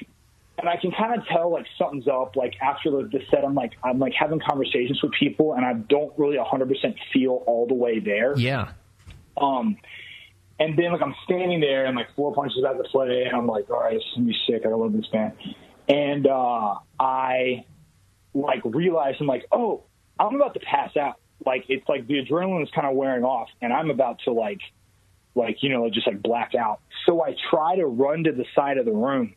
and 0.57 0.67
I 0.67 0.77
can 0.77 0.91
kind 0.91 1.19
of 1.19 1.25
tell 1.27 1.51
like 1.51 1.65
something's 1.77 2.07
up. 2.07 2.35
Like 2.35 2.55
after 2.61 2.91
the, 2.91 3.09
the 3.11 3.19
set, 3.31 3.45
I'm 3.45 3.55
like, 3.55 3.73
I'm 3.83 3.99
like 3.99 4.13
having 4.13 4.39
conversations 4.39 5.01
with 5.01 5.13
people, 5.13 5.53
and 5.53 5.65
I 5.65 5.73
don't 5.73 6.17
really 6.17 6.37
100% 6.37 6.95
feel 7.13 7.43
all 7.47 7.67
the 7.67 7.75
way 7.75 7.99
there. 7.99 8.37
Yeah. 8.37 8.71
Um, 9.37 9.77
and 10.59 10.77
then 10.77 10.91
like 10.91 11.01
I'm 11.01 11.15
standing 11.23 11.61
there, 11.61 11.85
and 11.85 11.95
like 11.95 12.07
four 12.15 12.33
punches 12.33 12.57
about 12.59 12.83
to 12.83 12.89
play, 12.89 13.23
and 13.23 13.35
I'm 13.35 13.47
like, 13.47 13.69
all 13.69 13.79
right, 13.79 13.93
this 13.93 14.03
is 14.03 14.15
gonna 14.15 14.27
be 14.27 14.37
sick. 14.47 14.63
I 14.65 14.69
don't 14.69 14.81
love 14.81 14.93
this 14.93 15.07
band. 15.07 15.33
And 15.87 16.27
uh, 16.27 16.75
I 16.99 17.65
like 18.33 18.61
realize 18.65 19.15
I'm 19.19 19.27
like, 19.27 19.45
oh, 19.51 19.83
I'm 20.19 20.35
about 20.35 20.53
to 20.55 20.59
pass 20.59 20.95
out. 20.97 21.15
Like 21.45 21.65
it's 21.69 21.87
like 21.87 22.05
the 22.07 22.15
adrenaline 22.15 22.63
is 22.63 22.69
kind 22.75 22.85
of 22.85 22.95
wearing 22.95 23.23
off, 23.23 23.47
and 23.61 23.71
I'm 23.71 23.89
about 23.89 24.19
to 24.25 24.33
like, 24.33 24.59
like 25.35 25.57
you 25.61 25.69
know, 25.69 25.89
just 25.89 26.07
like 26.07 26.21
black 26.21 26.53
out. 26.55 26.79
So 27.05 27.23
I 27.23 27.35
try 27.49 27.75
to 27.77 27.85
run 27.85 28.23
to 28.25 28.31
the 28.31 28.45
side 28.55 28.77
of 28.77 28.85
the 28.85 28.91
room, 28.93 29.33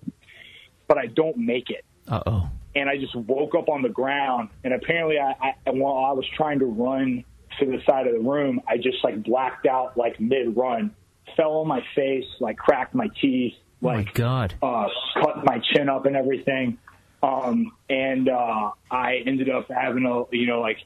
but 0.88 0.98
I 0.98 1.06
don't 1.06 1.36
make 1.38 1.70
it 1.70 1.84
Uh 2.08 2.22
oh. 2.26 2.50
and 2.74 2.88
I 2.88 2.96
just 2.98 3.14
woke 3.14 3.54
up 3.54 3.68
on 3.68 3.82
the 3.82 3.88
ground. 3.88 4.48
And 4.64 4.74
apparently, 4.74 5.18
I, 5.18 5.54
I 5.66 5.70
while 5.70 6.04
I 6.04 6.12
was 6.12 6.26
trying 6.36 6.58
to 6.60 6.66
run 6.66 7.24
to 7.60 7.66
the 7.66 7.78
side 7.86 8.06
of 8.06 8.14
the 8.14 8.20
room, 8.28 8.60
I 8.66 8.76
just 8.78 9.02
like 9.04 9.22
blacked 9.22 9.66
out 9.66 9.96
like 9.96 10.18
mid 10.20 10.56
run, 10.56 10.94
fell 11.36 11.58
on 11.58 11.68
my 11.68 11.84
face, 11.94 12.24
like 12.40 12.56
cracked 12.56 12.94
my 12.94 13.08
teeth, 13.20 13.54
Oh 13.82 13.88
my 13.88 13.96
like 13.96 14.14
god. 14.14 14.54
uh, 14.62 14.88
cut 15.14 15.44
my 15.44 15.60
chin 15.72 15.88
up 15.88 16.06
and 16.06 16.16
everything. 16.16 16.78
Um, 17.22 17.72
and 17.88 18.28
uh, 18.28 18.70
I 18.90 19.22
ended 19.26 19.48
up 19.48 19.68
having 19.70 20.04
a, 20.06 20.24
you 20.36 20.46
know, 20.46 20.60
like 20.60 20.78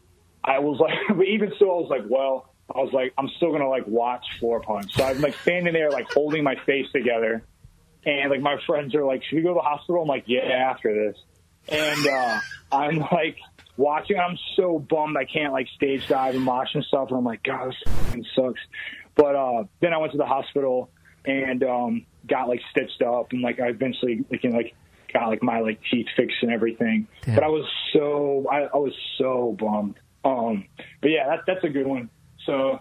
I 0.45 0.59
was 0.59 0.79
like, 0.81 0.95
but 1.17 1.27
even 1.27 1.53
so, 1.59 1.71
I 1.71 1.75
was 1.81 1.89
like, 1.91 2.05
well, 2.09 2.53
I 2.75 2.79
was 2.79 2.93
like, 2.93 3.15
I'm 3.17 3.29
still 3.37 3.53
gonna 3.53 3.69
like 3.69 3.87
watch 3.87 4.25
Floorpunch. 4.41 4.93
So 4.93 5.05
I'm 5.05 5.21
like 5.21 5.35
standing 5.43 5.73
there, 5.73 5.91
like 5.91 6.11
holding 6.13 6.43
my 6.43 6.57
face 6.67 6.87
together, 6.93 7.45
and 8.05 8.31
like 8.31 8.41
my 8.41 8.57
friends 8.67 8.95
are 8.95 9.05
like, 9.05 9.23
should 9.25 9.37
we 9.37 9.43
go 9.43 9.51
to 9.51 9.55
the 9.55 9.61
hospital? 9.61 10.03
I'm 10.03 10.09
like, 10.09 10.25
yeah, 10.27 10.41
after 10.41 10.93
this. 10.95 11.17
And 11.69 12.07
uh, 12.07 12.41
I'm 12.73 12.99
like 12.99 13.37
watching. 13.77 14.19
I'm 14.19 14.39
so 14.57 14.79
bummed 14.79 15.17
I 15.17 15.25
can't 15.25 15.53
like 15.53 15.69
stage 15.75 16.07
dive 16.09 16.35
and 16.35 16.47
watch 16.47 16.71
and 16.75 16.85
stuff. 16.85 17.09
And 17.09 17.19
I'm 17.19 17.25
like, 17.25 17.43
God, 17.43 17.69
this 17.69 17.93
fucking 17.93 18.27
sucks. 18.35 18.61
But 19.15 19.35
uh, 19.35 19.65
then 19.81 19.93
I 19.93 19.99
went 19.99 20.13
to 20.13 20.19
the 20.19 20.27
hospital 20.27 20.91
and 21.25 21.63
um, 21.65 22.07
got 22.27 22.49
like 22.49 22.61
stitched 22.71 23.03
up, 23.03 23.33
and 23.33 23.43
like 23.43 23.61
I 23.61 23.69
eventually 23.69 24.25
like, 24.31 24.45
you 24.45 24.51
know, 24.51 24.57
like 24.57 24.75
got 25.13 25.29
like 25.29 25.43
my 25.43 25.61
like 25.61 25.81
teeth 25.91 26.07
fixed 26.17 26.37
and 26.43 26.53
everything. 26.53 27.09
Damn. 27.23 27.37
But 27.37 27.45
I 27.45 27.49
was 27.49 27.65
so 27.93 28.47
I, 28.51 28.63
I 28.63 28.77
was 28.77 28.95
so 29.19 29.57
bummed. 29.59 29.99
Um, 30.25 30.67
but 31.01 31.11
yeah, 31.11 31.29
that, 31.29 31.41
that's 31.47 31.65
a 31.65 31.69
good 31.69 31.87
one. 31.87 32.11
So 32.47 32.79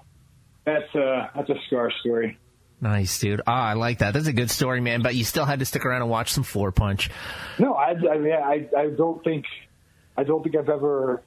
that's 0.66 0.93
uh 0.95 1.28
that's 1.36 1.49
a 1.49 1.55
scar 1.68 1.91
story. 1.99 2.38
Nice, 2.82 3.20
dude. 3.20 3.41
Ah, 3.47 3.70
I 3.70 3.74
like 3.74 3.99
that. 3.99 4.13
That's 4.13 4.28
a 4.28 4.34
good 4.34 4.51
story, 4.51 4.82
man. 4.82 5.01
But 5.01 5.16
you 5.16 5.24
still 5.24 5.45
had 5.45 5.59
to 5.59 5.66
stick 5.66 5.86
around 5.86 6.01
and 6.01 6.09
watch 6.11 6.32
some 6.34 6.43
Floorpunch. 6.43 7.09
No, 7.57 7.74
I, 7.74 7.91
I 7.91 8.18
mean, 8.18 8.34
I, 8.34 8.68
I 8.78 8.89
don't 8.89 9.24
think, 9.24 9.45
I 10.18 10.24
don't 10.24 10.43
think 10.43 10.55
I've 10.57 10.70
ever. 10.70 11.24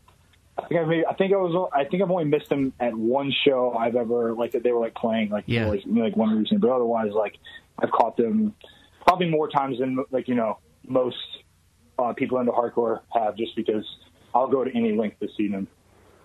I 0.58 0.66
think 0.66 0.80
I 0.80 0.84
maybe, 0.84 1.06
I 1.06 1.14
think 1.14 1.32
I 1.32 1.36
was, 1.36 1.70
I 1.72 1.84
think 1.84 2.02
I've 2.02 2.10
only 2.10 2.24
missed 2.26 2.48
them 2.48 2.72
at 2.78 2.94
one 2.94 3.32
show 3.46 3.74
I've 3.78 3.96
ever 3.96 4.34
like 4.34 4.52
that 4.52 4.62
they 4.62 4.72
were 4.72 4.80
like 4.80 4.94
playing 4.94 5.30
like 5.30 5.44
Yeah. 5.46 5.64
for, 5.64 5.70
like, 5.76 5.84
like 5.86 6.16
one 6.16 6.36
reason, 6.36 6.58
but 6.58 6.70
otherwise 6.70 7.12
like 7.12 7.38
I've 7.78 7.90
caught 7.92 8.16
them 8.16 8.54
probably 9.06 9.30
more 9.30 9.48
times 9.48 9.78
than 9.78 10.04
like 10.10 10.28
you 10.28 10.34
know 10.34 10.58
most 10.86 11.16
uh, 11.98 12.12
people 12.12 12.38
into 12.40 12.52
hardcore 12.52 13.00
have, 13.14 13.36
just 13.36 13.56
because 13.56 13.84
I'll 14.34 14.48
go 14.48 14.64
to 14.64 14.70
any 14.76 14.94
length 14.96 15.18
to 15.20 15.28
see 15.36 15.48
them, 15.48 15.66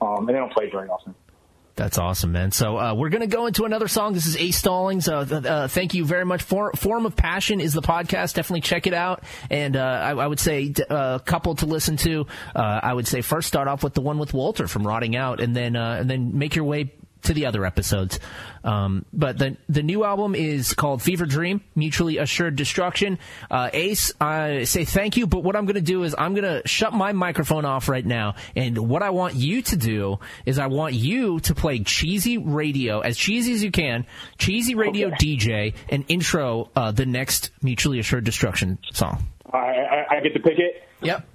um, 0.01 0.19
and 0.19 0.29
they 0.29 0.33
don't 0.33 0.51
play 0.51 0.69
very 0.69 0.89
often. 0.89 1.15
That's 1.75 1.97
awesome, 1.97 2.31
man. 2.31 2.51
So 2.51 2.77
uh, 2.77 2.93
we're 2.93 3.09
going 3.09 3.21
to 3.21 3.35
go 3.35 3.47
into 3.47 3.65
another 3.65 3.87
song. 3.87 4.13
This 4.13 4.27
is 4.27 4.37
Ace 4.37 4.57
Stallings. 4.57 5.07
Uh, 5.07 5.21
uh, 5.21 5.67
thank 5.67 5.95
you 5.95 6.05
very 6.05 6.23
much. 6.23 6.43
For- 6.43 6.71
Form 6.73 7.07
of 7.07 7.15
Passion 7.15 7.59
is 7.59 7.73
the 7.73 7.81
podcast. 7.81 8.35
Definitely 8.35 8.61
check 8.61 8.85
it 8.85 8.93
out. 8.93 9.23
And 9.49 9.75
uh, 9.75 9.79
I, 9.81 10.11
I 10.11 10.27
would 10.27 10.39
say 10.39 10.71
a 10.91 11.19
couple 11.25 11.55
to 11.55 11.65
listen 11.65 11.97
to. 11.97 12.27
Uh, 12.55 12.79
I 12.83 12.93
would 12.93 13.07
say 13.07 13.21
first 13.21 13.47
start 13.47 13.67
off 13.67 13.83
with 13.83 13.95
the 13.95 14.01
one 14.01 14.19
with 14.19 14.35
Walter 14.35 14.67
from 14.67 14.85
Rotting 14.85 15.15
Out, 15.15 15.39
and 15.39 15.55
then 15.55 15.75
uh, 15.75 15.97
and 15.99 16.07
then 16.07 16.37
make 16.37 16.55
your 16.55 16.65
way 16.65 16.93
to 17.23 17.33
the 17.33 17.45
other 17.45 17.65
episodes. 17.65 18.19
Um, 18.63 19.05
but 19.11 19.37
the 19.37 19.57
the 19.67 19.83
new 19.83 20.03
album 20.03 20.35
is 20.35 20.73
called 20.73 21.01
Fever 21.01 21.25
Dream, 21.25 21.61
Mutually 21.75 22.17
Assured 22.17 22.55
Destruction. 22.55 23.19
Uh, 23.51 23.69
Ace, 23.73 24.13
I 24.21 24.63
say 24.63 24.85
thank 24.85 25.17
you, 25.17 25.27
but 25.27 25.43
what 25.43 25.55
I'm 25.55 25.65
going 25.65 25.75
to 25.75 25.81
do 25.81 26.03
is 26.03 26.15
I'm 26.17 26.33
going 26.33 26.61
to 26.61 26.67
shut 26.67 26.93
my 26.93 27.11
microphone 27.11 27.65
off 27.65 27.89
right 27.89 28.05
now, 28.05 28.35
and 28.55 28.77
what 28.77 29.03
I 29.03 29.09
want 29.09 29.35
you 29.35 29.61
to 29.63 29.75
do 29.75 30.19
is 30.45 30.59
I 30.59 30.67
want 30.67 30.93
you 30.93 31.39
to 31.41 31.55
play 31.55 31.79
cheesy 31.79 32.37
radio 32.37 33.01
as 33.01 33.17
cheesy 33.17 33.53
as 33.53 33.63
you 33.63 33.71
can, 33.71 34.05
cheesy 34.37 34.75
radio 34.75 35.09
DJ, 35.09 35.73
and 35.89 36.05
intro 36.07 36.69
uh, 36.75 36.91
the 36.91 37.05
next 37.05 37.51
Mutually 37.61 37.99
Assured 37.99 38.23
Destruction 38.23 38.77
song. 38.93 39.27
I, 39.51 39.57
I, 39.57 40.05
I 40.09 40.19
get 40.21 40.33
to 40.33 40.39
pick 40.39 40.57
it. 40.57 40.87
Yep, 41.01 41.27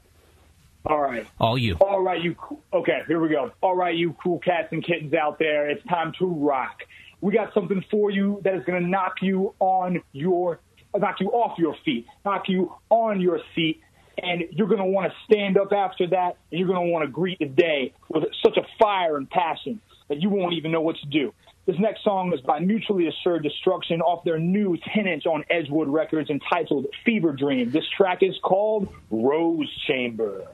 All 0.89 1.01
right. 1.01 1.27
all 1.39 1.59
you. 1.59 1.75
All 1.75 2.01
right, 2.01 2.23
you. 2.23 2.35
Okay, 2.73 3.01
here 3.07 3.21
we 3.21 3.29
go. 3.29 3.53
All 3.61 3.77
right, 3.77 3.95
you 3.95 4.17
cool 4.23 4.39
cats 4.39 4.69
and 4.73 4.85
kittens 4.85 5.13
out 5.13 5.39
there. 5.39 5.69
It's 5.69 5.85
time 5.87 6.13
to 6.19 6.27
rock. 6.27 6.81
We 7.21 7.33
got 7.33 7.53
something 7.53 7.85
for 7.91 8.11
you 8.11 8.41
that 8.45 8.55
is 8.55 8.65
going 8.65 8.83
to 8.83 8.89
knock 8.89 9.17
you 9.21 9.55
on 9.59 10.03
your, 10.13 10.61
knock 10.97 11.17
you 11.21 11.29
off 11.29 11.59
your 11.59 11.77
feet, 11.85 12.07
knock 12.25 12.49
you 12.49 12.73
on 12.89 13.21
your 13.21 13.41
seat, 13.55 13.83
and 14.17 14.45
you're 14.51 14.69
going 14.69 14.81
to 14.81 14.87
want 14.87 15.13
to 15.13 15.17
stand 15.31 15.59
up 15.59 15.73
after 15.73 16.07
that, 16.09 16.37
and 16.51 16.59
you're 16.59 16.69
going 16.69 16.87
to 16.87 16.93
want 16.93 17.05
to 17.05 17.11
greet 17.11 17.39
the 17.39 17.47
day 17.47 17.93
with 18.09 18.25
such 18.43 18.57
a 18.57 18.67
fire 18.79 19.17
and 19.19 19.29
passion 19.29 19.81
that 20.09 20.23
you 20.23 20.31
won't 20.31 20.55
even 20.55 20.73
know 20.73 20.81
what 20.81 20.97
to 20.97 21.07
do. 21.07 21.35
This 21.67 21.77
next 21.79 22.03
song 22.03 22.33
is 22.33 22.41
by 22.41 22.61
Mutually 22.61 23.09
Assured 23.09 23.43
Destruction 23.43 24.01
off 24.01 24.25
their 24.25 24.39
new 24.39 24.79
10 24.95 25.07
inch 25.07 25.27
on 25.27 25.45
Edgewood 25.51 25.89
Records 25.89 26.31
entitled 26.31 26.87
Fever 27.05 27.33
Dream. 27.33 27.71
This 27.71 27.85
track 27.95 28.23
is 28.23 28.35
called 28.43 28.89
Rose 29.11 29.69
Chamber. 29.87 30.49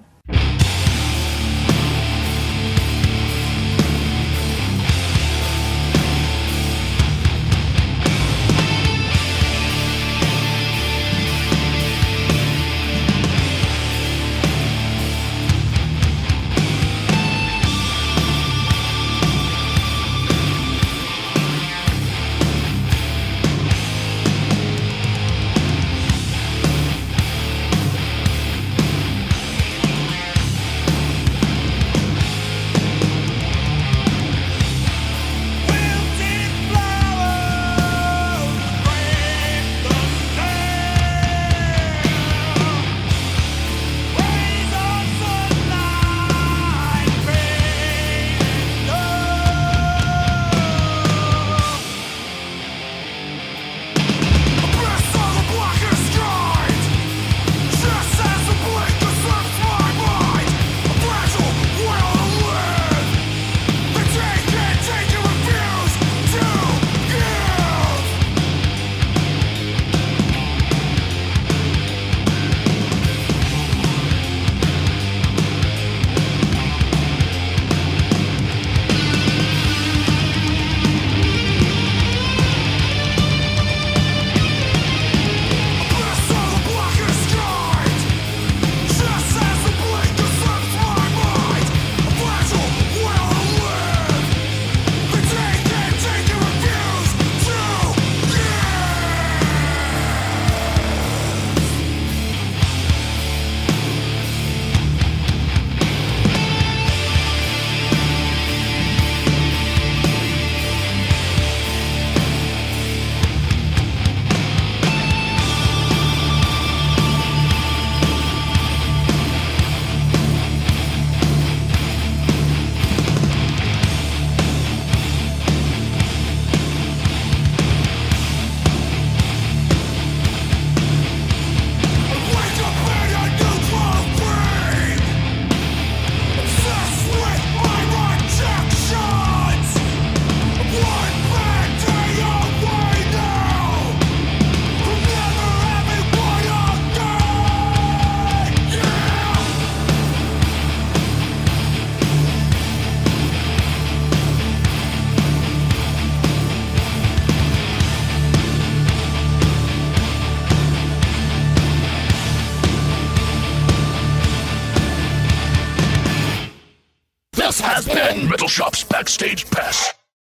Pass. 169.17 169.53